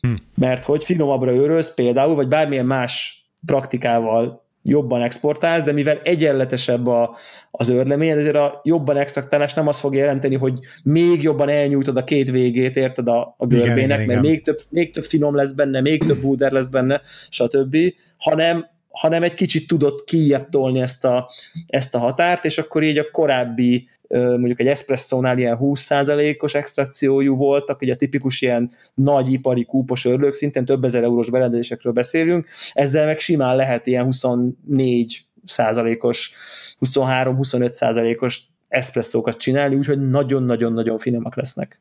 Hmm. 0.00 0.16
Mert 0.34 0.64
hogy 0.64 0.84
finomabbra 0.84 1.32
őrölsz 1.32 1.74
például, 1.74 2.14
vagy 2.14 2.28
bármilyen 2.28 2.66
más 2.66 3.24
praktikával 3.46 4.45
jobban 4.68 5.02
exportálsz, 5.02 5.62
de 5.62 5.72
mivel 5.72 6.00
egyenletesebb 6.04 6.86
a, 6.86 7.16
az 7.50 7.70
őrlemény, 7.70 8.10
ezért 8.10 8.36
a 8.36 8.60
jobban 8.64 8.96
extraktálás 8.96 9.54
nem 9.54 9.66
azt 9.66 9.80
fogja 9.80 10.00
jelenteni, 10.00 10.34
hogy 10.34 10.58
még 10.84 11.22
jobban 11.22 11.48
elnyújtod 11.48 11.96
a 11.96 12.04
két 12.04 12.30
végét, 12.30 12.76
érted 12.76 13.08
a, 13.08 13.34
a 13.38 13.46
görbének, 13.46 13.76
igen, 13.76 13.86
igen, 13.86 14.06
mert 14.06 14.10
igen. 14.10 14.20
Még, 14.20 14.42
több, 14.42 14.58
még 14.70 14.92
több 14.92 15.04
finom 15.04 15.34
lesz 15.34 15.52
benne, 15.52 15.80
még 15.80 16.06
több 16.06 16.20
búder 16.20 16.52
lesz 16.52 16.68
benne, 16.68 17.00
stb., 17.28 17.76
hanem 18.18 18.66
hanem 18.98 19.22
egy 19.22 19.34
kicsit 19.34 19.66
tudott 19.66 20.04
kijebb 20.04 20.48
tolni 20.48 20.80
ezt 20.80 21.04
a, 21.04 21.30
ezt 21.66 21.94
a 21.94 21.98
határt, 21.98 22.44
és 22.44 22.58
akkor 22.58 22.82
így 22.82 22.98
a 22.98 23.10
korábbi 23.10 23.88
mondjuk 24.08 24.60
egy 24.60 24.66
espresszónál 24.66 25.38
ilyen 25.38 25.58
20%-os 25.60 26.54
extrakciójú 26.54 27.36
voltak, 27.36 27.80
ugye 27.80 27.92
a 27.92 27.96
tipikus 27.96 28.40
ilyen 28.40 28.70
nagy 28.94 29.32
ipari 29.32 29.64
kúpos 29.64 30.04
örlők, 30.04 30.32
szintén 30.32 30.64
több 30.64 30.84
ezer 30.84 31.02
eurós 31.02 31.30
berendezésekről 31.30 31.92
beszélünk, 31.92 32.46
ezzel 32.72 33.06
meg 33.06 33.18
simán 33.18 33.56
lehet 33.56 33.86
ilyen 33.86 34.04
24 34.04 35.24
százalékos, 35.46 36.34
23-25 36.80 37.72
százalékos 37.72 38.42
eszpresszókat 38.68 39.36
csinálni, 39.36 39.74
úgyhogy 39.74 40.08
nagyon-nagyon-nagyon 40.08 40.98
finomak 40.98 41.36
lesznek. 41.36 41.80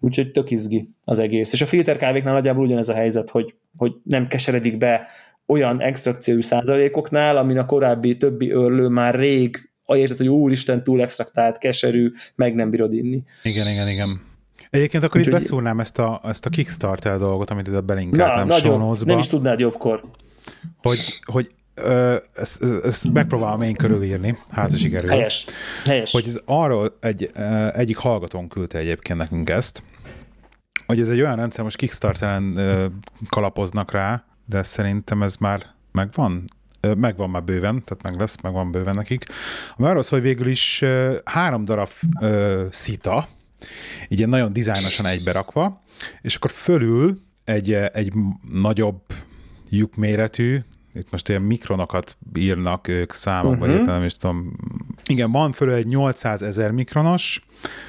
Úgyhogy 0.00 0.30
tök 0.30 0.50
izgi 0.50 0.88
az 1.04 1.18
egész. 1.18 1.52
És 1.52 1.60
a 1.60 1.66
filterkávéknál 1.66 2.34
nagyjából 2.34 2.64
ugyanez 2.64 2.88
a 2.88 2.94
helyzet, 2.94 3.30
hogy, 3.30 3.54
hogy 3.76 3.92
nem 4.02 4.26
keseredik 4.26 4.78
be 4.78 5.08
olyan 5.50 5.80
extrakciójú 5.80 6.40
százalékoknál, 6.40 7.36
amin 7.36 7.58
a 7.58 7.66
korábbi 7.66 8.16
többi 8.16 8.50
örlő 8.50 8.88
már 8.88 9.14
rég 9.14 9.70
a 9.84 9.96
érzet, 9.96 10.16
hogy 10.16 10.28
úristen, 10.28 10.84
túl 10.84 11.00
extraktált, 11.00 11.58
keserű, 11.58 12.10
meg 12.34 12.54
nem 12.54 12.70
bírod 12.70 12.92
inni. 12.92 13.22
Igen, 13.42 13.68
igen, 13.68 13.88
igen. 13.88 14.28
Egyébként 14.70 15.02
akkor 15.02 15.18
Úgyhogy... 15.18 15.34
itt 15.34 15.40
beszúrnám 15.40 15.80
ezt 15.80 15.98
a, 15.98 16.20
ezt 16.24 16.46
a 16.46 16.50
Kickstarter 16.50 17.18
dolgot, 17.18 17.50
amit 17.50 17.66
ide 17.66 17.80
belinkeltem 17.80 18.46
Na, 18.46 18.94
Nem 19.04 19.18
is 19.18 19.26
tudnád 19.26 19.58
jobbkor. 19.58 20.00
Hogy, 20.82 21.20
hogy 21.24 21.50
ö, 21.74 22.16
ezt, 22.34 22.62
ezt 22.82 23.12
megpróbálom 23.12 23.62
én 23.62 23.74
körülírni, 23.74 24.38
hát 24.50 24.78
sikerül. 24.78 25.10
Helyes. 25.10 25.46
Helyes. 25.84 26.12
Hogy 26.12 26.24
ez 26.26 26.40
arról 26.44 26.96
egy, 27.00 27.30
egyik 27.72 27.96
hallgatón 27.96 28.48
küldte 28.48 28.78
egyébként 28.78 29.18
nekünk 29.18 29.50
ezt, 29.50 29.82
hogy 30.86 31.00
ez 31.00 31.08
egy 31.08 31.20
olyan 31.20 31.36
rendszer, 31.36 31.64
most 31.64 31.76
Kickstarteren 31.76 32.58
kalapoznak 33.28 33.92
rá, 33.92 34.24
de 34.50 34.62
szerintem 34.62 35.22
ez 35.22 35.36
már 35.36 35.66
megvan 35.92 36.44
megvan 36.96 37.30
már 37.30 37.44
bőven, 37.44 37.84
tehát 37.84 38.02
meg 38.02 38.18
lesz, 38.18 38.40
megvan 38.42 38.70
bőven 38.70 38.94
nekik. 38.94 39.24
Ami 39.76 39.88
arról 39.88 40.02
szól, 40.02 40.18
hogy 40.18 40.28
végül 40.28 40.46
is 40.46 40.84
három 41.24 41.64
darab 41.64 41.88
uh, 42.20 42.62
szita, 42.70 43.28
így 44.08 44.28
nagyon 44.28 44.52
dizájnosan 44.52 45.06
egyberakva, 45.06 45.80
és 46.20 46.34
akkor 46.34 46.50
fölül 46.50 47.20
egy, 47.44 47.72
egy 47.72 48.12
nagyobb 48.52 49.02
lyukméretű, 49.68 50.58
itt 50.94 51.10
most 51.10 51.28
ilyen 51.28 51.42
mikronokat 51.42 52.16
írnak 52.36 52.88
ők 52.88 53.12
számokba, 53.12 53.66
uh-huh. 53.66 53.86
nem 53.86 54.04
is 54.04 54.12
tudom. 54.12 54.56
Igen, 55.10 55.32
van 55.32 55.52
fölül 55.52 55.74
egy 55.74 55.86
800 55.86 56.42
ezer 56.42 56.70
mikronos, 56.70 57.42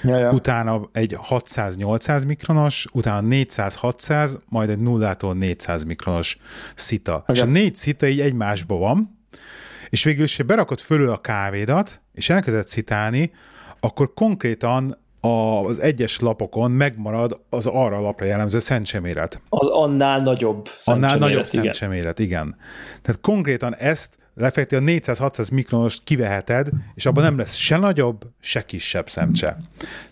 ja, 0.04 0.18
ja. 0.18 0.32
utána 0.32 0.90
egy 0.92 1.18
600-800 1.30 2.28
mikronos, 2.28 2.88
utána 2.92 3.28
400-600, 3.30 4.32
majd 4.50 4.70
egy 4.70 4.80
0-tól 4.82 5.38
400 5.38 5.84
mikronos 5.84 6.38
szita. 6.76 7.16
Okay. 7.16 7.36
És 7.36 7.42
a 7.42 7.46
négy 7.46 7.76
szita 7.76 8.08
így 8.08 8.22
egymásba 8.22 8.76
van, 8.76 9.20
és 9.90 10.04
végül 10.04 10.24
is, 10.24 10.38
ha 10.38 10.44
berakod 10.44 10.80
fölül 10.80 11.10
a 11.10 11.22
kávédat, 11.22 12.02
és 12.14 12.30
elkezded 12.30 12.68
szitálni, 12.68 13.32
akkor 13.80 14.14
konkrétan 14.14 14.98
az 15.22 15.80
egyes 15.80 16.20
lapokon 16.20 16.72
megmarad 16.72 17.42
az 17.50 17.68
arra 17.68 17.96
a 17.96 18.02
lapra 18.02 18.26
jellemző 18.26 18.60
szentseméret. 18.60 19.42
Az 19.50 19.68
annál 19.68 20.22
nagyobb 20.22 20.70
Annál 20.84 21.18
nagyobb 21.18 21.46
igen. 21.52 21.64
szentseméret, 21.64 22.20
igen. 22.20 22.56
Tehát 23.02 23.22
konkrétan 23.22 23.76
ezt 23.76 24.18
lefekti 24.42 24.76
a 24.76 24.80
400-600 24.80 25.52
mikronost 25.52 26.02
kiveheted, 26.04 26.70
és 26.96 27.06
abban 27.06 27.24
nem 27.24 27.38
lesz 27.38 27.56
se 27.56 27.78
nagyobb, 27.78 28.22
se 28.40 28.66
kisebb 28.66 29.10
szemcse. 29.10 29.58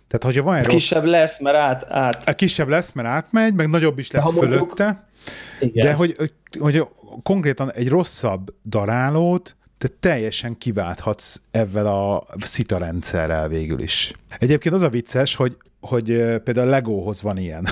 Tehát, 0.08 0.24
hogyha 0.24 0.44
van 0.44 0.56
egy 0.56 0.66
rossz... 0.66 0.74
Kisebb 0.74 1.04
lesz, 1.04 1.40
mert 1.40 1.58
át, 1.58 1.86
át. 1.90 2.30
A 2.30 2.34
kisebb 2.34 2.68
lesz, 2.68 2.92
mert 2.92 3.08
átmegy, 3.08 3.54
meg 3.54 3.70
nagyobb 3.70 4.00
is 4.00 4.12
lesz 4.12 4.34
de 4.34 4.40
fölötte, 4.40 5.08
igen. 5.60 5.86
de 5.86 5.94
hogy, 5.94 6.16
hogy, 6.18 6.32
hogy 6.60 6.84
konkrétan 7.24 7.72
egy 7.72 7.90
rosszabb 7.90 8.54
darálót 8.66 9.56
te 9.78 9.88
teljesen 10.00 10.58
kiválthatsz 10.58 11.36
ezzel 11.52 11.88
a 11.88 12.26
szita 12.40 12.78
rendszerrel 12.78 13.48
végül 13.48 13.80
is. 13.80 14.14
Egyébként 14.40 14.76
az 14.76 14.82
a 14.82 14.90
vicces, 14.90 15.36
hogy, 15.36 15.58
hogy 15.82 16.06
például 16.44 16.68
a 16.68 16.70
Legóhoz 16.70 17.22
van 17.22 17.38
ilyen. 17.38 17.68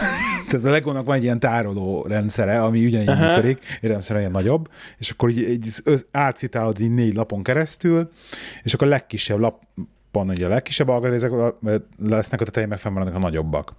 Tehát 0.50 0.66
a 0.66 0.70
Legónak 0.70 1.06
van 1.06 1.16
egy 1.16 1.24
ilyen 1.24 1.40
tároló 1.40 2.06
rendszere, 2.08 2.62
ami 2.62 2.86
ugyanígy 2.86 3.10
uh-huh. 3.10 3.28
működik, 3.28 3.64
érdelemszerűen 3.76 4.26
ilyen 4.26 4.44
nagyobb, 4.44 4.70
és 4.98 5.10
akkor 5.10 5.30
így, 5.30 5.50
így 5.50 5.68
átcitálod 6.12 6.80
így 6.80 6.94
négy 6.94 7.14
lapon 7.14 7.44
keresztül, 7.44 8.10
és 8.64 8.74
akkor 8.74 8.88
a 8.88 8.90
legkisebb 8.90 9.40
lap, 9.40 9.64
pont 10.12 10.32
ugye 10.32 10.46
a 10.46 10.50
legkisebb 10.50 10.88
algarézek 10.88 11.32
lesznek, 12.00 12.42
a 12.42 12.46
tetején 12.46 12.68
meg 12.68 12.80
fennmaradnak 12.80 13.16
a 13.16 13.20
nagyobbak. 13.20 13.74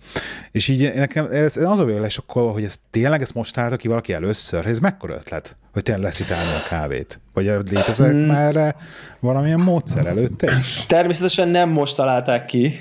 És 0.50 0.68
így 0.68 0.94
nekem 0.94 1.26
ez, 1.31 1.57
az 1.57 1.78
a 1.78 2.07
akkor, 2.16 2.52
hogy 2.52 2.64
ez 2.64 2.76
tényleg 2.90 3.20
ezt 3.20 3.35
most 3.35 3.54
találta 3.54 3.76
ki 3.76 3.88
valaki 3.88 4.12
először. 4.12 4.66
Ez 4.66 4.78
mekkora 4.78 5.14
ötlet, 5.14 5.57
hogy 5.72 5.83
tényleg 5.83 6.04
leszitálni 6.04 6.50
a 6.50 6.68
kávét? 6.68 7.20
Vagy 7.33 7.44
létezek 7.44 8.11
hmm. 8.11 8.26
már 8.26 8.76
valamilyen 9.20 9.61
módszer 9.61 10.07
előtte 10.07 10.57
is? 10.59 10.87
Természetesen 10.87 11.48
nem 11.48 11.68
most 11.68 11.96
találták 11.96 12.44
ki 12.44 12.74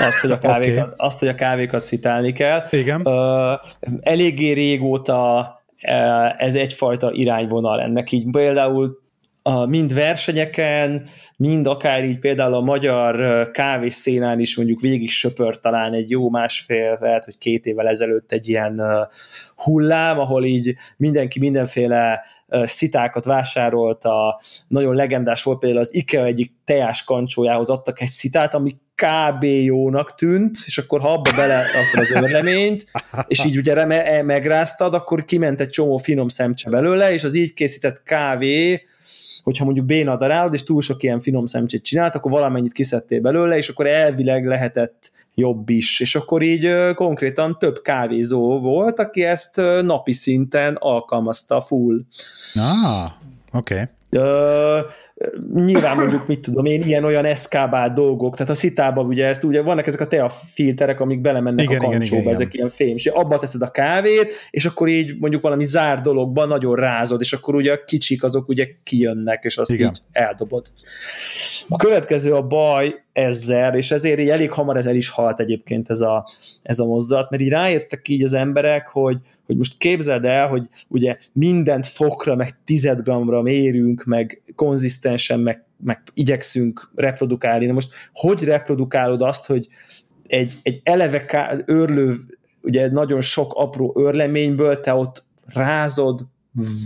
azt, 0.00 0.18
hogy 0.18 0.30
a 0.30 0.38
kávékat, 0.38 0.84
okay. 0.84 0.94
azt, 0.96 1.18
hogy 1.18 1.28
a 1.28 1.34
kávékat 1.34 1.80
szitálni 1.80 2.32
kell. 2.32 2.62
Igen. 2.70 3.00
Uh, 3.04 3.52
eléggé 4.00 4.52
régóta 4.52 5.54
ez 6.38 6.54
egyfajta 6.54 7.12
irányvonal 7.12 7.80
ennek 7.80 8.12
így 8.12 8.30
például 8.30 8.98
a, 9.42 9.66
mind 9.66 9.94
versenyeken, 9.94 11.06
mind 11.36 11.66
akár 11.66 12.04
így 12.04 12.18
például 12.18 12.54
a 12.54 12.60
magyar 12.60 13.50
kávészénán 13.50 14.40
is 14.40 14.56
mondjuk 14.56 14.80
végig 14.80 15.10
söpört 15.10 15.62
talán 15.62 15.92
egy 15.92 16.10
jó 16.10 16.30
másfél, 16.30 16.98
lehet, 17.00 17.24
hogy 17.24 17.38
két 17.38 17.66
évvel 17.66 17.88
ezelőtt 17.88 18.32
egy 18.32 18.48
ilyen 18.48 18.82
hullám, 19.56 20.18
ahol 20.18 20.44
így 20.44 20.74
mindenki 20.96 21.38
mindenféle 21.38 22.22
szitákat 22.62 23.24
vásárolt, 23.24 24.04
a 24.04 24.40
nagyon 24.68 24.94
legendás 24.94 25.42
volt 25.42 25.58
például 25.58 25.80
az 25.80 25.94
IKEA 25.94 26.24
egyik 26.24 26.52
teás 26.64 27.04
kancsójához 27.04 27.70
adtak 27.70 28.00
egy 28.00 28.10
szitát, 28.10 28.54
ami 28.54 28.76
kb. 28.94 29.44
jónak 29.44 30.14
tűnt, 30.14 30.56
és 30.66 30.78
akkor 30.78 31.00
ha 31.00 31.12
abba 31.12 31.30
bele 31.36 31.58
akkor 31.58 32.00
az 32.00 32.10
örleményt, 32.10 32.84
és 33.26 33.44
így 33.44 33.56
ugye 33.56 33.76
e, 33.76 34.22
megráztad, 34.22 34.94
akkor 34.94 35.24
kiment 35.24 35.60
egy 35.60 35.68
csomó 35.68 35.96
finom 35.96 36.28
szemcse 36.28 36.70
belőle, 36.70 37.12
és 37.12 37.24
az 37.24 37.34
így 37.34 37.54
készített 37.54 38.02
kávé 38.02 38.82
hogyha 39.42 39.64
mondjuk 39.64 39.86
béna 39.86 40.16
darálod, 40.16 40.52
és 40.52 40.62
túl 40.62 40.80
sok 40.80 41.02
ilyen 41.02 41.20
finom 41.20 41.46
szemcsét 41.46 41.84
csinált, 41.84 42.14
akkor 42.14 42.30
valamennyit 42.30 42.72
kiszedtél 42.72 43.20
belőle, 43.20 43.56
és 43.56 43.68
akkor 43.68 43.86
elvileg 43.86 44.46
lehetett 44.46 45.12
jobb 45.34 45.68
is. 45.68 46.00
És 46.00 46.14
akkor 46.14 46.42
így 46.42 46.64
ö, 46.64 46.92
konkrétan 46.94 47.56
több 47.58 47.82
kávézó 47.82 48.60
volt, 48.60 48.98
aki 48.98 49.24
ezt 49.24 49.58
ö, 49.58 49.82
napi 49.82 50.12
szinten 50.12 50.74
alkalmazta 50.74 51.60
full. 51.60 52.00
Ah, 52.54 53.08
oké. 53.52 53.74
Okay 53.74 53.84
nyilván 55.54 55.96
mondjuk, 55.96 56.26
mit 56.26 56.40
tudom 56.40 56.64
én, 56.64 56.82
ilyen-olyan 56.82 57.24
eszkábál 57.24 57.92
dolgok, 57.92 58.36
tehát 58.36 58.52
a 58.52 58.56
szitában 58.56 59.06
ugye 59.06 59.26
ezt, 59.26 59.44
ugye 59.44 59.62
vannak 59.62 59.86
ezek 59.86 60.00
a 60.00 60.06
tea 60.06 60.28
filterek, 60.28 61.00
amik 61.00 61.20
belemennek 61.20 61.64
igen, 61.64 61.80
a 61.80 61.88
kancsóba, 61.88 62.20
igen, 62.20 62.32
ezek 62.32 62.46
igen. 62.46 62.58
ilyen 62.58 62.76
fém, 62.76 62.94
és 62.94 63.06
abba 63.06 63.38
teszed 63.38 63.62
a 63.62 63.70
kávét, 63.70 64.32
és 64.50 64.64
akkor 64.64 64.88
így 64.88 65.16
mondjuk 65.18 65.42
valami 65.42 65.64
zár 65.64 66.00
dologban 66.00 66.48
nagyon 66.48 66.74
rázod, 66.74 67.20
és 67.20 67.32
akkor 67.32 67.54
ugye 67.54 67.72
a 67.72 67.84
kicsik 67.84 68.24
azok 68.24 68.48
ugye 68.48 68.68
kijönnek, 68.82 69.44
és 69.44 69.56
azt 69.56 69.72
igen. 69.72 69.88
így 69.88 70.02
eldobod. 70.12 70.66
A 71.68 71.76
következő 71.76 72.34
a 72.34 72.42
baj 72.42 72.94
ezzel, 73.20 73.74
és 73.74 73.90
ezért 73.90 74.18
így 74.18 74.28
elég 74.28 74.50
hamar 74.50 74.76
ez 74.76 74.86
el 74.86 74.94
is 74.94 75.08
halt 75.08 75.40
egyébként 75.40 75.90
ez 75.90 76.00
a, 76.00 76.26
ez 76.62 76.78
a 76.78 76.86
mozdulat, 76.86 77.30
mert 77.30 77.42
így 77.42 77.48
rájöttek 77.48 78.08
így 78.08 78.22
az 78.22 78.34
emberek, 78.34 78.88
hogy, 78.88 79.18
hogy 79.46 79.56
most 79.56 79.78
képzeld 79.78 80.24
el, 80.24 80.48
hogy 80.48 80.68
ugye 80.88 81.16
mindent 81.32 81.86
fokra, 81.86 82.34
meg 82.34 82.58
tized 82.64 83.02
gramra 83.02 83.42
mérünk, 83.42 84.04
meg 84.04 84.42
konzisztensen, 84.54 85.40
meg, 85.40 85.64
meg 85.84 86.02
igyekszünk 86.14 86.90
reprodukálni. 86.94 87.66
Na 87.66 87.72
most 87.72 87.92
hogy 88.12 88.44
reprodukálod 88.44 89.22
azt, 89.22 89.46
hogy 89.46 89.68
egy, 90.26 90.56
egy 90.62 90.80
eleve 90.82 91.24
ká- 91.24 91.62
őrlő, 91.66 92.16
ugye 92.62 92.90
nagyon 92.90 93.20
sok 93.20 93.52
apró 93.54 93.94
őrleményből 93.98 94.80
te 94.80 94.94
ott 94.94 95.24
rázod 95.46 96.26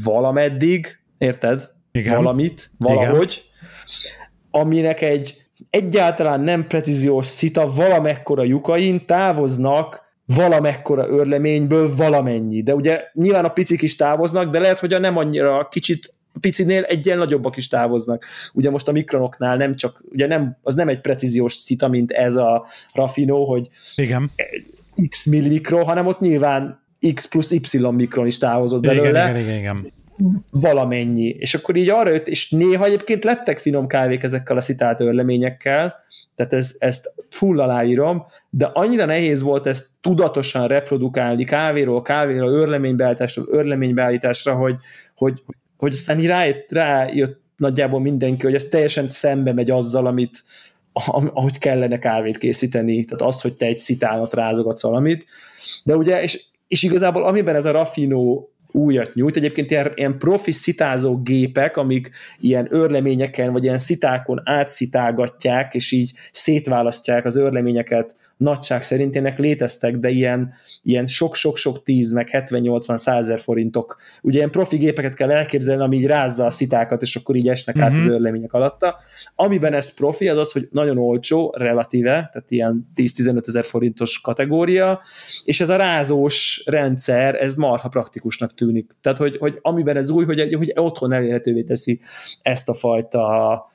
valameddig, 0.04 0.98
érted? 1.18 1.70
Igen. 1.92 2.16
Valamit, 2.16 2.70
valahogy, 2.78 3.32
Igen. 3.32 4.30
aminek 4.50 5.00
egy 5.00 5.43
egyáltalán 5.74 6.40
nem 6.40 6.66
precíziós 6.66 7.26
szita 7.26 7.66
valamekkora 7.66 8.42
lyukain 8.42 9.06
távoznak 9.06 10.02
valamekkora 10.26 11.08
örleményből 11.08 11.96
valamennyi. 11.96 12.62
De 12.62 12.74
ugye 12.74 13.00
nyilván 13.12 13.44
a 13.44 13.48
picik 13.48 13.82
is 13.82 13.96
távoznak, 13.96 14.50
de 14.50 14.58
lehet, 14.58 14.78
hogy 14.78 14.92
a 14.92 14.98
nem 14.98 15.16
annyira 15.16 15.68
kicsit 15.70 16.14
picinél 16.40 16.82
egyen 16.82 17.18
nagyobbak 17.18 17.56
is 17.56 17.68
távoznak. 17.68 18.24
Ugye 18.52 18.70
most 18.70 18.88
a 18.88 18.92
mikronoknál 18.92 19.56
nem 19.56 19.76
csak, 19.76 20.04
ugye 20.10 20.26
nem, 20.26 20.56
az 20.62 20.74
nem 20.74 20.88
egy 20.88 21.00
precíziós 21.00 21.52
szita, 21.52 21.88
mint 21.88 22.10
ez 22.10 22.36
a 22.36 22.66
Rafino, 22.92 23.44
hogy 23.44 23.68
Igen. 23.96 24.30
x 25.08 25.26
millimikro, 25.26 25.84
hanem 25.84 26.06
ott 26.06 26.20
nyilván 26.20 26.82
x 27.14 27.28
plusz 27.28 27.50
y 27.50 27.78
mikron 27.90 28.26
is 28.26 28.38
távozott 28.38 28.82
belőle. 28.82 29.08
Igen, 29.08 29.36
igen, 29.36 29.42
igen, 29.42 29.58
igen 29.58 29.92
valamennyi. 30.50 31.28
És 31.28 31.54
akkor 31.54 31.76
így 31.76 31.88
arra 31.88 32.10
jött, 32.10 32.28
és 32.28 32.50
néha 32.50 32.84
egyébként 32.84 33.24
lettek 33.24 33.58
finom 33.58 33.86
kávék 33.86 34.22
ezekkel 34.22 34.56
a 34.56 34.60
szitált 34.60 35.00
örleményekkel, 35.00 35.94
tehát 36.34 36.52
ez, 36.52 36.74
ezt 36.78 37.14
full 37.30 37.60
aláírom, 37.60 38.26
de 38.50 38.70
annyira 38.72 39.04
nehéz 39.04 39.42
volt 39.42 39.66
ezt 39.66 39.86
tudatosan 40.00 40.68
reprodukálni 40.68 41.44
kávéról, 41.44 42.02
kávéról, 42.02 42.52
örleménybeállításról, 42.52 43.46
örleménybeállításra, 43.50 44.54
hogy, 44.54 44.76
hogy, 45.16 45.42
hogy 45.76 45.92
aztán 45.92 46.18
így 46.18 46.26
rájött, 46.26 46.72
rájött 46.72 47.42
nagyjából 47.56 48.00
mindenki, 48.00 48.44
hogy 48.44 48.54
ez 48.54 48.64
teljesen 48.64 49.08
szembe 49.08 49.52
megy 49.52 49.70
azzal, 49.70 50.06
amit, 50.06 50.42
ahogy 51.32 51.58
kellene 51.58 51.98
kávét 51.98 52.38
készíteni, 52.38 53.04
tehát 53.04 53.34
az, 53.34 53.40
hogy 53.40 53.54
te 53.54 53.66
egy 53.66 53.78
szitánat 53.78 54.34
rázogatsz 54.34 54.82
valamit, 54.82 55.24
de 55.84 55.96
ugye, 55.96 56.22
és, 56.22 56.44
és 56.68 56.82
igazából 56.82 57.24
amiben 57.24 57.54
ez 57.54 57.64
a 57.64 57.70
raffinó 57.70 58.53
újat 58.74 59.14
nyújt. 59.14 59.36
Egyébként 59.36 59.70
ilyen, 59.70 59.92
ilyen 59.94 60.18
profi 60.18 60.52
szitázó 60.52 61.22
gépek, 61.22 61.76
amik 61.76 62.10
ilyen 62.40 62.66
örleményeken, 62.70 63.52
vagy 63.52 63.64
ilyen 63.64 63.78
szitákon 63.78 64.40
átszitálgatják, 64.44 65.74
és 65.74 65.92
így 65.92 66.12
szétválasztják 66.32 67.24
az 67.24 67.36
örleményeket 67.36 68.16
nagyság 68.44 68.82
szerint 68.82 69.16
ennek 69.16 69.38
léteztek, 69.38 69.96
de 69.96 70.08
ilyen, 70.08 70.52
ilyen 70.82 71.06
sok-sok-sok 71.06 71.82
10, 71.82 72.12
meg 72.12 72.28
70-80 72.32 72.96
százer 72.96 73.40
forintok. 73.40 73.96
Ugye 74.22 74.36
ilyen 74.36 74.50
profi 74.50 74.76
gépeket 74.76 75.14
kell 75.14 75.30
elképzelni, 75.30 75.82
ami 75.82 75.96
így 75.96 76.06
rázza 76.06 76.44
a 76.44 76.50
szitákat, 76.50 77.02
és 77.02 77.16
akkor 77.16 77.36
így 77.36 77.48
esnek 77.48 77.74
uh-huh. 77.74 77.90
át 77.90 77.96
az 77.96 78.04
mhm. 78.04 78.12
örlemények 78.12 78.52
alatta. 78.52 78.96
Amiben 79.34 79.72
ez 79.72 79.94
profi, 79.94 80.28
az 80.28 80.38
az, 80.38 80.52
hogy 80.52 80.68
nagyon 80.70 80.98
olcsó, 80.98 81.54
relatíve, 81.56 82.10
tehát 82.32 82.50
ilyen 82.50 82.92
10-15 82.96 83.48
ezer 83.48 83.64
forintos 83.64 84.20
kategória, 84.20 85.00
és 85.44 85.60
ez 85.60 85.70
a 85.70 85.76
rázós 85.76 86.62
rendszer, 86.66 87.34
ez 87.34 87.56
marha 87.56 87.88
praktikusnak 87.88 88.54
tűnik. 88.54 88.96
Tehát, 89.00 89.18
hogy, 89.18 89.36
hogy 89.36 89.58
amiben 89.62 89.96
ez 89.96 90.10
új, 90.10 90.24
hogy, 90.24 90.54
hogy 90.54 90.72
otthon 90.74 91.12
elérhetővé 91.12 91.62
teszi 91.62 92.00
ezt 92.42 92.68
a 92.68 92.74
fajta 92.74 93.72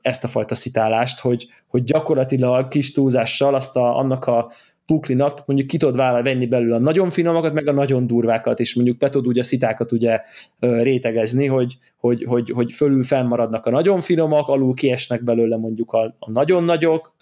ezt 0.00 0.24
a 0.24 0.28
fajta 0.28 0.54
szitálást, 0.54 1.20
hogy, 1.20 1.46
hogy 1.68 1.84
gyakorlatilag 1.84 2.68
kis 2.68 2.92
túlzással 2.92 3.54
azt 3.54 3.76
a, 3.76 3.98
annak 3.98 4.26
a 4.26 4.50
puklinak, 4.86 5.46
mondjuk 5.46 5.68
ki 5.68 5.76
tudod 5.76 5.96
vállal 5.96 6.22
venni 6.22 6.46
belőle 6.46 6.74
a 6.74 6.78
nagyon 6.78 7.10
finomakat, 7.10 7.52
meg 7.52 7.68
a 7.68 7.72
nagyon 7.72 8.06
durvákat, 8.06 8.60
és 8.60 8.74
mondjuk 8.74 8.98
be 8.98 9.08
tudod 9.08 9.26
ugye 9.26 9.40
a 9.40 9.44
szitákat 9.44 9.92
ugye 9.92 10.20
rétegezni, 10.58 11.46
hogy, 11.46 11.78
hogy, 11.96 12.24
hogy, 12.28 12.50
hogy 12.50 12.72
fölül 12.72 13.02
fennmaradnak 13.02 13.66
a 13.66 13.70
nagyon 13.70 14.00
finomak, 14.00 14.48
alul 14.48 14.74
kiesnek 14.74 15.24
belőle 15.24 15.56
mondjuk 15.56 15.92
a, 15.92 16.16
a 16.18 16.30
nagyon 16.30 16.64
nagyok, 16.64 17.14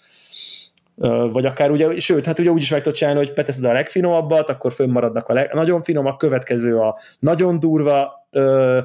vagy 1.31 1.45
akár 1.45 1.71
ugye, 1.71 1.99
sőt, 1.99 2.25
hát 2.25 2.39
ugye 2.39 2.49
úgy 2.49 2.61
is 2.61 2.71
meg 2.71 2.81
tudod 2.81 2.97
csinálni, 2.97 3.19
hogy 3.19 3.31
beteszed 3.35 3.63
a 3.63 3.71
legfinomabbat, 3.71 4.49
akkor 4.49 4.71
fönnmaradnak 4.71 5.27
a, 5.27 5.33
leg, 5.33 5.49
a 5.51 5.55
nagyon 5.55 5.81
finomak, 5.81 6.17
következő 6.17 6.77
a 6.77 6.99
nagyon 7.19 7.59
durva 7.59 8.27
ö, 8.31 8.79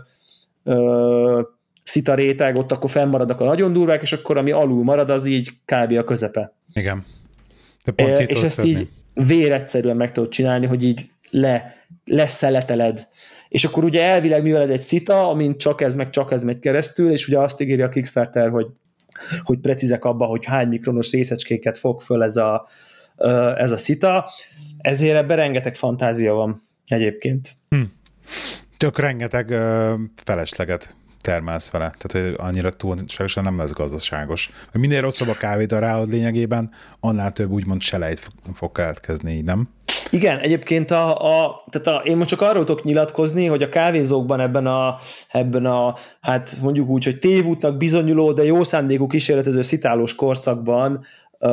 ö, 0.64 1.40
szita 1.88 2.14
réteg, 2.14 2.56
ott 2.56 2.72
akkor 2.72 2.90
fennmaradnak 2.90 3.40
a 3.40 3.44
nagyon 3.44 3.72
durvák, 3.72 4.02
és 4.02 4.12
akkor 4.12 4.36
ami 4.36 4.50
alul 4.50 4.84
marad, 4.84 5.10
az 5.10 5.26
így 5.26 5.50
kb. 5.64 5.92
a 5.92 6.04
közepe. 6.04 6.54
Igen. 6.72 7.04
De 7.84 7.92
pont 7.92 8.12
e, 8.12 8.22
és 8.22 8.42
ezt 8.42 8.54
szedni. 8.54 8.70
így 8.70 8.88
véretszerűen 9.14 9.96
meg 9.96 10.12
tudod 10.12 10.30
csinálni, 10.30 10.66
hogy 10.66 10.84
így 10.84 11.06
le, 11.30 11.74
leszeleteled. 12.04 13.06
És 13.48 13.64
akkor 13.64 13.84
ugye 13.84 14.02
elvileg, 14.02 14.42
mivel 14.42 14.62
ez 14.62 14.70
egy 14.70 14.80
szita, 14.80 15.28
amint 15.28 15.58
csak 15.58 15.80
ez, 15.80 15.94
meg 15.94 16.10
csak 16.10 16.32
ez 16.32 16.42
megy 16.42 16.58
keresztül, 16.58 17.10
és 17.10 17.28
ugye 17.28 17.38
azt 17.38 17.60
ígéri 17.60 17.82
a 17.82 17.88
Kickstarter, 17.88 18.50
hogy, 18.50 18.66
hogy 19.42 19.58
precízek 19.58 20.04
abba, 20.04 20.24
hogy 20.24 20.44
hány 20.44 20.68
mikronos 20.68 21.10
részecskéket 21.10 21.78
fog 21.78 22.00
föl 22.00 22.22
ez 22.22 22.36
a, 22.36 22.68
ez 23.56 23.70
a 23.70 23.76
szita, 23.76 24.30
ezért 24.78 25.16
ebben 25.16 25.36
rengeteg 25.36 25.76
fantázia 25.76 26.32
van 26.32 26.60
egyébként. 26.86 27.54
Hm. 27.68 27.82
Tök 28.76 28.98
rengeteg 28.98 29.48
uh, 29.48 30.00
felesleget 30.24 30.94
termelsz 31.20 31.70
vele. 31.70 31.92
Tehát 31.98 32.26
hogy 32.26 32.46
annyira 32.46 32.70
túlságosan 32.70 33.44
nem 33.44 33.58
lesz 33.58 33.72
gazdaságos. 33.72 34.50
Minél 34.72 35.00
rosszabb 35.00 35.28
a 35.28 35.34
kávédaráod 35.34 36.08
lényegében, 36.08 36.70
annál 37.00 37.32
több 37.32 37.50
úgymond 37.50 37.80
selejt 37.80 38.30
fog 38.54 38.72
keletkezni, 38.72 39.32
így 39.32 39.44
nem? 39.44 39.68
Igen, 40.10 40.38
egyébként 40.38 40.90
a, 40.90 41.16
a, 41.16 41.64
tehát 41.70 41.86
a, 41.86 42.02
én 42.04 42.16
most 42.16 42.28
csak 42.28 42.40
arról 42.40 42.64
tudok 42.64 42.84
nyilatkozni, 42.84 43.46
hogy 43.46 43.62
a 43.62 43.68
kávézókban 43.68 44.40
ebben 44.40 44.66
a, 44.66 44.98
ebben 45.28 45.66
a, 45.66 45.94
hát 46.20 46.56
mondjuk 46.60 46.88
úgy, 46.88 47.04
hogy 47.04 47.18
tévútnak 47.18 47.76
bizonyuló, 47.76 48.32
de 48.32 48.44
jó 48.44 48.64
szándékú 48.64 49.06
kísérletező 49.06 49.62
szitálós 49.62 50.14
korszakban 50.14 51.04
uh, 51.38 51.50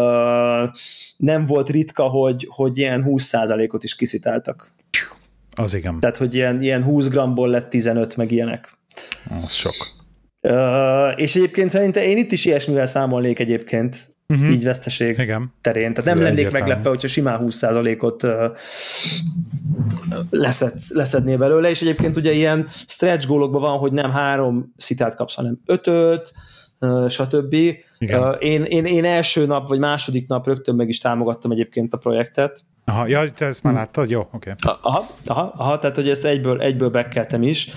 nem 1.18 1.46
volt 1.46 1.70
ritka, 1.70 2.04
hogy, 2.04 2.48
hogy 2.50 2.78
ilyen 2.78 3.04
20%-ot 3.08 3.84
is 3.84 3.96
kiszitáltak. 3.96 4.74
Az 5.56 5.74
igen. 5.74 6.00
Tehát, 6.00 6.18
hogy 6.18 6.36
ilyen, 6.36 6.62
ilyen 6.62 6.84
20 6.84 7.08
gramból 7.08 7.50
lett 7.50 7.70
15, 7.70 8.16
meg 8.16 8.32
ilyenek. 8.32 8.78
Az 9.44 9.54
sok. 9.54 9.76
Uh, 10.42 11.22
és 11.22 11.36
egyébként 11.36 11.70
szerintem 11.70 12.04
én 12.04 12.18
itt 12.18 12.32
is 12.32 12.46
ilyesmivel 12.46 12.86
számolnék 12.86 13.40
egyébként, 13.40 14.08
uh-huh. 14.28 14.52
így 14.52 14.64
veszteség 14.64 15.20
Igen. 15.20 15.54
terén. 15.62 15.82
Tehát 15.82 15.98
Ez 15.98 16.06
nem 16.06 16.22
lennék 16.22 16.52
meglepve, 16.52 16.90
hogyha 16.90 17.08
simán 17.08 17.40
20%-ot 17.44 18.24
uh, 18.24 18.32
leszed, 20.30 20.74
leszedné 20.90 21.36
belőle, 21.36 21.70
és 21.70 21.82
egyébként 21.82 22.18
ugye 22.18 22.32
ilyen 22.32 22.68
stretch 22.88 23.28
gólokban 23.28 23.62
van, 23.62 23.78
hogy 23.78 23.92
nem 23.92 24.12
három 24.12 24.74
szitát 24.78 25.16
kapsz, 25.16 25.36
hanem 25.36 25.60
ötöt, 25.66 26.32
uh, 26.80 27.10
stb. 27.10 27.56
Uh, 28.00 28.36
én, 28.40 28.64
én, 28.64 28.86
én 28.86 29.06
első 29.06 29.46
nap, 29.46 29.68
vagy 29.68 29.80
második 29.80 30.28
nap 30.28 30.48
rögtön 30.48 30.76
meg 30.76 30.90
is 30.90 31.00
támogattam 31.00 31.52
egyébként 31.52 31.94
a 31.94 31.98
projektet. 31.98 32.66
Aha, 32.86 33.08
ja, 33.08 33.32
te 33.32 33.46
ezt 33.46 33.64
már 33.64 33.74
láttad? 33.74 34.10
Jó, 34.10 34.20
oké. 34.20 34.36
Okay. 34.36 34.74
Aha, 34.82 35.08
aha, 35.26 35.54
aha, 35.58 35.80
tehát 35.80 35.96
hogy 35.96 36.10
ezt 36.10 36.26
egyből, 36.26 36.62
egyből 36.62 36.90
bekeltem 36.90 37.44
is. 37.44 37.72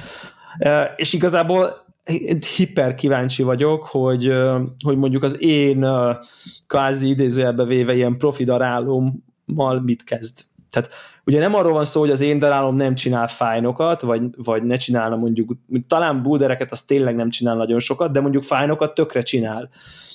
És 0.96 1.12
igazából 1.12 1.86
hiper 2.56 2.94
kíváncsi 2.94 3.42
vagyok, 3.42 3.84
hogy, 3.84 4.32
hogy 4.84 4.96
mondjuk 4.96 5.22
az 5.22 5.42
én 5.42 5.86
kvázi 6.66 7.08
idézőjelbe 7.08 7.64
véve 7.64 7.94
ilyen 7.94 8.16
profi 8.16 8.44
darálommal 8.44 9.80
mit 9.82 10.04
kezd. 10.04 10.40
Tehát 10.70 10.90
ugye 11.24 11.38
nem 11.38 11.54
arról 11.54 11.72
van 11.72 11.84
szó, 11.84 12.00
hogy 12.00 12.10
az 12.10 12.20
én 12.20 12.38
darálom 12.38 12.76
nem 12.76 12.94
csinál 12.94 13.26
fájnokat, 13.26 14.00
vagy, 14.00 14.22
vagy 14.36 14.62
ne 14.62 14.76
csinálna 14.76 15.16
mondjuk, 15.16 15.52
talán 15.86 16.22
buldereket 16.22 16.70
az 16.70 16.82
tényleg 16.82 17.14
nem 17.14 17.30
csinál 17.30 17.56
nagyon 17.56 17.78
sokat, 17.78 18.12
de 18.12 18.20
mondjuk 18.20 18.42
fájnokat 18.42 18.94
tökre 18.94 19.22
csinál. 19.22 19.68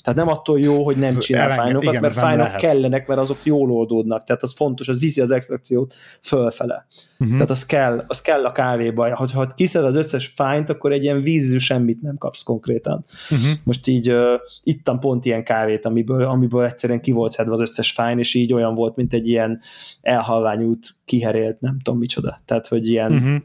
Tehát 0.04 0.20
nem 0.20 0.28
attól 0.28 0.60
jó, 0.60 0.84
hogy 0.84 0.96
nem 0.96 1.18
csinál 1.18 1.42
Elenge, 1.44 1.62
fájnokat, 1.62 1.90
igen, 1.90 2.02
mert 2.02 2.14
fájnok 2.14 2.46
lehet. 2.46 2.60
kellenek, 2.62 3.08
mert 3.08 3.20
azok 3.20 3.38
jól 3.44 3.72
oldódnak. 3.72 4.24
Tehát 4.24 4.44
az 4.44 4.54
fontos, 4.54 4.88
az 4.88 5.00
viszi 5.00 5.22
az 5.22 5.32
extrakciót 5.32 5.94
fölfele. 6.22 6.88
Uh-huh. 7.20 7.36
Tehát 7.36 7.50
az 7.50 7.66
kell, 7.66 8.04
az 8.08 8.22
kell 8.22 8.46
a 8.46 8.52
kávéba. 8.52 9.16
Ha, 9.16 9.28
ha 9.34 9.48
kiszed 9.48 9.84
az 9.84 9.96
összes 9.96 10.28
fájnt, 10.28 10.70
akkor 10.70 10.92
egy 10.92 11.04
ilyen 11.04 11.22
vízű 11.22 11.58
semmit 11.58 12.02
nem 12.02 12.18
kapsz 12.18 12.44
konkrétan. 12.44 13.06
Uh-huh. 13.30 13.50
Most 13.64 13.88
így 13.88 14.12
uh, 14.12 14.34
ittam 14.64 15.00
pont 15.00 15.26
ilyen 15.26 15.44
kávét, 15.44 15.86
amiből, 15.86 16.24
amiből 16.24 16.66
egyszerűen 16.66 17.02
ki 17.02 17.12
volt 17.12 17.32
szedve 17.32 17.54
az 17.54 17.60
összes 17.60 17.92
fájn, 17.92 18.20
és 18.20 18.34
így 18.34 18.54
olyan 18.54 18.76
volt, 18.76 18.96
mint 18.96 19.14
egy 19.14 19.28
ilyen 19.28 19.60
elhalványút, 20.02 20.96
kiherélt, 21.06 21.60
nem 21.62 21.78
tudom 21.84 22.00
micsoda. 22.00 22.42
Tehát, 22.46 22.68
hogy 22.68 22.90
ilyen 22.90 23.14
uh-huh. 23.14 23.42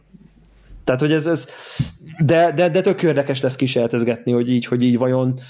Tehát, 0.84 1.00
hogy 1.02 1.12
ez, 1.12 1.26
ez 1.26 1.48
de, 2.18 2.52
de, 2.52 2.68
de 2.68 2.80
tök 2.80 3.02
érdekes 3.02 3.40
lesz 3.40 3.56
kísérletezgetni, 3.56 4.32
hogy 4.32 4.50
így, 4.50 4.64
hogy 4.64 4.82
így 4.82 4.98
vajon 4.98 5.40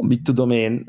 mit 0.00 0.22
tudom 0.22 0.50
én, 0.50 0.84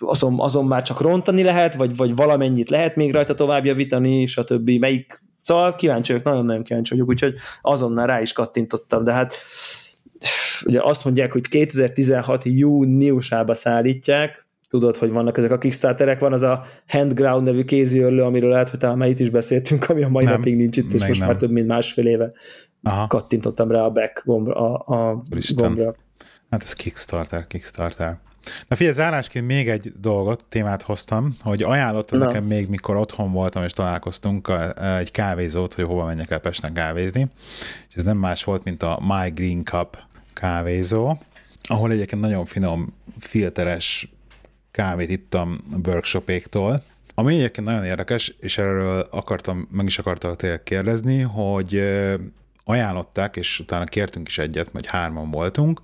azon, 0.00 0.40
azon 0.40 0.64
már 0.64 0.82
csak 0.82 1.00
rontani 1.00 1.42
lehet, 1.42 1.74
vagy, 1.74 1.96
vagy 1.96 2.16
valamennyit 2.16 2.68
lehet 2.68 2.96
még 2.96 3.12
rajta 3.12 3.34
tovább 3.34 3.64
javítani, 3.64 4.26
stb. 4.26 4.70
Melyik, 4.70 5.22
szóval 5.40 5.74
kíváncsi 5.74 6.12
vagyok, 6.12 6.26
nagyon-nagyon 6.26 6.62
kíváncsi 6.62 6.92
vagyok, 6.92 7.08
úgyhogy 7.08 7.34
azonnal 7.62 8.06
rá 8.06 8.20
is 8.20 8.32
kattintottam, 8.32 9.04
de 9.04 9.12
hát 9.12 9.34
ugye 10.64 10.80
azt 10.82 11.04
mondják, 11.04 11.32
hogy 11.32 11.48
2016 11.48 12.42
júniusába 12.44 13.54
szállítják, 13.54 14.46
tudod, 14.68 14.96
hogy 14.96 15.10
vannak 15.10 15.38
ezek 15.38 15.50
a 15.50 15.58
Kickstarterek, 15.58 16.20
van 16.20 16.32
az 16.32 16.42
a 16.42 16.64
Handground 16.88 17.46
nevű 17.46 17.64
kéziörlő, 17.64 18.22
amiről 18.22 18.50
lehet, 18.50 18.70
hogy 18.70 18.78
talán 18.78 18.98
már 18.98 19.08
itt 19.08 19.20
is 19.20 19.30
beszéltünk, 19.30 19.88
ami 19.88 20.02
a 20.02 20.08
mai 20.08 20.24
nem, 20.24 20.32
napig 20.32 20.56
nincs 20.56 20.76
itt, 20.76 20.92
és 20.92 21.06
most 21.06 21.18
nem. 21.18 21.28
már 21.28 21.36
több 21.36 21.50
mint 21.50 21.66
másfél 21.66 22.06
éve 22.06 22.32
Aha. 22.82 23.06
kattintottam 23.06 23.70
rá 23.70 23.84
a 23.84 23.90
back 23.90 24.22
gombra. 24.24 24.54
A, 24.54 24.94
a 24.94 25.22
gombra. 25.54 25.94
Hát 26.52 26.62
ez 26.62 26.72
Kickstarter, 26.72 27.46
Kickstarter. 27.46 28.18
Na 28.68 28.76
figyelj, 28.76 28.94
zárásként 28.94 29.46
még 29.46 29.68
egy 29.68 29.92
dolgot, 30.00 30.44
témát 30.48 30.82
hoztam, 30.82 31.36
hogy 31.40 31.62
ajánlottad 31.62 32.18
Na. 32.18 32.24
nekem 32.24 32.44
még, 32.44 32.68
mikor 32.68 32.96
otthon 32.96 33.32
voltam 33.32 33.62
és 33.64 33.72
találkoztunk, 33.72 34.52
egy 34.98 35.10
kávézót, 35.10 35.74
hogy 35.74 35.84
hova 35.84 36.04
menjek 36.04 36.30
el 36.30 36.38
Pesten 36.38 36.72
kávézni. 36.72 37.26
És 37.88 37.94
ez 37.94 38.02
nem 38.02 38.16
más 38.16 38.44
volt, 38.44 38.64
mint 38.64 38.82
a 38.82 39.00
My 39.02 39.30
Green 39.30 39.64
Cup 39.64 39.98
kávézó, 40.32 41.18
ahol 41.62 41.90
egyébként 41.90 42.22
nagyon 42.22 42.44
finom, 42.44 42.94
filteres 43.18 44.08
kávét 44.70 45.10
ittam 45.10 45.60
a 45.72 45.88
workshopéktól, 45.88 46.82
ami 47.14 47.34
egyébként 47.34 47.66
nagyon 47.66 47.84
érdekes, 47.84 48.34
és 48.40 48.58
erről 48.58 49.06
akartam, 49.10 49.68
meg 49.70 49.86
is 49.86 49.98
akartam 49.98 50.34
tényleg 50.34 50.62
kérdezni, 50.62 51.20
hogy 51.20 51.82
ajánlották, 52.64 53.36
és 53.36 53.60
utána 53.60 53.84
kértünk 53.84 54.28
is 54.28 54.38
egyet, 54.38 54.68
vagy 54.72 54.86
hárman 54.86 55.30
voltunk, 55.30 55.80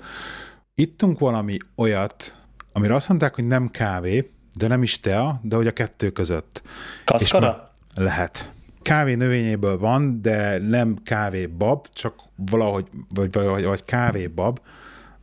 ittunk 0.79 1.19
valami 1.19 1.57
olyat, 1.77 2.35
amire 2.73 2.95
azt 2.95 3.09
mondták, 3.09 3.35
hogy 3.35 3.47
nem 3.47 3.71
kávé, 3.71 4.31
de 4.55 4.67
nem 4.67 4.83
is 4.83 5.01
tea, 5.01 5.41
de 5.43 5.57
hogy 5.57 5.67
a 5.67 5.73
kettő 5.73 6.11
között. 6.11 6.63
Kaszkara? 7.05 7.73
Lehet. 7.95 8.53
Kávé 8.83 9.15
növényéből 9.15 9.79
van, 9.79 10.23
de 10.23 10.59
nem 10.59 10.97
kávé 11.05 11.47
bab, 11.47 11.87
csak 11.93 12.15
valahogy, 12.51 12.87
vagy, 13.15 13.33
vagy, 13.33 13.65
vagy 13.65 13.85
kávé 13.85 14.27
bab, 14.27 14.61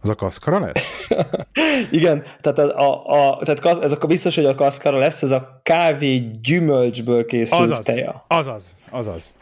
az 0.01 0.09
a 0.09 0.15
kaszkara 0.15 0.59
lesz? 0.59 1.07
Igen, 1.91 2.23
tehát, 2.41 2.59
a, 2.59 3.05
a, 3.05 3.37
tehát 3.43 3.59
kaz, 3.59 3.77
ez 3.77 3.91
akkor 3.91 4.09
biztos, 4.09 4.35
hogy 4.35 4.45
a 4.45 4.55
kaszkara 4.55 4.97
lesz, 4.97 5.21
ez 5.21 5.31
a 5.31 5.59
kávé 5.63 6.17
gyümölcsből 6.41 7.25
készült 7.25 7.61
azaz, 7.61 7.85
teja. 7.85 8.25
Azaz, 8.27 8.75
azaz. 8.89 9.33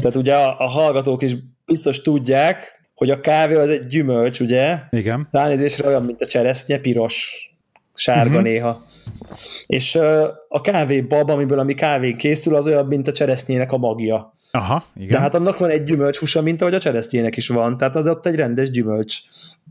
Tehát 0.00 0.16
ugye 0.16 0.34
a, 0.34 0.60
a 0.60 0.68
hallgatók 0.68 1.22
is 1.22 1.34
biztos 1.66 2.02
tudják, 2.02 2.83
hogy 2.94 3.10
a 3.10 3.20
kávé 3.20 3.54
az 3.54 3.70
egy 3.70 3.86
gyümölcs, 3.86 4.40
ugye? 4.40 4.78
Igen. 4.90 5.28
Ránézésre 5.30 5.88
olyan, 5.88 6.02
mint 6.02 6.20
a 6.20 6.26
cseresznye, 6.26 6.78
piros, 6.78 7.48
sárga 7.94 8.28
uh-huh. 8.28 8.42
néha. 8.42 8.82
És 9.66 9.94
a 10.48 10.60
kávé 10.60 11.00
bab, 11.00 11.30
amiből 11.30 11.58
a 11.58 11.62
mi 11.62 11.74
kávén 11.74 12.16
készül, 12.16 12.54
az 12.56 12.66
olyan, 12.66 12.86
mint 12.86 13.08
a 13.08 13.12
cseresznyének 13.12 13.72
a 13.72 13.76
magja. 13.76 14.34
Aha, 14.50 14.84
igen. 14.94 15.10
Tehát 15.10 15.34
annak 15.34 15.58
van 15.58 15.70
egy 15.70 15.84
gyümölcshúsa, 15.84 16.42
mint 16.42 16.60
ahogy 16.60 16.74
a 16.74 16.78
cseresznyének 16.78 17.36
is 17.36 17.48
van. 17.48 17.76
Tehát 17.76 17.96
az 17.96 18.08
ott 18.08 18.26
egy 18.26 18.34
rendes 18.34 18.70
gyümölcs. 18.70 19.18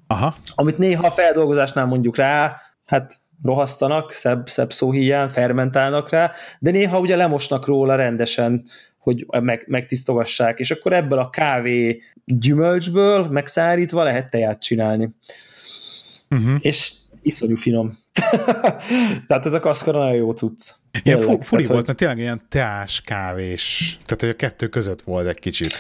Aha. 0.08 0.36
Amit 0.56 0.78
néha 0.78 1.08
a 1.08 1.12
feldolgozásnál 1.12 1.86
mondjuk 1.86 2.18
rá, 2.18 2.56
hát 2.86 3.22
rohasztanak, 3.44 4.12
szebb, 4.12 4.48
szebb 4.48 4.72
szó 4.72 4.92
hiány, 4.92 5.30
fermentálnak 5.30 6.10
rá, 6.10 6.32
de 6.60 6.72
néha 6.72 7.00
ugye 7.00 7.16
lemosnak 7.16 7.66
róla 7.66 7.96
rendesen, 7.96 8.64
hogy 9.04 9.26
meg, 9.42 9.66
megtisztogassák, 9.68 10.60
és 10.60 10.72
akkor 10.72 10.94
ebből 10.94 11.20
a 11.20 11.30
kávé 11.30 12.02
gyümölcsből 12.26 13.28
megszárítva 13.28 14.04
lehet 14.04 14.30
teját 14.30 14.62
csinálni. 14.62 15.10
Uh-huh. 16.30 16.58
És 16.60 16.92
iszonyú 17.22 17.56
finom. 17.56 17.98
tehát 19.28 19.46
ez 19.46 19.54
a 19.54 19.60
kaszkara 19.60 19.98
nagyon 20.00 20.16
jó 20.16 20.32
cucc. 20.32 20.70
Ilyen 21.04 21.20
fu- 21.20 21.46
furi 21.46 21.62
tehát, 21.62 21.68
volt, 21.68 21.86
mert 21.86 21.98
tényleg 21.98 22.18
ilyen 22.18 22.42
teás 22.50 23.02
kávés, 23.02 23.98
tehát 24.06 24.22
hogy 24.22 24.30
a 24.30 24.36
kettő 24.36 24.68
között 24.68 25.02
volt 25.02 25.28
egy 25.28 25.40
kicsit. 25.40 25.76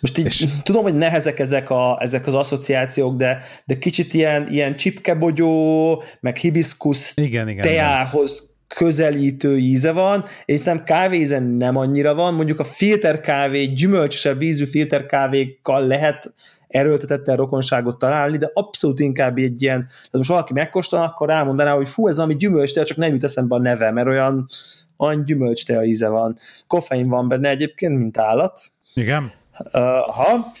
Most 0.00 0.18
így 0.18 0.24
és... 0.24 0.44
tudom, 0.62 0.82
hogy 0.82 0.94
nehezek 0.94 1.38
ezek, 1.38 1.70
a, 1.70 1.98
ezek 2.00 2.26
az 2.26 2.34
asszociációk, 2.34 3.16
de, 3.16 3.42
de 3.64 3.78
kicsit 3.78 4.14
ilyen, 4.14 4.48
ilyen 4.48 4.76
csipkebogyó, 4.76 6.02
meg 6.20 6.36
hibiszkusz 6.36 7.16
igen, 7.16 7.48
igen, 7.48 7.62
teához. 7.62 8.55
Közelítő 8.68 9.58
íze 9.58 9.92
van, 9.92 10.24
és 10.44 10.62
nem 10.62 10.84
kávézen 10.84 11.42
nem 11.42 11.76
annyira 11.76 12.14
van, 12.14 12.34
mondjuk 12.34 12.60
a 12.60 12.64
filterkávé, 12.64 13.64
gyümölcsösebb 13.64 14.42
ízű 14.42 14.64
filterkávékkal 14.64 15.86
lehet 15.86 16.34
erőltetettel 16.68 17.36
rokonságot 17.36 17.98
találni, 17.98 18.38
de 18.38 18.50
abszolút 18.54 19.00
inkább 19.00 19.36
egy 19.38 19.62
ilyen, 19.62 19.86
tehát 19.86 20.12
most 20.12 20.28
valaki 20.28 20.52
megkóstol, 20.52 21.02
akkor 21.02 21.28
rámondaná, 21.28 21.74
hogy 21.74 21.88
fú, 21.88 22.08
ez 22.08 22.18
ami 22.18 22.36
gyümölcs, 22.36 22.72
csak 22.72 22.96
nem 22.96 23.12
jut 23.12 23.24
eszembe 23.24 23.54
a 23.54 23.58
neve, 23.58 23.90
mert 23.90 24.06
olyan, 24.06 24.48
olyan 24.96 25.24
gyümölcstea 25.24 25.84
íze 25.84 26.08
van. 26.08 26.38
Koffein 26.66 27.08
van 27.08 27.28
benne 27.28 27.48
egyébként, 27.48 27.98
mint 27.98 28.18
állat. 28.18 28.60
Igen. 28.94 29.30
Uh, 29.72 29.80
ha. 29.98 30.52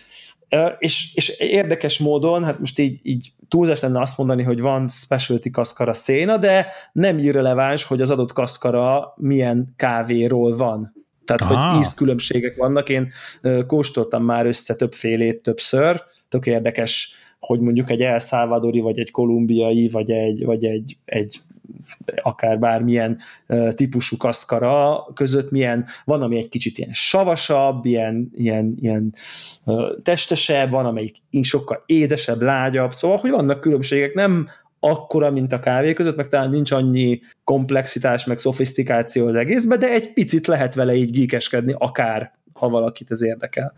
Uh, 0.50 0.72
és, 0.78 1.14
és 1.14 1.28
érdekes 1.38 1.98
módon, 1.98 2.44
hát 2.44 2.58
most 2.58 2.78
így, 2.78 3.00
így 3.02 3.32
túlzás 3.48 3.80
lenne 3.80 4.00
azt 4.00 4.18
mondani, 4.18 4.42
hogy 4.42 4.60
van 4.60 4.88
specialty 4.88 5.50
kaszkara 5.50 5.92
széna, 5.92 6.36
de 6.36 6.66
nem 6.92 7.18
irreleváns, 7.18 7.84
hogy 7.84 8.00
az 8.00 8.10
adott 8.10 8.32
kaszkara 8.32 9.14
milyen 9.16 9.72
kávéról 9.76 10.56
van. 10.56 10.94
Tehát, 11.24 11.42
ah. 11.42 11.70
hogy 11.70 11.80
ízkülönbségek 11.80 12.56
vannak. 12.56 12.88
Én 12.88 13.12
kóstoltam 13.66 14.24
már 14.24 14.46
össze 14.46 14.74
többfélét 14.74 15.42
többször, 15.42 16.02
tök 16.28 16.46
érdekes, 16.46 17.14
hogy 17.38 17.60
mondjuk 17.60 17.90
egy 17.90 18.02
El 18.02 18.18
Salvadori, 18.18 18.80
vagy 18.80 18.98
egy 18.98 19.10
kolumbiai, 19.10 19.88
vagy 19.88 20.10
egy, 20.10 20.44
vagy 20.44 20.64
egy, 20.64 20.98
egy 21.04 21.40
akár 22.22 22.58
bármilyen 22.58 23.18
típusú 23.70 24.16
kaszkara 24.16 25.06
között 25.14 25.50
milyen, 25.50 25.86
van, 26.04 26.22
ami 26.22 26.36
egy 26.36 26.48
kicsit 26.48 26.78
ilyen 26.78 26.92
savasabb, 26.92 27.84
ilyen, 27.84 28.30
ilyen, 28.34 28.74
ilyen 28.80 29.14
testesebb, 30.02 30.70
van, 30.70 30.86
amelyik 30.86 31.16
sokkal 31.42 31.82
édesebb, 31.86 32.42
lágyabb, 32.42 32.92
szóval, 32.92 33.16
hogy 33.16 33.30
vannak 33.30 33.60
különbségek, 33.60 34.14
nem 34.14 34.48
akkora, 34.80 35.30
mint 35.30 35.52
a 35.52 35.60
kávé 35.60 35.92
között, 35.92 36.16
meg 36.16 36.28
talán 36.28 36.50
nincs 36.50 36.70
annyi 36.70 37.20
komplexitás, 37.44 38.24
meg 38.24 38.38
szofisztikáció 38.38 39.26
az 39.26 39.36
egészben, 39.36 39.78
de 39.78 39.90
egy 39.90 40.12
picit 40.12 40.46
lehet 40.46 40.74
vele 40.74 40.94
így 40.94 41.10
gíkeskedni, 41.10 41.74
akár 41.78 42.35
ha 42.56 42.68
valakit 42.68 43.10
ez 43.10 43.22
érdekel. 43.22 43.72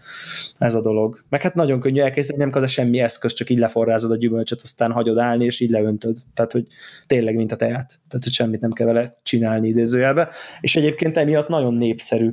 Ez 0.58 0.74
a 0.74 0.80
dolog. 0.80 1.24
Meg 1.28 1.42
hát 1.42 1.54
nagyon 1.54 1.80
könnyű 1.80 2.00
elkezdeni, 2.00 2.38
nem 2.38 2.50
kell 2.50 2.66
semmi 2.66 3.00
eszköz, 3.00 3.32
csak 3.32 3.50
így 3.50 3.58
leforrázod 3.58 4.10
a 4.10 4.16
gyümölcsöt, 4.16 4.60
aztán 4.62 4.92
hagyod 4.92 5.18
állni, 5.18 5.44
és 5.44 5.60
így 5.60 5.70
leöntöd. 5.70 6.16
Tehát, 6.34 6.52
hogy 6.52 6.66
tényleg, 7.06 7.34
mint 7.34 7.52
a 7.52 7.56
teát. 7.56 8.00
Tehát, 8.08 8.24
hogy 8.24 8.32
semmit 8.32 8.60
nem 8.60 8.72
kell 8.72 8.86
vele 8.86 9.18
csinálni 9.22 9.68
idézőjelbe. 9.68 10.28
És 10.60 10.76
egyébként 10.76 11.16
emiatt 11.16 11.48
nagyon 11.48 11.74
népszerű. 11.74 12.30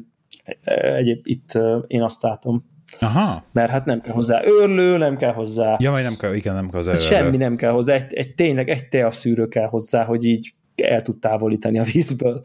Egyéb 0.96 1.20
itt 1.24 1.60
én 1.88 2.02
azt 2.02 2.22
látom, 2.22 2.74
Aha. 3.00 3.44
Mert 3.52 3.72
hát 3.72 3.86
nem 3.86 4.02
kell 4.02 4.14
hozzá 4.14 4.42
őrlő, 4.46 4.98
nem 4.98 5.18
kell 5.18 5.34
hozzá... 5.34 5.78
Ja, 5.80 5.92
vagy 5.92 6.04
nem 6.04 6.16
kell, 6.16 6.34
igen, 6.34 6.54
nem 6.54 6.70
kell 6.70 6.78
hozzá 6.80 6.92
őrlő. 6.92 7.04
Semmi 7.04 7.38
nem 7.38 7.56
kell 7.56 7.72
hozzá, 7.72 7.94
egy, 7.94 8.14
egy 8.14 8.36
tényleg 8.36 8.70
egy 8.70 8.90
teaszűrő 8.90 9.48
kell 9.48 9.68
hozzá, 9.68 10.04
hogy 10.04 10.26
így 10.26 10.54
el 10.76 11.02
tud 11.02 11.20
távolítani 11.20 11.80
a 11.80 11.84
vízből. 11.84 12.42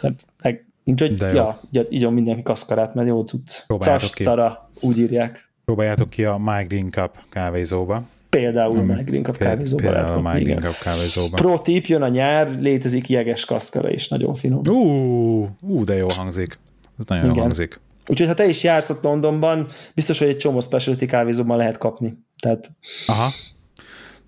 Tehát, 0.00 0.24
meg, 0.42 0.66
úgyhogy, 0.86 1.20
ja, 1.20 1.60
így, 1.70 1.86
így 1.90 2.10
mindenki 2.10 2.42
kaszkarát, 2.42 2.94
mert 2.94 3.08
jó 3.08 3.22
cucc. 3.22 3.66
Cas, 3.78 4.10
cara, 4.10 4.70
úgy 4.80 4.98
írják. 4.98 5.50
Próbáljátok 5.64 6.10
ki 6.10 6.24
a 6.24 6.36
My 6.38 6.64
Green 6.64 6.90
Cup 6.90 7.10
kávézóba. 7.28 8.02
Például 8.30 8.78
a 8.78 8.82
My 8.82 9.02
Green 9.02 9.22
Cup 9.22 9.36
kávézóba 9.36 9.82
Például 9.82 10.04
lehet 10.04 10.22
kapni, 10.22 10.30
a 10.30 10.32
My 10.32 10.42
Green 10.42 10.60
Cup 10.60 10.78
kávézóba. 10.82 11.36
Pro 11.36 11.58
tip, 11.58 11.86
jön 11.86 12.02
a 12.02 12.08
nyár, 12.08 12.50
létezik 12.60 13.08
jeges 13.08 13.44
kaszkara 13.44 13.90
is, 13.90 14.08
nagyon 14.08 14.34
finom. 14.34 14.66
Ú, 14.68 15.48
ú 15.60 15.84
de 15.84 15.94
jó 15.94 16.06
hangzik. 16.16 16.58
Ez 16.98 17.04
nagyon 17.04 17.24
Igen. 17.24 17.36
jó 17.36 17.42
hangzik. 17.42 17.80
Úgyhogy 18.06 18.26
ha 18.26 18.34
te 18.34 18.46
is 18.46 18.62
jársz 18.62 18.90
ott 18.90 19.02
Londonban, 19.02 19.66
biztos, 19.94 20.18
hogy 20.18 20.28
egy 20.28 20.36
csomó 20.36 20.60
specialty 20.60 21.06
kávézóban 21.06 21.56
lehet 21.56 21.78
kapni. 21.78 22.18
Tehát... 22.38 22.70
Aha. 23.06 23.30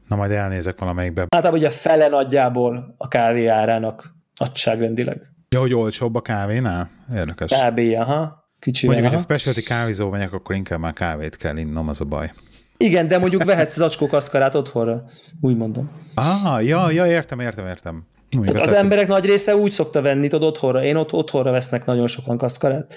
Na 0.09 0.17
majd 0.17 0.31
elnézek 0.31 0.79
valamelyikbe. 0.79 1.27
Általában 1.29 1.61
ugye 1.61 1.71
fele 1.71 2.09
nagyjából 2.09 2.95
a 2.97 3.09
kávé 3.09 3.47
árának 3.47 4.15
nagyságrendileg. 4.39 5.33
Ja, 5.51 5.61
hogy 5.61 5.75
olcsóbb 5.75 6.15
a 6.15 6.21
kávénál? 6.21 6.91
Érdekes. 7.15 7.51
Kb. 7.51 7.79
aha. 7.99 8.47
Kicsivel, 8.59 8.95
Mondjuk, 8.95 9.15
aha. 9.15 9.25
hogy 9.25 9.35
a 9.35 9.35
specialty 9.35 9.63
kávézó 9.63 10.09
megyek, 10.09 10.33
akkor 10.33 10.55
inkább 10.55 10.79
már 10.79 10.93
kávét 10.93 11.37
kell 11.37 11.57
innom, 11.57 11.89
az 11.89 12.01
a 12.01 12.05
baj. 12.05 12.33
Igen, 12.77 13.09
de 13.09 13.19
mondjuk 13.19 13.45
vehetsz 13.45 13.75
zacskó 13.75 14.07
kaszkarát 14.07 14.55
otthonra, 14.55 15.05
úgy 15.41 15.57
mondom. 15.57 15.91
Ah, 16.15 16.67
ja, 16.67 16.91
ja, 16.91 17.07
értem, 17.07 17.41
értem, 17.41 17.67
értem. 17.67 18.07
Tehát 18.31 18.63
az 18.63 18.73
emberek 18.73 19.09
nagy 19.09 19.25
része 19.25 19.57
úgy 19.57 19.71
szokta 19.71 20.03
venni, 20.03 20.29
tudod, 20.29 20.49
otthonra. 20.49 20.85
Én 20.85 20.97
ott 20.97 21.13
otthonra 21.13 21.51
vesznek 21.51 21.85
nagyon 21.85 22.07
sokan 22.07 22.39
kaszkarát. 22.39 22.95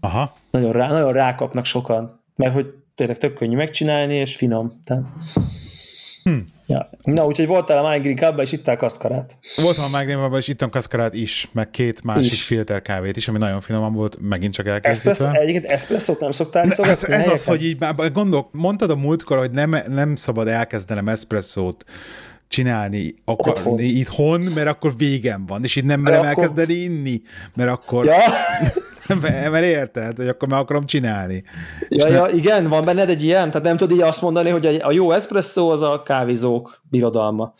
Aha. 0.00 0.36
Nagyon, 0.50 0.72
rá, 0.72 0.88
nagyon 0.88 1.12
rákapnak 1.12 1.64
sokan, 1.64 2.20
mert 2.36 2.52
hogy 2.52 2.74
tényleg 2.94 3.18
tök 3.18 3.34
könnyű 3.34 3.56
megcsinálni, 3.56 4.14
és 4.14 4.36
finom. 4.36 4.82
Tehát... 4.84 5.06
Hm. 6.26 6.38
Ja. 6.66 6.90
Na, 7.02 7.26
úgyhogy 7.26 7.46
voltál 7.46 7.84
a 7.84 7.90
Mine 7.90 8.12
Green 8.12 8.38
és 8.38 8.52
ittál 8.52 8.76
kaszkarát. 8.76 9.38
Voltam 9.56 9.94
a 9.94 9.98
Mine 9.98 10.36
és 10.36 10.48
ittam 10.48 10.70
kaszkarát 10.70 11.14
is, 11.14 11.48
meg 11.52 11.70
két 11.70 12.04
másik 12.04 12.32
is. 12.32 12.42
filter 12.42 12.82
kávét 12.82 13.16
is, 13.16 13.28
ami 13.28 13.38
nagyon 13.38 13.60
finoman 13.60 13.92
volt, 13.92 14.18
megint 14.20 14.52
csak 14.52 14.66
elkészítve. 14.66 15.10
Espresso, 15.10 15.40
egyébként 15.40 15.64
espresszót 15.64 16.20
nem 16.20 16.30
szoktál 16.30 16.64
Ez, 16.70 17.04
ez 17.04 17.28
az, 17.28 17.44
hogy 17.44 17.64
így 17.64 17.78
gondol, 18.12 18.48
mondtad 18.52 18.90
a 18.90 18.96
múltkor, 18.96 19.38
hogy 19.38 19.50
nem, 19.50 19.76
nem 19.88 20.16
szabad 20.16 20.48
elkezdenem 20.48 21.08
espresszót 21.08 21.84
csinálni 22.48 23.14
akarni 23.24 23.58
otthon. 23.60 23.78
itthon, 23.78 24.40
mert 24.40 24.68
akkor 24.68 24.96
végem 24.96 25.46
van, 25.46 25.64
és 25.64 25.76
így 25.76 25.84
nem 25.84 26.00
merem 26.00 26.20
akkor... 26.20 26.28
elkezdeni 26.28 26.74
inni, 26.74 27.22
mert 27.54 27.70
akkor... 27.70 28.04
Ja. 28.04 28.16
mert 29.50 29.64
érted, 29.64 30.16
hogy 30.16 30.28
akkor 30.28 30.48
meg 30.48 30.58
akarom 30.58 30.86
csinálni. 30.86 31.44
Ja, 31.88 32.08
ja, 32.08 32.22
ne... 32.22 32.32
igen, 32.32 32.68
van 32.68 32.84
benned 32.84 33.08
egy 33.08 33.22
ilyen? 33.22 33.50
Tehát 33.50 33.66
nem 33.66 33.76
tudod 33.76 33.96
így 33.96 34.02
azt 34.02 34.22
mondani, 34.22 34.50
hogy 34.50 34.66
a 34.66 34.92
jó 34.92 35.12
espresso 35.12 35.68
az 35.68 35.82
a 35.82 36.02
kávézók 36.02 36.82
birodalma. 36.90 37.54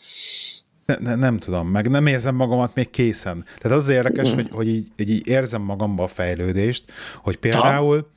Ne, 0.85 0.95
ne, 0.99 1.15
nem 1.15 1.37
tudom, 1.37 1.67
meg 1.67 1.89
nem 1.89 2.05
érzem 2.05 2.35
magamat 2.35 2.75
még 2.75 2.89
készen. 2.89 3.45
Tehát 3.57 3.77
az 3.77 3.89
érdekes, 3.89 4.31
mm. 4.31 4.35
hogy, 4.35 4.49
hogy 4.51 4.67
így, 4.67 4.87
így 4.97 5.27
érzem 5.27 5.61
magamba 5.61 6.03
a 6.03 6.07
fejlődést, 6.07 6.91
hogy 7.15 7.37
például, 7.37 8.07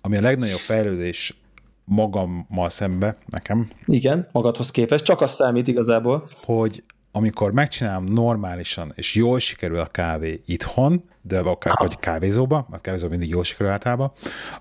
ami 0.00 0.16
a 0.16 0.20
legnagyobb 0.20 0.58
fejlődés 0.58 1.34
magammal 1.84 2.68
szembe, 2.68 3.16
nekem. 3.26 3.68
Igen, 3.86 4.28
magadhoz 4.32 4.70
képest, 4.70 5.04
csak 5.04 5.20
az 5.20 5.34
számít 5.34 5.68
igazából. 5.68 6.28
Hogy 6.42 6.82
amikor 7.18 7.52
megcsinálom 7.52 8.04
normálisan, 8.04 8.92
és 8.96 9.14
jól 9.14 9.38
sikerül 9.38 9.78
a 9.78 9.86
kávé 9.86 10.42
itthon, 10.46 11.04
de 11.22 11.38
akár 11.38 11.74
vagy 11.78 11.98
kávézóba, 11.98 12.66
mert 12.70 12.82
kávézóba 12.82 13.10
mindig 13.10 13.28
jól 13.28 13.44
sikerül 13.44 13.72
általában, 13.72 14.12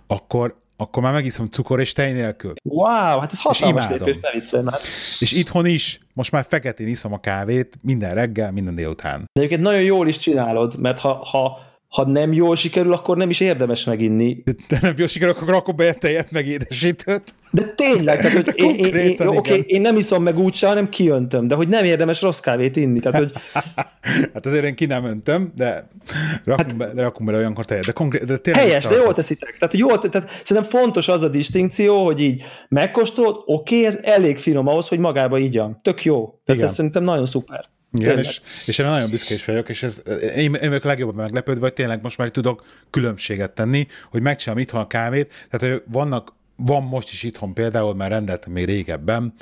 akkor 0.07 0.55
akkor 0.79 1.03
már 1.03 1.13
megiszom 1.13 1.47
cukor 1.47 1.79
és 1.79 1.93
tej 1.93 2.11
nélkül. 2.11 2.53
Wow, 2.63 3.19
hát 3.19 3.31
ez 3.31 3.41
hatalmas 3.41 3.87
lépés, 3.87 4.17
ne 4.21 4.31
viccelj 4.31 4.63
már. 4.63 4.79
És 5.19 5.31
itthon 5.31 5.65
is, 5.65 5.99
most 6.13 6.31
már 6.31 6.45
feketén 6.49 6.87
iszom 6.87 7.13
a 7.13 7.19
kávét 7.19 7.77
minden 7.81 8.13
reggel, 8.13 8.51
minden 8.51 8.75
délután. 8.75 9.19
De 9.19 9.25
egyébként 9.33 9.61
nagyon 9.61 9.81
jól 9.81 10.07
is 10.07 10.17
csinálod, 10.17 10.79
mert 10.79 10.99
ha, 10.99 11.13
ha 11.13 11.59
ha 11.87 12.05
nem 12.05 12.33
jól 12.33 12.55
sikerül, 12.55 12.93
akkor 12.93 13.17
nem 13.17 13.29
is 13.29 13.39
érdemes 13.39 13.83
meginni. 13.83 14.43
De 14.67 14.77
nem 14.81 14.93
jól 14.97 15.07
sikerül, 15.07 15.33
akkor 15.33 15.47
rakok 15.47 15.75
be 15.75 15.93
tejet, 15.93 16.31
meg 16.31 16.47
édesítőt. 16.47 17.33
De 17.51 17.63
tényleg, 17.75 18.17
tehát, 18.17 18.33
hogy 18.33 18.53
én, 18.55 18.75
én, 18.75 18.95
én, 18.95 19.09
én, 19.19 19.27
okay, 19.27 19.63
én 19.65 19.81
nem 19.81 19.95
iszom 19.95 20.23
meg 20.23 20.37
úgyse, 20.37 20.67
hanem 20.67 20.89
kiöntöm, 20.89 21.47
de 21.47 21.55
hogy 21.55 21.67
nem 21.67 21.83
érdemes 21.83 22.21
rossz 22.21 22.39
kávét 22.39 22.75
inni. 22.75 22.99
Tehát, 22.99 23.17
hogy... 23.17 23.31
hát 24.33 24.45
azért 24.45 24.63
én 24.63 24.75
ki 24.75 24.85
nem 24.85 25.05
öntöm, 25.05 25.51
de 25.55 25.87
rakunk, 26.43 26.69
hát, 26.69 26.77
be, 26.77 26.93
de 26.93 27.01
rakunk 27.01 27.29
bele 27.29 27.41
olyankor 27.41 27.65
tejet. 27.65 27.85
De, 27.85 27.91
konkrét, 27.91 28.25
de 28.25 28.37
tényleg 28.37 28.63
helyes, 28.63 28.85
de 28.85 28.95
jól 28.95 29.13
teszitek. 29.13 29.57
Tehát, 29.57 29.77
jól, 29.77 29.99
tehát 29.99 30.29
szerintem 30.43 30.71
fontos 30.71 31.07
az 31.07 31.23
a 31.23 31.27
distinkció, 31.27 32.05
hogy 32.05 32.21
így 32.21 32.43
megkóstolod, 32.69 33.35
oké, 33.45 33.75
okay, 33.75 33.85
ez 33.85 33.99
elég 34.01 34.37
finom 34.37 34.67
ahhoz, 34.67 34.87
hogy 34.87 34.99
magába 34.99 35.39
ígyam. 35.39 35.79
Tök 35.81 36.03
jó. 36.03 36.15
Tehát 36.15 36.59
Igen. 36.59 36.63
ez 36.63 36.73
szerintem 36.73 37.03
nagyon 37.03 37.25
szuper. 37.25 37.65
Igen, 37.93 38.17
és, 38.17 38.41
és 38.65 38.77
én 38.77 38.85
nagyon 38.85 39.09
büszke 39.09 39.33
is 39.33 39.45
vagyok, 39.45 39.69
és 39.69 39.83
ez, 39.83 40.01
én, 40.35 40.53
én 40.53 40.67
vagyok 40.67 40.83
legjobban 40.83 41.15
meglepődve, 41.15 41.61
hogy 41.61 41.73
tényleg 41.73 42.01
most 42.01 42.17
már 42.17 42.29
tudok 42.29 42.65
különbséget 42.89 43.51
tenni, 43.51 43.87
hogy 44.09 44.21
megcsinálom 44.21 44.61
itthon 44.61 44.81
a 44.81 44.87
kávét, 44.87 45.33
tehát 45.49 45.73
hogy 45.73 45.83
vannak 45.91 46.33
van 46.55 46.83
most 46.83 47.11
is 47.11 47.23
itthon 47.23 47.53
például, 47.53 47.95
mert 47.95 48.11
rendeltem 48.11 48.53
még 48.53 48.65
régebben, 48.65 49.33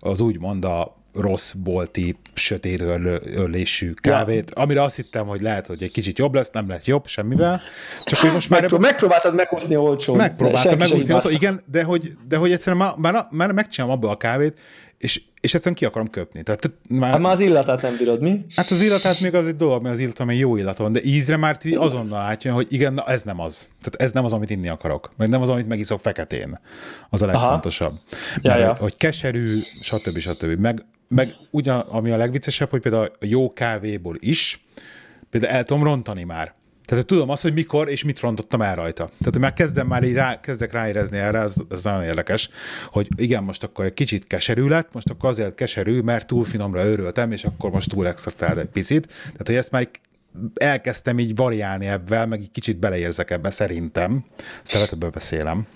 az 0.00 0.20
úgymond 0.20 0.64
a 0.64 0.98
rossz 1.14 1.52
bolti, 1.52 2.18
sötét 2.34 2.80
örlésű 2.80 3.92
kávét, 3.92 4.52
ja. 4.54 4.62
amire 4.62 4.82
azt 4.82 4.96
hittem, 4.96 5.26
hogy 5.26 5.40
lehet, 5.40 5.66
hogy 5.66 5.82
egy 5.82 5.90
kicsit 5.90 6.18
jobb 6.18 6.34
lesz, 6.34 6.50
nem 6.50 6.68
lett 6.68 6.84
jobb 6.84 7.06
semmivel. 7.06 7.60
Csak 8.04 8.18
hogy 8.18 8.32
most 8.32 8.50
már... 8.50 8.60
Megpró- 8.60 8.78
megpróbáltad 8.78 9.34
megúszni 9.34 9.76
olcsón. 9.76 10.16
Megpróbáltam 10.16 10.78
megúszni 10.78 11.12
olcsón, 11.12 11.32
igen, 11.32 11.60
de 11.66 11.82
hogy, 11.82 12.12
de 12.28 12.36
hogy 12.36 12.52
egyszerűen 12.52 12.82
már, 12.96 13.12
már, 13.12 13.26
már 13.30 13.52
megcsinálom 13.52 13.96
abból 13.96 14.10
a 14.10 14.16
kávét, 14.16 14.58
és, 15.00 15.22
és 15.40 15.54
egyszerűen 15.54 15.74
ki 15.74 15.84
akarom 15.84 16.10
köpni. 16.10 16.42
Tehát, 16.42 16.70
már, 16.88 17.10
hát 17.10 17.20
már 17.20 17.32
az 17.32 17.40
illatát 17.40 17.82
nem 17.82 17.96
bírod, 17.96 18.20
mi? 18.20 18.44
Hát 18.56 18.70
az 18.70 18.80
illatát 18.80 19.20
még 19.20 19.34
az 19.34 19.46
egy 19.46 19.56
dolog, 19.56 19.82
mert 19.82 19.94
az 19.94 20.00
illat, 20.00 20.18
amely 20.18 20.36
jó 20.36 20.56
illat 20.56 20.76
van, 20.76 20.92
de 20.92 21.02
ízre 21.02 21.36
már 21.36 21.56
ti 21.56 21.74
azonnal 21.74 22.20
átjön, 22.20 22.54
hogy 22.54 22.66
igen, 22.70 22.94
na 22.94 23.04
ez 23.06 23.22
nem 23.22 23.40
az. 23.40 23.68
Tehát 23.82 23.94
ez 23.94 24.12
nem 24.12 24.24
az, 24.24 24.32
amit 24.32 24.50
inni 24.50 24.68
akarok. 24.68 25.12
Meg 25.16 25.28
nem 25.28 25.40
az, 25.40 25.48
amit 25.48 25.68
megiszok 25.68 26.00
feketén. 26.00 26.58
Az 27.10 27.22
a 27.22 27.26
legfontosabb. 27.26 27.98
Ja, 28.36 28.50
mert, 28.50 28.60
ja. 28.60 28.74
Hogy 28.74 28.96
keserű, 28.96 29.58
stb. 29.80 30.18
stb. 30.18 30.60
Meg 30.60 30.84
meg 31.08 31.34
ugyan, 31.50 31.80
ami 31.80 32.10
a 32.10 32.16
legviccesebb, 32.16 32.70
hogy 32.70 32.80
például 32.80 33.04
a 33.04 33.26
jó 33.26 33.52
kávéból 33.52 34.16
is, 34.18 34.64
például 35.30 35.52
el 35.52 35.64
tudom 35.64 35.82
rontani 35.82 36.24
már. 36.24 36.54
Tehát 36.90 37.06
tudom 37.06 37.30
azt, 37.30 37.42
hogy 37.42 37.52
mikor 37.52 37.88
és 37.88 38.04
mit 38.04 38.20
rontottam 38.20 38.62
el 38.62 38.74
rajta. 38.74 39.04
Tehát, 39.04 39.32
hogy 39.32 39.40
már 39.40 39.52
kezdem 39.52 39.86
már 39.86 40.02
így 40.02 40.12
rá, 40.12 40.40
kezdek 40.40 40.72
ráérezni 40.72 41.18
erre, 41.18 41.38
ez, 41.38 41.54
ez 41.70 41.82
nagyon 41.82 42.02
érdekes, 42.02 42.48
hogy 42.86 43.08
igen, 43.16 43.42
most 43.42 43.62
akkor 43.62 43.84
egy 43.84 43.94
kicsit 43.94 44.26
keserű 44.26 44.66
lett, 44.66 44.88
most 44.92 45.10
akkor 45.10 45.28
azért 45.28 45.54
keserű, 45.54 46.00
mert 46.00 46.26
túl 46.26 46.44
finomra 46.44 46.84
őröltem, 46.84 47.32
és 47.32 47.44
akkor 47.44 47.70
most 47.70 47.88
túl 47.88 48.06
extraktált 48.06 48.58
egy 48.58 48.68
picit. 48.68 49.06
Tehát, 49.06 49.46
hogy 49.46 49.54
ezt 49.54 49.70
már 49.70 49.88
elkezdtem 50.54 51.18
így 51.18 51.34
variálni 51.34 51.86
ebben, 51.86 52.28
meg 52.28 52.40
egy 52.40 52.50
kicsit 52.50 52.78
beleérzek 52.78 53.30
ebbe 53.30 53.50
szerintem. 53.50 54.24
Ezt 54.64 54.92
ebből 54.92 55.10
beszélem. 55.10 55.66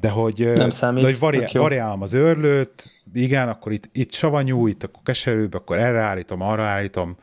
De 0.00 0.08
hogy, 0.08 0.52
nem 0.54 0.70
számít. 0.70 1.02
De 1.02 1.08
hogy 1.08 1.18
vari, 1.18 1.46
variálom 1.52 2.02
az 2.02 2.14
őrlőt, 2.14 2.92
igen, 3.14 3.48
akkor 3.48 3.72
itt, 3.72 3.88
itt 3.92 4.12
savanyú, 4.12 4.66
itt 4.66 4.82
akkor 4.82 5.02
keserűbb, 5.02 5.54
akkor 5.54 5.78
erre 5.78 6.00
állítom, 6.00 6.40
arra 6.40 6.62
állítom. 6.62 7.16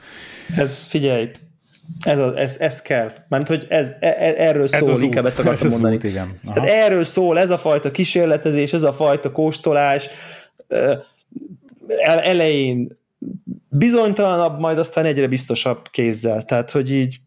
Ez, 0.56 0.86
figyelj, 0.86 1.32
ez, 2.02 2.20
az, 2.20 2.36
ez, 2.36 2.58
ez 2.60 2.82
kell. 2.82 3.12
Mert 3.28 3.48
hogy 3.48 3.66
ez, 3.70 3.96
e, 4.00 4.08
e 4.08 4.34
erről 4.38 4.68
szól, 4.68 4.92
ez 4.92 5.02
inkább 5.02 5.24
út. 5.24 5.30
ezt 5.30 5.40
akartam 5.40 5.68
ez 5.68 5.72
mondani. 5.72 5.96
Út, 5.96 6.04
igen. 6.04 6.40
Tehát 6.54 6.70
erről 6.70 7.04
szól 7.04 7.40
ez 7.40 7.50
a 7.50 7.58
fajta 7.58 7.92
kísérletezés, 7.92 8.74
ez 8.74 8.84
a 8.84 8.94
fajta 8.94 9.32
kóstolás. 9.32 10.08
elején 12.24 12.98
bizonytalanabb, 13.70 14.60
majd 14.60 14.78
aztán 14.78 15.06
egyre 15.06 15.28
biztosabb 15.28 15.88
kézzel. 15.92 16.44
Tehát, 16.44 16.72
hogy 16.72 16.92
így 16.92 17.18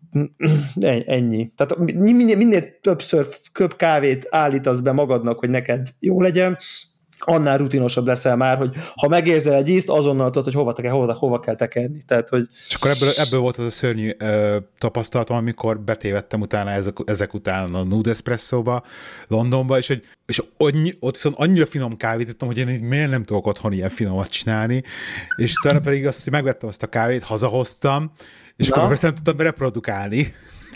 ennyi. 1.06 1.50
Tehát 1.56 1.76
minél, 1.94 2.36
minél 2.36 2.80
többször 2.80 3.26
köp 3.52 3.76
kávét 3.76 4.26
állítasz 4.30 4.80
be 4.80 4.92
magadnak, 4.92 5.38
hogy 5.38 5.50
neked 5.50 5.88
jó 6.00 6.20
legyen, 6.20 6.58
annál 7.18 7.58
rutinosabb 7.58 8.06
leszel 8.06 8.36
már, 8.36 8.56
hogy 8.56 8.76
ha 8.94 9.08
megérzel 9.08 9.54
egy 9.54 9.68
ízt, 9.68 9.88
azonnal 9.88 10.26
tudod, 10.26 10.44
hogy 10.44 10.54
hova, 10.54 10.72
te, 10.72 10.88
hova, 10.88 11.14
hova 11.14 11.40
kell 11.40 11.54
tekerni. 11.54 11.98
Tehát, 12.06 12.28
hogy... 12.28 12.48
És 12.68 12.74
akkor 12.74 12.90
ebből, 12.90 13.10
ebből 13.16 13.40
volt 13.40 13.56
az 13.56 13.64
a 13.64 13.70
szörnyű 13.70 14.10
ö, 14.18 14.56
tapasztalatom, 14.78 15.36
amikor 15.36 15.80
betévettem 15.80 16.40
utána 16.40 16.70
ezek, 16.70 16.96
ezek 17.04 17.34
után 17.34 17.74
a 17.74 17.82
Nude 17.82 18.10
Espresso-ba, 18.10 18.82
Londonba, 19.28 19.78
és, 19.78 19.86
hogy, 19.86 20.02
és 20.26 20.42
annyi, 20.56 20.92
ott 21.00 21.14
viszont 21.14 21.36
annyira 21.38 21.66
finom 21.66 21.96
kávét 21.96 22.28
ittam, 22.28 22.48
hogy 22.48 22.58
én 22.58 22.68
így 22.68 22.82
miért 22.82 23.10
nem 23.10 23.22
tudok 23.22 23.46
otthon 23.46 23.72
ilyen 23.72 23.88
finomat 23.88 24.28
csinálni, 24.28 24.82
és 25.36 25.54
utána 25.62 25.80
pedig 25.80 26.06
azt, 26.06 26.24
hogy 26.24 26.32
megvettem 26.32 26.68
azt 26.68 26.82
a 26.82 26.86
kávét, 26.86 27.22
hazahoztam, 27.22 28.12
és 28.56 28.68
Na? 28.68 28.74
akkor 28.74 28.88
persze 28.88 29.06
nem 29.06 29.14
tudtam 29.14 29.36
reprodukálni. 29.36 30.34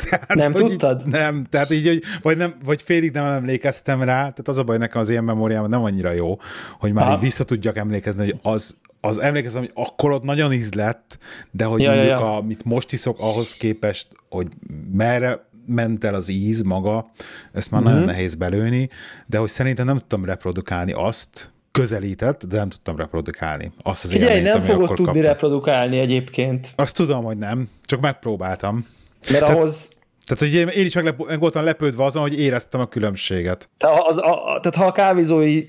Tehát, 0.09 0.35
nem 0.35 0.53
tudtad? 0.53 1.03
Így, 1.07 1.13
nem, 1.13 1.45
tehát 1.51 1.71
így, 1.71 1.87
hogy, 1.87 2.03
vagy, 2.23 2.37
nem, 2.37 2.55
vagy 2.65 2.83
félig 2.83 3.13
nem 3.13 3.25
emlékeztem 3.25 4.03
rá, 4.03 4.17
tehát 4.17 4.49
az 4.49 4.59
a 4.59 4.63
baj 4.63 4.79
nekem 4.79 5.01
az 5.01 5.11
ilyen 5.11 5.25
memóriám 5.25 5.69
nem 5.69 5.83
annyira 5.83 6.13
jó, 6.13 6.39
hogy 6.79 6.93
már 6.93 7.07
ha. 7.07 7.15
így 7.15 7.21
vissza 7.21 7.45
tudjak 7.45 7.77
emlékezni, 7.77 8.25
hogy 8.25 8.39
az, 8.43 8.77
az 9.01 9.19
emlékezem, 9.19 9.61
hogy 9.61 9.73
akkor 9.75 10.11
ott 10.11 10.23
nagyon 10.23 10.53
íz 10.53 10.73
lett, 10.73 11.19
de 11.51 11.65
hogy 11.65 11.81
ja, 11.81 11.89
mondjuk, 11.91 12.11
ja, 12.11 12.19
ja. 12.19 12.37
amit 12.37 12.65
most 12.65 12.93
iszok, 12.93 13.19
ahhoz 13.19 13.55
képest, 13.55 14.09
hogy 14.29 14.47
merre 14.93 15.49
ment 15.67 16.05
el 16.05 16.15
az 16.15 16.29
íz 16.29 16.63
maga, 16.63 17.11
ezt 17.53 17.71
már 17.71 17.81
mm-hmm. 17.81 17.91
nagyon 17.91 18.07
nehéz 18.07 18.35
belőni, 18.35 18.89
de 19.27 19.39
hogy 19.39 19.49
szerintem 19.49 19.87
nem 19.87 19.97
tudtam 19.97 20.25
reprodukálni 20.25 20.93
azt, 20.93 21.53
közelített, 21.73 22.45
de 22.45 22.57
nem 22.57 22.69
tudtam 22.69 22.97
reprodukálni. 22.97 23.73
Azt 23.83 24.05
az 24.05 24.11
Figyelj, 24.11 24.37
élményt, 24.37 24.55
nem 24.55 24.63
fogod 24.63 24.89
tudni 24.89 25.05
kaptam. 25.05 25.23
reprodukálni 25.23 25.99
egyébként. 25.99 26.73
Azt 26.77 26.97
tudom, 26.97 27.25
hogy 27.25 27.39
nem, 27.39 27.69
csak 27.85 28.01
megpróbáltam. 28.01 28.87
Mert 29.29 29.39
tehát, 29.39 29.57
ahhoz... 29.57 29.99
Tehát, 30.27 30.67
hogy 30.67 30.77
én 30.77 30.87
is 30.87 30.95
meg, 30.95 31.15
meg 31.27 31.41
voltam 31.41 31.65
lepődve 31.65 32.05
azon, 32.05 32.23
hogy 32.23 32.39
éreztem 32.39 32.81
a 32.81 32.89
különbséget. 32.89 33.69
Tehát, 33.79 34.03
az, 34.07 34.19
a, 34.19 34.59
tehát 34.63 34.75
ha 34.75 34.85
a 34.85 34.93
kávézói 34.93 35.65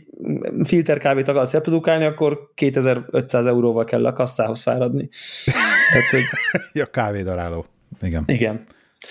filterkávét 0.63 1.27
akarsz 1.27 1.51
reprodukálni, 1.51 2.05
akkor 2.05 2.51
2500 2.55 3.45
euróval 3.45 3.83
kell 3.83 4.05
a 4.05 4.13
kasszához 4.13 4.61
fáradni. 4.61 5.09
tehát, 5.91 6.09
hogy... 6.09 6.21
ja, 6.81 6.85
kávédaráló. 6.85 7.65
Igen. 8.01 8.23
Igen. 8.27 8.59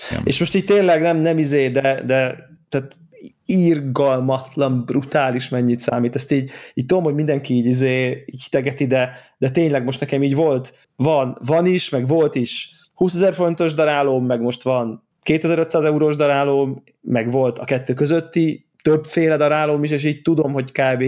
Igen. 0.09 0.21
És 0.23 0.39
most 0.39 0.55
így 0.55 0.65
tényleg 0.65 1.01
nem, 1.01 1.17
nem 1.17 1.37
izé, 1.37 1.69
de, 1.69 2.03
de 2.05 2.49
tehát 2.69 2.97
írgalmatlan, 3.45 4.85
brutális 4.85 5.49
mennyit 5.49 5.79
számít. 5.79 6.15
Ezt 6.15 6.31
így, 6.31 6.51
így 6.73 6.85
tudom, 6.85 7.03
hogy 7.03 7.13
mindenki 7.13 7.53
így, 7.53 7.65
izé, 7.65 8.23
így 8.25 8.43
hitegeti, 8.43 8.87
de, 8.87 9.11
de 9.37 9.49
tényleg 9.49 9.83
most 9.83 9.99
nekem 9.99 10.23
így 10.23 10.35
volt, 10.35 10.87
van, 10.95 11.37
van 11.45 11.65
is, 11.65 11.89
meg 11.89 12.07
volt 12.07 12.35
is 12.35 12.80
20 13.01 13.15
ezer 13.15 13.33
forintos 13.33 13.73
darálóm, 13.73 14.25
meg 14.25 14.41
most 14.41 14.63
van 14.63 15.03
2500 15.23 15.83
eurós 15.83 16.15
darálóm, 16.15 16.83
meg 17.01 17.31
volt 17.31 17.59
a 17.59 17.63
kettő 17.63 17.93
közötti 17.93 18.65
többféle 18.81 19.37
darálóm 19.37 19.83
is, 19.83 19.91
és 19.91 20.03
így 20.03 20.21
tudom, 20.21 20.51
hogy 20.51 20.71
kb. 20.71 21.03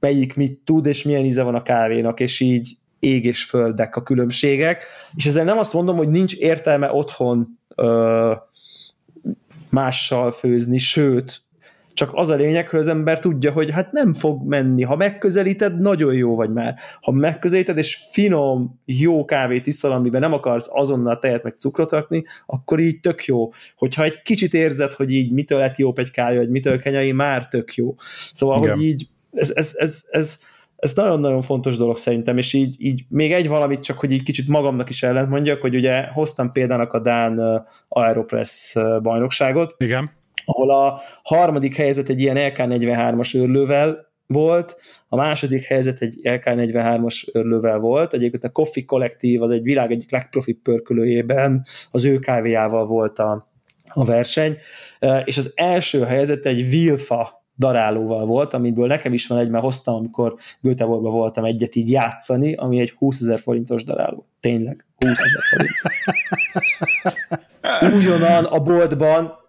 melyik 0.00 0.34
mit 0.34 0.58
tud, 0.64 0.86
és 0.86 1.02
milyen 1.02 1.24
íze 1.24 1.42
van 1.42 1.54
a 1.54 1.62
kávénak, 1.62 2.20
és 2.20 2.40
így 2.40 2.76
ég 2.98 3.24
és 3.24 3.44
földek 3.44 3.96
a 3.96 4.02
különbségek, 4.02 4.84
és 5.14 5.26
ezzel 5.26 5.44
nem 5.44 5.58
azt 5.58 5.72
mondom, 5.72 5.96
hogy 5.96 6.08
nincs 6.08 6.34
értelme 6.34 6.92
otthon 6.92 7.58
ö, 7.74 8.32
mással 9.70 10.30
főzni, 10.30 10.78
sőt, 10.78 11.40
csak 11.94 12.10
az 12.12 12.30
a 12.30 12.34
lényeg, 12.34 12.68
hogy 12.68 12.78
az 12.78 12.88
ember 12.88 13.18
tudja, 13.18 13.52
hogy 13.52 13.70
hát 13.70 13.92
nem 13.92 14.12
fog 14.12 14.46
menni. 14.46 14.82
Ha 14.82 14.96
megközelíted, 14.96 15.78
nagyon 15.78 16.14
jó 16.14 16.36
vagy 16.36 16.52
már. 16.52 16.74
Ha 17.00 17.12
megközelíted, 17.12 17.78
és 17.78 17.98
finom, 18.10 18.80
jó 18.84 19.24
kávét 19.24 19.66
iszol, 19.66 19.92
amiben 19.92 20.20
nem 20.20 20.32
akarsz 20.32 20.68
azonnal 20.72 21.18
tejet 21.18 21.42
meg 21.42 21.54
cukrot 21.58 21.92
rakni, 21.92 22.24
akkor 22.46 22.80
így 22.80 23.00
tök 23.00 23.24
jó. 23.24 23.50
Hogyha 23.76 24.04
egy 24.04 24.22
kicsit 24.22 24.54
érzed, 24.54 24.92
hogy 24.92 25.10
így 25.10 25.32
mitől 25.32 25.58
lett 25.58 25.78
jobb 25.78 25.98
egy 25.98 26.10
kávé, 26.10 26.36
vagy 26.36 26.50
mitől 26.50 26.78
kenyai, 26.78 27.12
már 27.12 27.48
tök 27.48 27.74
jó. 27.74 27.94
Szóval, 28.32 28.58
Igen. 28.58 28.70
hogy 28.70 28.84
így 28.84 29.08
ez, 29.32 29.50
ez, 29.54 29.72
ez, 29.76 30.04
ez, 30.10 30.38
ez 30.76 30.94
nagyon-nagyon 30.94 31.40
fontos 31.40 31.76
dolog 31.76 31.96
szerintem, 31.96 32.38
és 32.38 32.52
így, 32.52 32.76
így 32.78 33.04
még 33.08 33.32
egy 33.32 33.48
valamit 33.48 33.80
csak, 33.80 33.98
hogy 33.98 34.12
így 34.12 34.22
kicsit 34.22 34.48
magamnak 34.48 34.88
is 34.88 35.02
ellent 35.02 35.28
mondjak, 35.28 35.60
hogy 35.60 35.74
ugye 35.74 36.06
hoztam 36.12 36.52
példának 36.52 36.92
a 36.92 37.00
Dán 37.00 37.64
Aeropress 37.88 38.76
bajnokságot. 39.02 39.74
Igen 39.78 40.20
ahol 40.52 40.70
a 40.70 41.00
harmadik 41.22 41.76
helyzet 41.76 42.08
egy 42.08 42.20
ilyen 42.20 42.36
LK43-as 42.38 43.36
őrlővel 43.36 44.10
volt, 44.26 44.76
a 45.08 45.16
második 45.16 45.62
helyzet 45.62 46.00
egy 46.00 46.18
LK43-as 46.22 47.34
őrlővel 47.34 47.78
volt, 47.78 48.12
egyébként 48.12 48.44
a 48.44 48.50
Coffee 48.50 48.84
Kollektív 48.84 49.42
az 49.42 49.50
egy 49.50 49.62
világ 49.62 49.90
egyik 49.90 50.10
legprofibb 50.10 50.58
pörkölőjében 50.62 51.64
az 51.90 52.04
ő 52.04 52.18
kávéjával 52.18 52.86
volt 52.86 53.18
a, 53.18 53.50
a 53.88 54.04
verseny, 54.04 54.56
és 55.24 55.38
az 55.38 55.52
első 55.54 56.04
helyzet 56.04 56.46
egy 56.46 56.68
Vilfa 56.68 57.40
darálóval 57.58 58.26
volt, 58.26 58.54
amiből 58.54 58.86
nekem 58.86 59.12
is 59.12 59.26
van 59.26 59.38
egy, 59.38 59.50
mert 59.50 59.64
hoztam, 59.64 59.94
amikor 59.94 60.34
Göteborgban 60.60 61.12
voltam 61.12 61.44
egyet 61.44 61.74
így 61.74 61.90
játszani, 61.90 62.54
ami 62.54 62.80
egy 62.80 62.90
20 62.90 63.20
ezer 63.20 63.38
forintos 63.38 63.84
daráló. 63.84 64.26
Tényleg, 64.40 64.84
20 64.96 65.10
ezer 65.10 65.42
forint. 65.50 65.72
Újonnan 67.96 68.44
a 68.44 68.58
boltban 68.58 69.41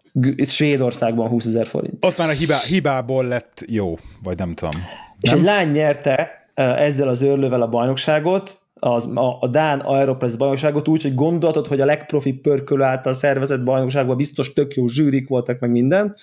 Svédországban 0.43 1.27
20 1.27 1.45
ezer 1.45 1.65
forint. 1.65 2.05
Ott 2.05 2.17
már 2.17 2.29
a 2.29 2.31
hibá, 2.31 2.59
hibából 2.59 3.27
lett 3.27 3.63
jó, 3.67 3.97
vagy 4.23 4.37
nem 4.37 4.53
tudom. 4.53 4.81
És 5.19 5.29
nem? 5.29 5.39
egy 5.39 5.45
lány 5.45 5.69
nyerte 5.69 6.29
ezzel 6.53 7.07
az 7.07 7.21
őrlővel 7.21 7.61
a 7.61 7.67
bajnokságot, 7.67 8.61
az, 8.85 9.09
a, 9.15 9.37
a 9.39 9.47
Dán 9.47 9.79
Aeropress 9.79 10.35
bajnokságot 10.35 10.87
úgy, 10.87 11.01
hogy 11.01 11.15
gondoltad, 11.15 11.67
hogy 11.67 11.81
a 11.81 11.85
legprofi 11.85 12.33
pörkölő 12.33 12.83
által 12.83 13.13
szervezett 13.13 13.63
bajnokságban 13.63 14.17
biztos 14.17 14.53
tök 14.53 14.73
jó 14.73 14.87
zsűrik 14.87 15.27
voltak, 15.27 15.59
meg 15.59 15.71
minden. 15.71 16.15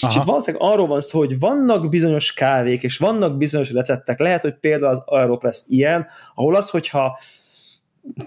Aha. 0.00 0.12
És 0.12 0.16
itt 0.16 0.22
valószínűleg 0.22 0.66
arról 0.66 0.86
van 0.86 1.00
szó, 1.00 1.18
hogy 1.18 1.38
vannak 1.38 1.88
bizonyos 1.88 2.32
kávék, 2.32 2.82
és 2.82 2.98
vannak 2.98 3.36
bizonyos 3.36 3.72
receptek. 3.72 4.18
Lehet, 4.18 4.42
hogy 4.42 4.54
például 4.54 4.90
az 4.90 5.02
Aeropress 5.04 5.64
ilyen, 5.68 6.06
ahol 6.34 6.54
az, 6.54 6.70
hogyha 6.70 7.18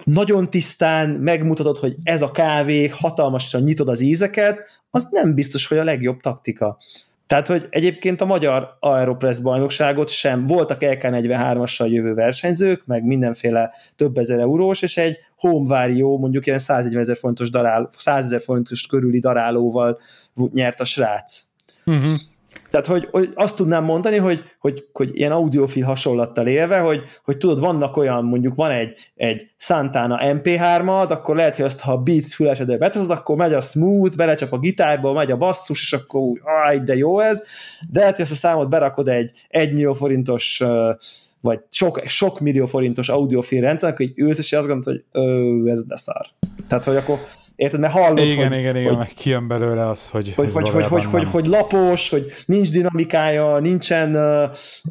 nagyon 0.03 0.49
tisztán 0.49 1.09
megmutatod, 1.09 1.77
hogy 1.77 1.95
ez 2.03 2.21
a 2.21 2.31
kávé, 2.31 2.87
hatalmasra 2.87 3.59
nyitod 3.59 3.89
az 3.89 4.01
ízeket, 4.01 4.59
az 4.91 5.07
nem 5.11 5.33
biztos, 5.33 5.67
hogy 5.67 5.77
a 5.77 5.83
legjobb 5.83 6.19
taktika. 6.19 6.77
Tehát, 7.27 7.47
hogy 7.47 7.67
egyébként 7.69 8.21
a 8.21 8.25
magyar 8.25 8.77
Aeropress 8.79 9.39
bajnokságot 9.39 10.09
sem 10.09 10.43
voltak 10.43 10.77
LK43-assal 10.81 11.89
jövő 11.89 12.13
versenyzők, 12.13 12.85
meg 12.85 13.03
mindenféle 13.03 13.73
több 13.95 14.17
ezer 14.17 14.39
eurós, 14.39 14.81
és 14.81 14.97
egy 14.97 15.17
home 15.35 15.67
vario, 15.67 16.17
mondjuk 16.17 16.45
ilyen 16.45 16.57
140 16.57 17.01
ezer 17.01 17.17
fontos 17.17 17.49
darál, 17.49 17.89
100 17.97 18.25
ezer 18.25 18.41
fontos 18.41 18.85
körüli 18.85 19.19
darálóval 19.19 19.99
nyert 20.51 20.79
a 20.79 20.85
srác. 20.85 21.41
Uh-huh. 21.85 22.19
Tehát, 22.73 22.87
hogy, 22.87 23.07
hogy 23.11 23.31
azt 23.35 23.55
tudnám 23.55 23.83
mondani, 23.83 24.17
hogy, 24.17 24.43
hogy, 24.59 24.87
hogy 24.91 25.09
ilyen 25.13 25.31
audiofil 25.31 25.85
hasonlattal 25.85 26.47
élve, 26.47 26.79
hogy, 26.79 27.01
hogy 27.23 27.37
tudod, 27.37 27.59
vannak 27.59 27.97
olyan, 27.97 28.25
mondjuk 28.25 28.55
van 28.55 28.71
egy, 28.71 29.11
egy 29.15 29.49
Santana 29.57 30.19
MP3-ad, 30.21 31.09
akkor 31.09 31.35
lehet, 31.35 31.55
hogy 31.55 31.65
azt, 31.65 31.79
ha 31.79 31.91
a 31.91 31.97
Beats 31.97 32.33
fülesedbe 32.35 32.77
beteszed, 32.77 33.09
akkor 33.09 33.35
megy 33.35 33.53
a 33.53 33.61
smooth, 33.61 34.15
belecsap 34.15 34.51
a 34.51 34.59
gitárba, 34.59 35.13
megy 35.13 35.31
a 35.31 35.37
basszus, 35.37 35.81
és 35.81 35.93
akkor 35.93 36.21
úgy, 36.21 36.39
áj, 36.43 36.79
de 36.79 36.95
jó 36.95 37.19
ez, 37.19 37.43
de 37.89 37.99
lehet, 37.99 38.15
hogy 38.15 38.23
azt 38.23 38.33
a 38.33 38.35
számot 38.35 38.69
berakod 38.69 39.07
egy 39.07 39.31
1 39.49 39.73
millió 39.73 39.93
forintos 39.93 40.63
vagy 41.41 41.59
sok, 41.69 42.01
sok 42.05 42.39
millió 42.39 42.65
forintos 42.65 43.09
audiofil 43.09 43.61
rendszer, 43.61 43.89
akkor 43.89 44.05
egy 44.05 44.13
ősz, 44.15 44.51
azt 44.51 44.67
gondolod, 44.67 44.83
hogy 44.83 45.21
ö, 45.21 45.69
ez 45.69 45.85
de 45.85 45.95
szar. 45.95 46.25
Tehát, 46.67 46.83
hogy 46.83 46.95
akkor 46.95 47.19
Érted? 47.63 47.79
Mert 47.79 47.93
hallod, 47.93 48.17
igen, 48.17 48.47
hogy, 48.47 48.59
igen, 48.59 48.75
igen, 48.75 48.95
meg 48.95 49.07
kijön 49.15 49.47
belőle 49.47 49.87
az, 49.87 50.09
hogy 50.09 50.33
hogy, 50.33 50.51
hogy, 50.51 50.69
hogy, 50.69 50.85
hogy, 50.85 51.03
hogy, 51.03 51.23
hogy, 51.23 51.45
lapos, 51.45 52.09
hogy 52.09 52.25
nincs 52.45 52.71
dinamikája, 52.71 53.59
nincsen, 53.59 54.15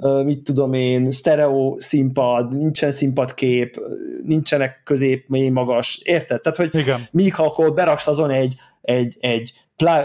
uh, 0.01 0.25
mit 0.25 0.43
tudom 0.43 0.73
én, 0.73 1.11
stereo 1.11 1.75
színpad, 1.79 2.57
nincsen 2.57 2.91
színpadkép, 2.91 3.81
nincsenek 4.25 4.81
közép, 4.85 5.25
mély, 5.29 5.49
magas, 5.49 6.01
érted? 6.05 6.41
Tehát, 6.41 6.59
hogy 6.59 6.81
igen. 6.81 7.01
míg 7.11 7.35
ha 7.35 7.45
akkor 7.45 7.75
beraksz 7.75 8.07
azon 8.07 8.31
egy, 8.31 8.55
egy, 8.81 9.17
egy 9.21 9.53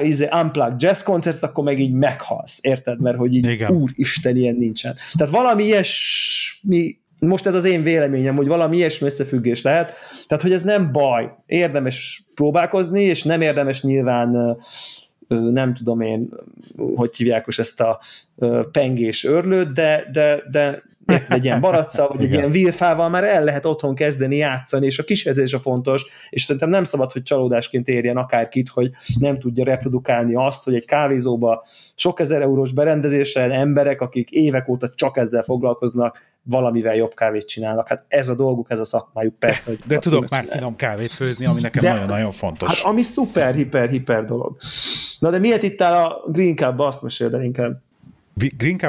izé, 0.02 0.28
unplugged 0.32 0.82
jazz 0.82 1.02
koncert, 1.02 1.44
akkor 1.44 1.64
meg 1.64 1.80
így 1.80 1.92
meghalsz, 1.92 2.60
érted? 2.62 3.02
Mert 3.02 3.18
hogy 3.18 3.36
így, 3.36 3.46
Igen. 3.46 3.72
úristen, 3.72 4.36
ilyen 4.36 4.56
nincsen. 4.56 4.96
Tehát 5.14 5.34
valami 5.34 5.64
ilyesmi 5.64 6.96
most 7.20 7.46
ez 7.46 7.56
az 7.56 7.66
én 7.66 7.84
véleményem, 7.84 8.36
hogy 8.36 8.48
valami 8.48 8.78
ilyesmi 8.78 9.08
összefüggés 9.08 9.62
lehet, 9.62 9.94
tehát 10.28 10.44
hogy 10.44 10.52
ez 10.52 10.64
nem 10.64 10.92
baj, 10.92 11.34
érdemes 11.46 12.24
próbálkozni, 12.34 13.02
és 13.04 13.24
nem 13.24 13.42
érdemes 13.42 13.84
nyilván 13.84 14.58
nem 15.28 15.74
tudom 15.74 16.02
én, 16.02 16.30
hogy 16.96 17.16
hívják 17.16 17.46
most 17.46 17.60
ezt 17.60 17.82
a 17.82 18.00
pengés 18.72 19.24
örlőt, 19.24 19.72
de, 19.72 20.10
de, 20.12 20.44
de 20.52 20.84
egy 21.30 21.46
ilyen 21.46 21.62
baracca, 21.62 22.08
vagy 22.08 22.24
egy 22.24 22.34
ilyen 22.34 22.50
vilfával 22.50 23.10
már 23.10 23.24
el 23.24 23.44
lehet 23.44 23.66
otthon 23.66 23.96
kezdeni 23.96 24.36
játszani, 24.36 24.86
és 24.86 25.00
a 25.00 25.04
kísérlés 25.04 25.54
a 25.54 25.60
fontos, 25.60 26.06
és 26.30 26.44
szerintem 26.44 26.70
nem 26.70 26.84
szabad, 26.84 27.12
hogy 27.12 27.24
csalódásként 27.24 27.88
érjen 27.88 28.18
akárkit, 28.18 28.70
hogy 28.70 28.92
nem 29.20 29.40
tudja 29.40 29.64
reprodukálni 29.64 30.36
azt, 30.36 30.64
hogy 30.64 30.76
egy 30.76 30.86
kávézóba 30.86 31.66
sok 31.96 32.20
ezer 32.20 32.42
eurós 32.42 32.72
berendezéssel 32.72 33.52
emberek, 33.52 34.02
akik 34.02 34.30
évek 34.30 34.68
óta 34.68 34.90
csak 34.90 35.18
ezzel 35.18 35.44
foglalkoznak, 35.44 36.22
valamivel 36.50 36.96
jobb 36.96 37.14
kávét 37.14 37.48
csinálnak. 37.48 37.88
Hát 37.88 38.06
ez 38.08 38.30
a 38.30 38.36
dolguk, 38.36 38.72
ez 38.72 38.80
a 38.80 38.84
szakmájuk, 38.84 39.36
persze. 39.40 39.70
Hogy 39.70 39.80
de 39.88 39.98
tudok 39.98 40.30
már 40.30 40.46
finom 40.50 40.76
kávét 40.76 41.12
főzni, 41.14 41.46
ami 41.46 41.62
nekem 41.62 41.84
nagyon-nagyon 41.84 42.32
fontos. 42.32 42.82
Hát 42.82 42.92
ami 42.92 43.02
szuper, 43.02 43.56
hiper, 43.56 43.90
hiper 43.90 44.24
dolog. 44.24 44.58
Na 45.20 45.30
de 45.30 45.40
miért 45.40 45.64
itt 45.64 45.82
áll 45.82 46.04
a 46.04 46.24
Green 46.32 46.56
Cup-ba, 46.56 46.88
azt 46.88 47.02
meséld 47.02 47.34
el 47.34 47.44
inkább. 47.44 47.86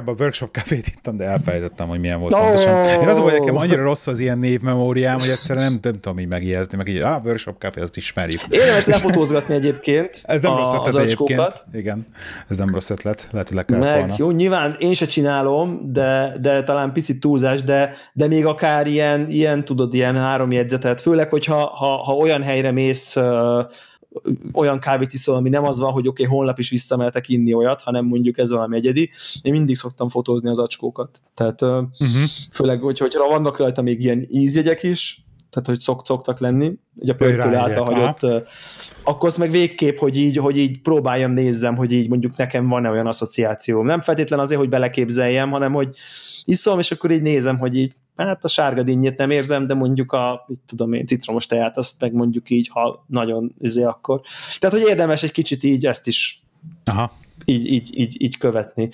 A 0.06 0.14
workshop 0.18 0.50
kávét 0.50 0.86
ittam, 0.86 1.16
de 1.16 1.24
elfelejtettem, 1.24 1.88
hogy 1.88 2.00
milyen 2.00 2.20
volt 2.20 2.32
oh! 2.32 2.40
pontosan. 2.40 2.84
Én 3.00 3.08
az, 3.08 3.18
hogy 3.18 3.32
nekem 3.32 3.56
annyira 3.56 3.82
rossz 3.82 4.06
az 4.06 4.20
ilyen 4.20 4.38
névmemóriám, 4.38 5.18
hogy 5.18 5.28
egyszerűen 5.28 5.64
nem, 5.64 5.78
nem 5.82 6.00
tudom 6.00 6.18
így 6.18 6.28
megijezni, 6.28 6.76
meg 6.76 6.88
így, 6.88 7.00
ah, 7.00 7.24
workshop 7.24 7.58
kávé, 7.58 7.80
azt 7.80 7.96
ismerjük. 7.96 8.40
Érdemes 8.50 8.86
lefotózgatni 8.86 9.54
egyébként 9.54 10.20
Ez 10.22 10.40
nem 10.40 10.52
a, 10.52 10.56
rossz 10.56 10.72
ötlet 10.72 11.04
egyébként. 11.04 11.64
Igen, 11.72 12.06
ez 12.48 12.56
nem 12.56 12.68
rossz 12.68 12.90
ötlet, 12.90 13.28
lehet, 13.30 13.48
hogy 13.48 13.56
le 13.56 13.62
kell 13.62 13.78
meg, 13.78 13.98
volna. 13.98 14.14
Jó, 14.18 14.30
nyilván 14.30 14.76
én 14.78 14.94
se 14.94 15.06
csinálom, 15.06 15.80
de, 15.92 16.36
de 16.40 16.62
talán 16.62 16.92
picit 16.92 17.20
túlzás, 17.20 17.62
de, 17.62 17.92
de 18.12 18.26
még 18.26 18.46
akár 18.46 18.86
ilyen, 18.86 19.28
ilyen, 19.28 19.64
tudod, 19.64 19.94
ilyen 19.94 20.16
három 20.16 20.50
jegyzetet, 20.50 21.00
főleg, 21.00 21.28
hogyha 21.28 21.54
ha, 21.54 21.86
ha 21.86 22.12
olyan 22.12 22.42
helyre 22.42 22.70
mész, 22.70 23.16
olyan 24.52 24.78
kávét 24.78 25.12
iszol, 25.12 25.34
ami 25.34 25.48
nem 25.48 25.64
az 25.64 25.78
van, 25.78 25.92
hogy 25.92 26.08
oké, 26.08 26.22
okay, 26.22 26.36
holnap 26.36 26.58
is 26.58 26.70
visszamehetek 26.70 27.28
inni 27.28 27.52
olyat, 27.52 27.80
hanem 27.80 28.04
mondjuk 28.04 28.38
ez 28.38 28.50
valami 28.50 28.76
egyedi. 28.76 29.10
Én 29.42 29.52
mindig 29.52 29.76
szoktam 29.76 30.08
fotózni 30.08 30.48
az 30.48 30.58
acskókat. 30.58 31.20
Tehát 31.34 31.62
uh-huh. 31.62 32.22
főleg, 32.50 32.80
hogy, 32.80 32.98
hogyha 32.98 33.28
vannak 33.28 33.58
rajta 33.58 33.82
még 33.82 34.00
ilyen 34.00 34.26
ízjegyek 34.30 34.82
is, 34.82 35.27
tehát 35.50 35.68
hogy 35.68 35.78
szok, 35.78 36.06
szoktak 36.06 36.38
lenni, 36.38 36.72
ugye 36.96 37.12
a 37.12 37.16
pörköl 37.16 37.54
által 37.54 37.84
hagyott, 37.84 38.44
akkor 39.02 39.28
az 39.28 39.36
meg 39.36 39.50
végképp, 39.50 39.96
hogy 39.96 40.16
így, 40.16 40.36
hogy 40.36 40.58
így 40.58 40.80
próbáljam 40.80 41.32
nézzem, 41.32 41.76
hogy 41.76 41.92
így 41.92 42.08
mondjuk 42.08 42.36
nekem 42.36 42.68
van-e 42.68 42.90
olyan 42.90 43.06
asszociáció. 43.06 43.82
Nem 43.82 44.00
feltétlen 44.00 44.38
azért, 44.38 44.60
hogy 44.60 44.68
beleképzeljem, 44.68 45.50
hanem 45.50 45.72
hogy 45.72 45.96
iszom, 46.44 46.78
és 46.78 46.90
akkor 46.90 47.10
így 47.10 47.22
nézem, 47.22 47.58
hogy 47.58 47.76
így, 47.76 47.92
hát 48.16 48.44
a 48.44 48.48
sárga 48.48 48.82
dinnyét 48.82 49.16
nem 49.16 49.30
érzem, 49.30 49.66
de 49.66 49.74
mondjuk 49.74 50.12
a, 50.12 50.44
mit 50.46 50.60
tudom 50.66 50.92
én, 50.92 51.06
citromos 51.06 51.46
teját, 51.46 51.76
azt 51.76 52.00
meg 52.00 52.12
mondjuk 52.12 52.50
így, 52.50 52.68
ha 52.68 53.04
nagyon 53.06 53.54
izé 53.60 53.82
akkor. 53.82 54.20
Tehát, 54.58 54.76
hogy 54.78 54.88
érdemes 54.88 55.22
egy 55.22 55.32
kicsit 55.32 55.62
így 55.62 55.86
ezt 55.86 56.06
is 56.06 56.42
Aha. 56.84 57.12
Így, 57.44 57.66
így, 57.66 57.98
így, 57.98 58.22
így 58.22 58.38
követni. 58.38 58.90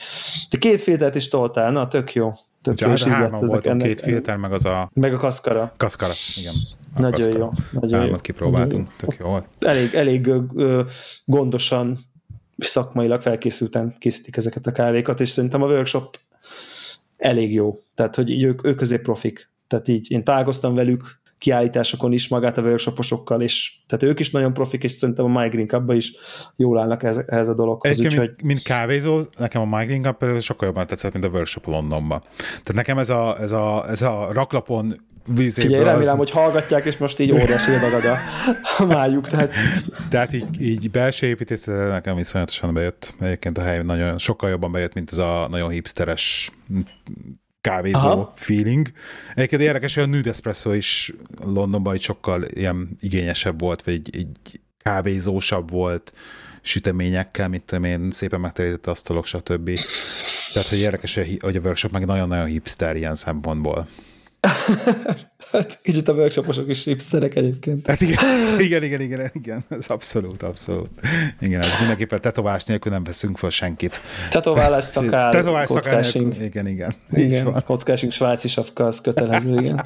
De 0.50 0.58
két 0.58 0.80
filtert 0.80 1.14
is 1.14 1.28
toltál, 1.28 1.70
na 1.70 1.88
tök 1.88 2.12
jó. 2.12 2.32
Tök 2.64 2.80
jó, 2.80 2.92
és 2.92 3.02
hárman 3.02 3.46
voltunk, 3.46 3.82
két 3.82 4.00
filter, 4.00 4.36
meg 4.36 4.52
az 4.52 4.64
a... 4.64 4.90
Meg 4.92 5.14
a 5.14 5.16
kaszkara. 5.16 5.72
Kaszkara, 5.76 6.12
igen. 6.36 6.54
A 6.94 7.00
nagyon 7.00 7.12
kaszkara. 7.12 7.38
jó. 7.38 7.50
Nagyon 7.80 7.98
Hármat 7.98 8.16
jó. 8.16 8.22
kipróbáltunk, 8.22 8.88
tök 8.96 9.16
jó. 9.18 9.36
Elég, 9.60 9.94
elég 9.94 10.26
ö, 10.54 10.82
gondosan 11.24 11.98
szakmailag 12.58 13.22
felkészülten 13.22 13.94
készítik 13.98 14.36
ezeket 14.36 14.66
a 14.66 14.72
kávékat, 14.72 15.20
és 15.20 15.28
szerintem 15.28 15.62
a 15.62 15.66
workshop 15.66 16.18
elég 17.16 17.52
jó. 17.52 17.74
Tehát, 17.94 18.14
hogy 18.14 18.30
így 18.30 18.42
ők, 18.42 18.66
ők 18.66 19.02
profik. 19.02 19.50
Tehát 19.66 19.88
így 19.88 20.10
én 20.10 20.24
találkoztam 20.24 20.74
velük, 20.74 21.20
kiállításokon 21.38 22.12
is 22.12 22.28
magát 22.28 22.58
a 22.58 22.62
workshoposokkal, 22.62 23.42
és 23.42 23.72
tehát 23.86 24.04
ők 24.04 24.20
is 24.20 24.30
nagyon 24.30 24.52
profik, 24.52 24.82
és 24.82 24.92
szerintem 24.92 25.24
a 25.24 25.40
MyGreen 25.40 25.66
cup 25.66 25.92
is 25.92 26.12
jól 26.56 26.78
állnak 26.78 27.02
ehhez, 27.02 27.24
ehhez 27.26 27.48
a 27.48 27.54
dologhoz. 27.54 27.90
Egyébként, 27.90 28.12
úgyhogy... 28.20 28.34
mint, 28.36 28.42
mint 28.42 28.62
kávézó, 28.62 29.20
nekem 29.38 29.72
a 29.72 29.78
MyGreen 29.78 30.02
Cup 30.02 30.40
sokkal 30.40 30.68
jobban 30.68 30.86
tetszett, 30.86 31.12
mint 31.12 31.24
a 31.24 31.28
workshop 31.28 31.66
Londonban. 31.66 32.22
Tehát 32.38 32.74
nekem 32.74 32.98
ez 32.98 33.10
a, 33.10 33.36
ez 33.40 33.52
a, 33.52 33.88
ez 33.88 34.02
a 34.02 34.28
raklapon 34.32 34.94
vízéből. 35.34 35.70
Figyelj, 35.70 35.84
remélem, 35.84 36.16
hogy 36.16 36.30
hallgatják, 36.30 36.84
és 36.84 36.96
most 36.96 37.18
így 37.18 37.32
óriási 37.32 37.70
dagad 37.70 38.04
a, 38.04 38.16
a 38.78 38.84
májuk. 38.84 39.28
Tehát, 39.28 39.52
tehát 40.08 40.32
így, 40.32 40.60
így 40.60 40.90
belső 40.90 41.26
építészet 41.26 41.88
nekem 41.88 42.16
viszonyatosan 42.16 42.74
bejött. 42.74 43.14
Egyébként 43.20 43.58
a 43.58 43.62
hely 43.62 43.82
nagyon 43.82 44.18
sokkal 44.18 44.50
jobban 44.50 44.72
bejött, 44.72 44.94
mint 44.94 45.10
ez 45.10 45.18
a 45.18 45.46
nagyon 45.50 45.70
hipsteres 45.70 46.50
kávézó 47.64 48.08
Aha. 48.08 48.32
feeling. 48.36 48.88
Egyébként 49.34 49.62
érdekes, 49.62 49.94
hogy 49.94 50.02
a 50.02 50.06
Nude 50.06 50.30
Espresso 50.30 50.72
is 50.72 51.12
Londonban 51.44 51.94
egy 51.94 52.02
sokkal 52.02 52.44
ilyen 52.44 52.88
igényesebb 53.00 53.60
volt, 53.60 53.82
vagy 53.82 53.94
egy, 53.94 54.16
egy 54.16 54.60
kávézósabb 54.78 55.70
volt 55.70 56.12
süteményekkel, 56.62 57.48
mint 57.48 57.72
én, 57.72 58.10
szépen 58.10 58.40
megterített 58.40 58.86
asztalok, 58.86 59.26
stb. 59.26 59.78
Tehát, 60.52 60.68
hogy 60.68 60.78
érdekes, 60.78 61.14
hogy 61.14 61.56
a 61.56 61.60
workshop 61.60 61.92
meg 61.92 62.06
nagyon-nagyon 62.06 62.46
hipster 62.46 62.96
ilyen 62.96 63.14
szempontból. 63.14 63.86
Hát 65.52 65.78
kicsit 65.82 66.08
a 66.08 66.12
workshoposok 66.12 66.68
is 66.68 66.84
hipsterek 66.84 67.36
egyébként. 67.36 67.86
Hát 67.86 68.00
igen, 68.00 68.18
igen, 68.58 68.82
igen, 68.82 69.00
igen, 69.00 69.30
igen, 69.32 69.64
ez 69.68 69.86
abszolút, 69.86 70.42
abszolút. 70.42 70.90
Igen, 71.40 71.60
ez 71.60 71.78
mindenképpen 71.78 72.20
tetovás 72.20 72.64
nélkül 72.64 72.92
nem 72.92 73.04
veszünk 73.04 73.38
fel 73.38 73.50
senkit. 73.50 74.00
Tetoválás 74.30 74.84
szakál, 74.84 75.32
tetoválás 75.32 75.66
kockásing. 75.66 76.34
igen, 76.40 76.66
igen. 76.66 76.94
Igen, 77.10 77.62
kockásing 77.66 78.12
svájci 78.12 78.48
sapka, 78.48 78.86
az 78.86 79.00
kötelező, 79.00 79.54
igen. 79.54 79.84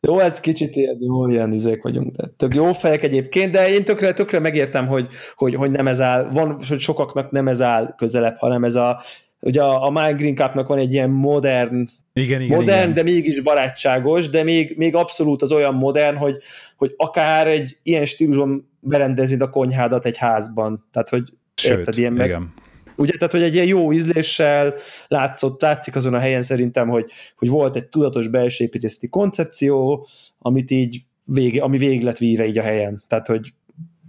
Jó, 0.00 0.18
ez 0.18 0.40
kicsit 0.40 0.76
ilyen, 0.76 0.96
jó, 1.00 1.28
ilyen 1.28 1.52
izék 1.52 1.82
vagyunk, 1.82 2.16
de 2.16 2.26
tök 2.36 2.54
jó 2.54 2.72
fejek 2.72 3.02
egyébként, 3.02 3.52
de 3.52 3.68
én 3.68 3.84
tökre, 3.84 4.12
tökre 4.12 4.38
megértem, 4.38 4.86
hogy, 4.86 5.08
hogy, 5.34 5.54
hogy 5.54 5.70
nem 5.70 5.88
ez 5.88 6.00
áll, 6.00 6.28
van, 6.32 6.60
hogy 6.68 6.80
sokaknak 6.80 7.30
nem 7.30 7.48
ez 7.48 7.62
áll 7.62 7.94
közelebb, 7.96 8.36
hanem 8.38 8.64
ez 8.64 8.74
a 8.74 9.02
ugye 9.46 9.62
a, 9.62 9.86
a 9.86 9.90
My 9.90 10.12
Green 10.12 10.34
Cup-nak 10.34 10.68
van 10.68 10.78
egy 10.78 10.92
ilyen 10.92 11.10
modern, 11.10 11.88
igen, 12.12 12.40
igen, 12.40 12.58
modern, 12.58 12.78
igen. 12.78 12.94
de 12.94 13.02
mégis 13.02 13.40
barátságos, 13.40 14.28
de 14.28 14.42
még, 14.42 14.74
még 14.76 14.94
abszolút 14.94 15.42
az 15.42 15.52
olyan 15.52 15.74
modern, 15.74 16.16
hogy, 16.16 16.36
hogy 16.76 16.94
akár 16.96 17.46
egy 17.46 17.78
ilyen 17.82 18.04
stílusban 18.04 18.70
berendezid 18.80 19.40
a 19.40 19.50
konyhádat 19.50 20.04
egy 20.04 20.16
házban. 20.16 20.86
Tehát, 20.92 21.08
hogy 21.08 21.22
Sőt, 21.54 21.78
érted, 21.78 21.98
ilyen 21.98 22.12
meg, 22.12 22.26
igen. 22.26 22.52
Ugye, 22.96 23.12
tehát, 23.12 23.32
hogy 23.32 23.42
egy 23.42 23.54
ilyen 23.54 23.66
jó 23.66 23.92
ízléssel 23.92 24.74
látszott, 25.08 25.60
látszik 25.60 25.96
azon 25.96 26.14
a 26.14 26.18
helyen 26.18 26.42
szerintem, 26.42 26.88
hogy, 26.88 27.10
hogy 27.36 27.48
volt 27.48 27.76
egy 27.76 27.86
tudatos 27.86 28.28
belső 28.28 28.64
építészeti 28.64 29.08
koncepció, 29.08 30.06
amit 30.38 30.70
így 30.70 31.02
vége, 31.24 31.62
ami 31.62 31.78
végig 31.78 32.02
lett 32.02 32.18
víve 32.18 32.46
így 32.46 32.58
a 32.58 32.62
helyen. 32.62 33.02
Tehát, 33.06 33.26
hogy 33.26 33.52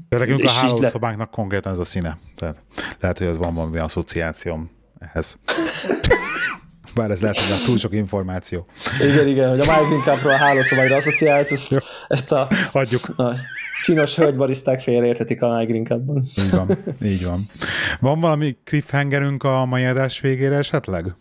de 0.09 0.17
nekünk 0.17 0.43
a 0.43 0.49
hálószobánknak 0.49 1.31
konkrétan 1.31 1.71
ez 1.71 1.79
a 1.79 1.83
színe. 1.83 2.17
Tehát 2.35 2.57
lehet, 2.99 3.17
hogy 3.17 3.27
ez 3.27 3.37
van 3.37 3.53
valami 3.53 3.77
asszociációm 3.77 4.76
ehhez. 4.99 5.37
Bár 6.95 7.11
ez 7.11 7.21
lehet, 7.21 7.37
hogy 7.37 7.65
túl 7.65 7.77
sok 7.77 7.93
információ. 7.93 8.65
Igen, 9.01 9.27
igen, 9.27 9.49
hogy 9.49 9.59
a 9.59 9.63
Mike 9.63 10.11
Cupról 10.11 10.31
a 10.31 10.37
hálószobára 10.37 10.95
asszociált, 10.95 11.51
ezt, 11.51 11.81
ezt 12.07 12.31
a, 12.31 12.47
Hagyjuk. 12.71 13.09
a 13.17 13.33
csinos 13.83 14.15
hölgybariszták 14.15 14.81
félreérthetik 14.81 15.41
a 15.41 15.57
Mike 15.57 15.93
Cupban. 15.93 16.27
Így 16.37 16.51
van, 16.51 16.69
így 17.03 17.25
van. 17.25 17.49
Van 17.99 18.19
valami 18.19 18.57
cliffhangerünk 18.63 19.43
a 19.43 19.65
mai 19.65 19.85
adás 19.85 20.19
végére 20.19 20.55
esetleg? 20.55 21.15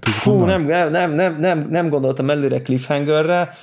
Fú, 0.00 0.44
nem, 0.44 0.62
nem, 0.62 1.12
nem, 1.12 1.36
nem, 1.38 1.66
nem 1.70 1.88
gondoltam 1.88 2.30
előre 2.30 2.62
cliffhangerre. 2.62 3.54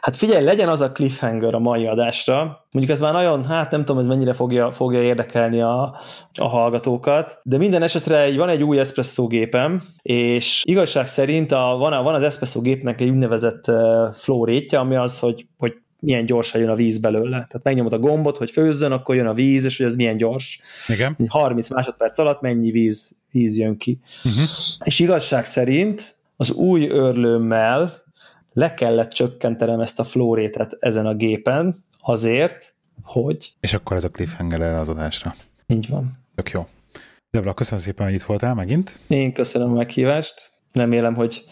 Hát 0.00 0.16
figyelj, 0.16 0.44
legyen 0.44 0.68
az 0.68 0.80
a 0.80 0.92
cliffhanger 0.92 1.54
a 1.54 1.58
mai 1.58 1.86
adásra. 1.86 2.66
Mondjuk 2.70 2.96
ez 2.96 3.00
már 3.00 3.12
nagyon, 3.12 3.44
hát 3.44 3.70
nem 3.70 3.84
tudom, 3.84 4.00
ez 4.00 4.06
mennyire 4.06 4.32
fogja, 4.32 4.70
fogja 4.70 5.02
érdekelni 5.02 5.60
a, 5.60 5.96
a 6.34 6.48
hallgatókat, 6.48 7.40
de 7.42 7.56
minden 7.56 7.82
esetre 7.82 8.36
van 8.36 8.48
egy 8.48 8.62
új 8.62 8.78
espresso 8.78 9.26
gépem, 9.26 9.82
és 10.02 10.62
igazság 10.66 11.06
szerint 11.06 11.52
a, 11.52 11.76
van, 11.78 11.92
a, 11.92 12.02
van 12.02 12.14
az 12.14 12.22
espresso 12.22 12.60
gépnek 12.60 13.00
egy 13.00 13.08
úgynevezett 13.08 13.68
uh, 13.68 14.12
flow 14.12 14.44
rate 14.44 14.78
ami 14.78 14.96
az, 14.96 15.18
hogy, 15.18 15.46
hogy 15.58 15.74
milyen 16.00 16.26
gyorsan 16.26 16.60
jön 16.60 16.70
a 16.70 16.74
víz 16.74 16.98
belőle. 16.98 17.30
Tehát 17.30 17.60
megnyomod 17.62 17.92
a 17.92 17.98
gombot, 17.98 18.36
hogy 18.36 18.50
főzzön, 18.50 18.92
akkor 18.92 19.14
jön 19.14 19.26
a 19.26 19.32
víz, 19.32 19.64
és 19.64 19.76
hogy 19.76 19.86
ez 19.86 19.96
milyen 19.96 20.16
gyors. 20.16 20.60
Igen. 20.88 21.16
30 21.28 21.70
másodperc 21.70 22.18
alatt 22.18 22.40
mennyi 22.40 22.70
víz, 22.70 23.16
víz 23.30 23.58
jön 23.58 23.76
ki. 23.76 23.98
Uh-huh. 24.24 24.42
És 24.84 24.98
igazság 24.98 25.44
szerint 25.44 26.18
az 26.36 26.50
új 26.50 26.88
örlőmmel 26.88 27.99
le 28.52 28.74
kellett 28.74 29.10
csökkentenem 29.10 29.80
ezt 29.80 30.00
a 30.00 30.04
flórétet 30.04 30.76
ezen 30.80 31.06
a 31.06 31.14
gépen 31.14 31.84
azért, 32.00 32.74
hogy... 33.02 33.52
És 33.60 33.74
akkor 33.74 33.96
ez 33.96 34.04
a 34.04 34.10
cliffhanger 34.10 34.60
erre 34.60 34.76
az 34.76 34.88
adásra. 34.88 35.34
Így 35.66 35.88
van. 35.88 36.18
Tök 36.34 36.50
jó. 36.50 36.66
Debra, 37.30 37.54
köszönöm 37.54 37.80
szépen, 37.80 38.06
hogy 38.06 38.14
itt 38.14 38.22
voltál 38.22 38.54
megint. 38.54 38.98
Én 39.06 39.32
köszönöm 39.32 39.70
a 39.70 39.74
meghívást. 39.74 40.50
Remélem, 40.72 41.14
hogy 41.14 41.44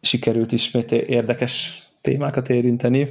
sikerült 0.00 0.52
ismét 0.52 0.92
érdekes 0.92 1.82
témákat 2.00 2.48
érinteni. 2.48 3.08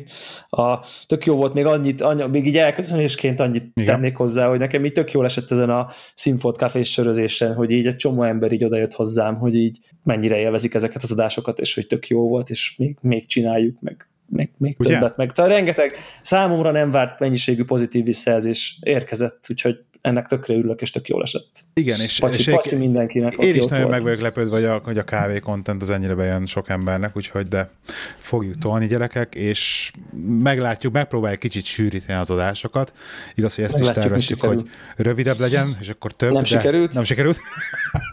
A, 0.50 0.80
tök 1.08 1.26
jó 1.26 1.36
volt 1.36 1.54
még 1.54 1.66
annyit, 1.66 2.02
annyi, 2.02 2.28
még 2.28 2.48
így 2.48 2.58
elköszönésként 2.58 3.40
annyit 3.40 3.72
Igen. 3.74 3.94
tennék 3.96 4.16
hozzá, 4.16 4.48
hogy 4.48 4.60
nekem 4.60 4.86
így 4.86 4.94
tök 4.94 5.12
jól 5.12 5.26
esett 5.26 5.52
ezen 5.52 5.70
a 5.70 5.88
Színfolt 6.16 6.58
kafés 6.58 6.92
sörözésen, 6.92 7.54
hogy 7.54 7.72
így 7.72 7.88
egy 7.88 7.96
csomó 7.96 8.24
ember 8.24 8.52
így 8.52 8.64
odajött 8.64 8.94
hozzám, 8.94 9.36
hogy 9.38 9.56
így 9.56 9.80
mennyire 10.04 10.38
élvezik 10.38 10.74
ezeket 10.74 11.04
az 11.04 11.12
adásokat, 11.12 11.60
és 11.60 11.76
hogy 11.76 11.88
tök 11.88 12.08
jó 12.08 12.28
volt, 12.28 12.50
és 12.50 12.76
még, 12.78 12.98
még 13.02 13.26
csináljuk, 13.26 13.82
meg 13.82 14.08
még, 14.32 14.50
még 14.58 14.78
többet, 14.78 15.18
meg 15.18 15.32
tehát 15.32 15.52
rengeteg 15.52 15.92
számomra 16.22 16.72
nem 16.72 16.92
várt 16.92 17.20
mennyiségű 17.20 17.64
pozitív 17.64 18.06
visszajelzés 18.06 18.80
érkezett, 18.82 19.46
úgyhogy 19.50 19.78
ennek 20.02 20.28
tökre 20.28 20.54
ürülök, 20.54 20.82
és 20.82 20.92
tök 20.92 21.08
jól 21.08 21.22
esett. 21.22 21.50
Igen, 21.74 22.00
és, 22.00 22.20
pacsi, 22.20 22.40
és 22.40 22.50
pacsi 22.50 22.76
mindenkinek. 22.76 23.34
Én 23.34 23.56
is 23.56 23.66
nagyon 23.66 23.90
meg 23.90 24.02
vagyok 24.02 24.20
lepődve, 24.20 24.56
hogy 24.56 24.66
a, 24.66 24.82
hogy 24.84 24.98
a 24.98 25.04
kávé 25.04 25.40
content 25.40 25.82
az 25.82 25.90
ennyire 25.90 26.16
bejön 26.16 26.46
sok 26.46 26.70
embernek, 26.70 27.16
úgyhogy 27.16 27.48
de 27.48 27.70
fogjuk 28.18 28.58
tolni 28.58 28.88
gyerekek, 28.88 29.36
és 29.36 29.92
meglátjuk, 30.28 30.94
megpróbáljuk 30.94 31.40
kicsit 31.40 31.66
sűríteni 31.66 32.20
az 32.20 32.32
adásokat. 32.32 32.94
Igaz, 33.36 33.56
hogy 33.56 33.64
ezt 33.64 33.74
meglátjuk, 33.74 34.18
is 34.18 34.28
terveztük, 34.28 34.42
hogy 34.42 34.70
rövidebb 34.96 35.40
legyen, 35.40 35.78
és 35.80 35.90
akkor 35.90 36.12
több. 36.14 36.32
Nem 36.32 36.44
sikerült. 36.44 36.94
Nem 36.94 37.04
sikerült. 37.04 37.40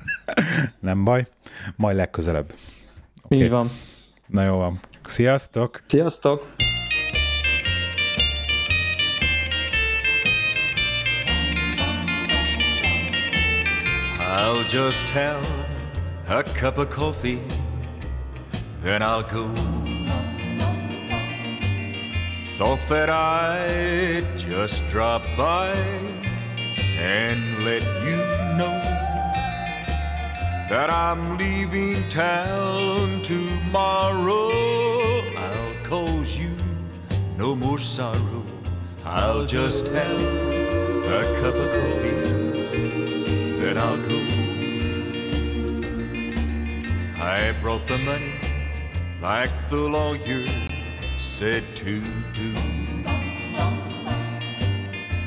nem 0.80 1.04
baj, 1.04 1.26
majd 1.76 1.96
legközelebb. 1.96 2.52
Okay. 3.22 3.42
Így 3.42 3.50
van. 3.50 3.70
Na 4.26 4.44
jó 4.44 4.56
van. 4.56 4.80
Sziasztok! 5.04 5.82
Sziasztok! 5.86 6.54
I'll 14.38 14.64
just 14.64 15.08
have 15.08 15.42
a 16.28 16.42
cup 16.42 16.76
of 16.76 16.90
coffee, 16.90 17.40
then 18.82 19.00
I'll 19.00 19.22
go. 19.22 19.48
Thought 22.58 22.86
that 22.90 23.08
I'd 23.08 24.26
just 24.36 24.86
drop 24.90 25.22
by 25.38 25.72
and 26.98 27.64
let 27.64 27.82
you 28.04 28.18
know 28.58 28.78
that 30.68 30.90
I'm 30.90 31.38
leaving 31.38 32.06
town 32.10 33.22
tomorrow. 33.22 34.50
I'll 35.34 35.74
cause 35.82 36.36
you 36.36 36.54
no 37.38 37.56
more 37.56 37.78
sorrow. 37.78 38.44
I'll 39.02 39.46
just 39.46 39.88
have 39.88 40.20
a 40.20 41.22
cup 41.40 41.54
of 41.54 41.70
coffee 41.70 42.46
then 43.66 43.78
I'll 43.78 43.96
go. 43.96 44.25
I 47.26 47.50
brought 47.60 47.88
the 47.88 47.98
money 47.98 48.34
like 49.20 49.50
the 49.68 49.78
lawyer 49.78 50.46
said 51.18 51.64
to 51.74 52.00
do. 52.34 52.54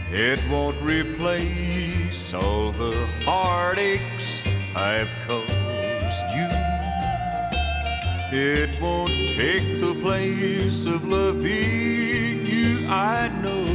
It 0.10 0.40
won't 0.50 0.82
replace 0.82 2.34
all 2.34 2.72
the 2.72 2.96
heartaches 3.26 4.44
I've 4.78 5.10
caused 5.28 6.26
you. 6.38 6.48
It 8.32 8.80
won't 8.80 9.12
take 9.36 9.82
the 9.82 9.94
place 10.02 10.86
of 10.86 11.06
loving 11.06 12.46
you, 12.46 12.88
I 12.88 13.28
know. 13.44 13.66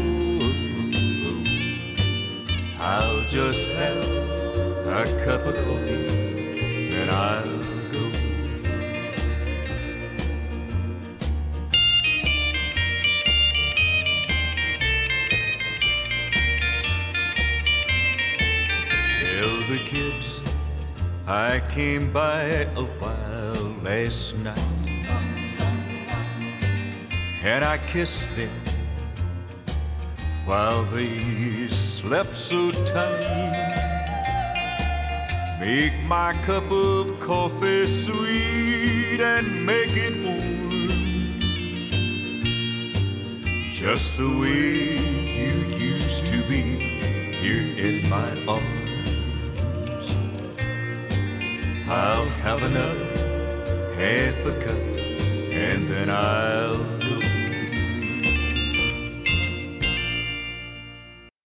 I'll 2.80 3.22
just 3.26 3.68
have 3.74 4.02
a 4.02 5.04
cup 5.26 5.44
of 5.44 5.56
coffee, 5.56 6.88
then 6.88 7.10
I'll 7.10 7.53
I 21.34 21.60
came 21.68 22.12
by 22.12 22.44
a 22.76 22.84
while 23.00 23.74
last 23.82 24.36
night 24.38 24.86
and 27.42 27.64
I 27.64 27.76
kissed 27.88 28.30
them 28.36 28.54
while 30.44 30.84
they 30.84 31.68
slept 31.70 32.36
so 32.36 32.70
tight. 32.70 33.66
Make 35.58 36.00
my 36.04 36.34
cup 36.44 36.70
of 36.70 37.18
coffee 37.18 37.86
sweet 37.86 39.20
and 39.20 39.66
make 39.66 39.96
it 39.96 40.14
warm. 40.24 40.70
Just 43.72 44.18
the 44.18 44.38
way 44.38 44.98
you 45.42 45.54
used 45.94 46.26
to 46.26 46.44
be 46.44 46.62
here 47.42 47.76
in 47.76 48.08
my 48.08 48.30
arms. 48.46 48.83
I'll 51.86 52.24
have 52.40 52.62
another 52.62 53.06
half 53.94 54.46
a 54.46 54.52
cup 54.58 54.76
and 55.52 55.86
then 55.86 56.08
I'll 56.08 56.93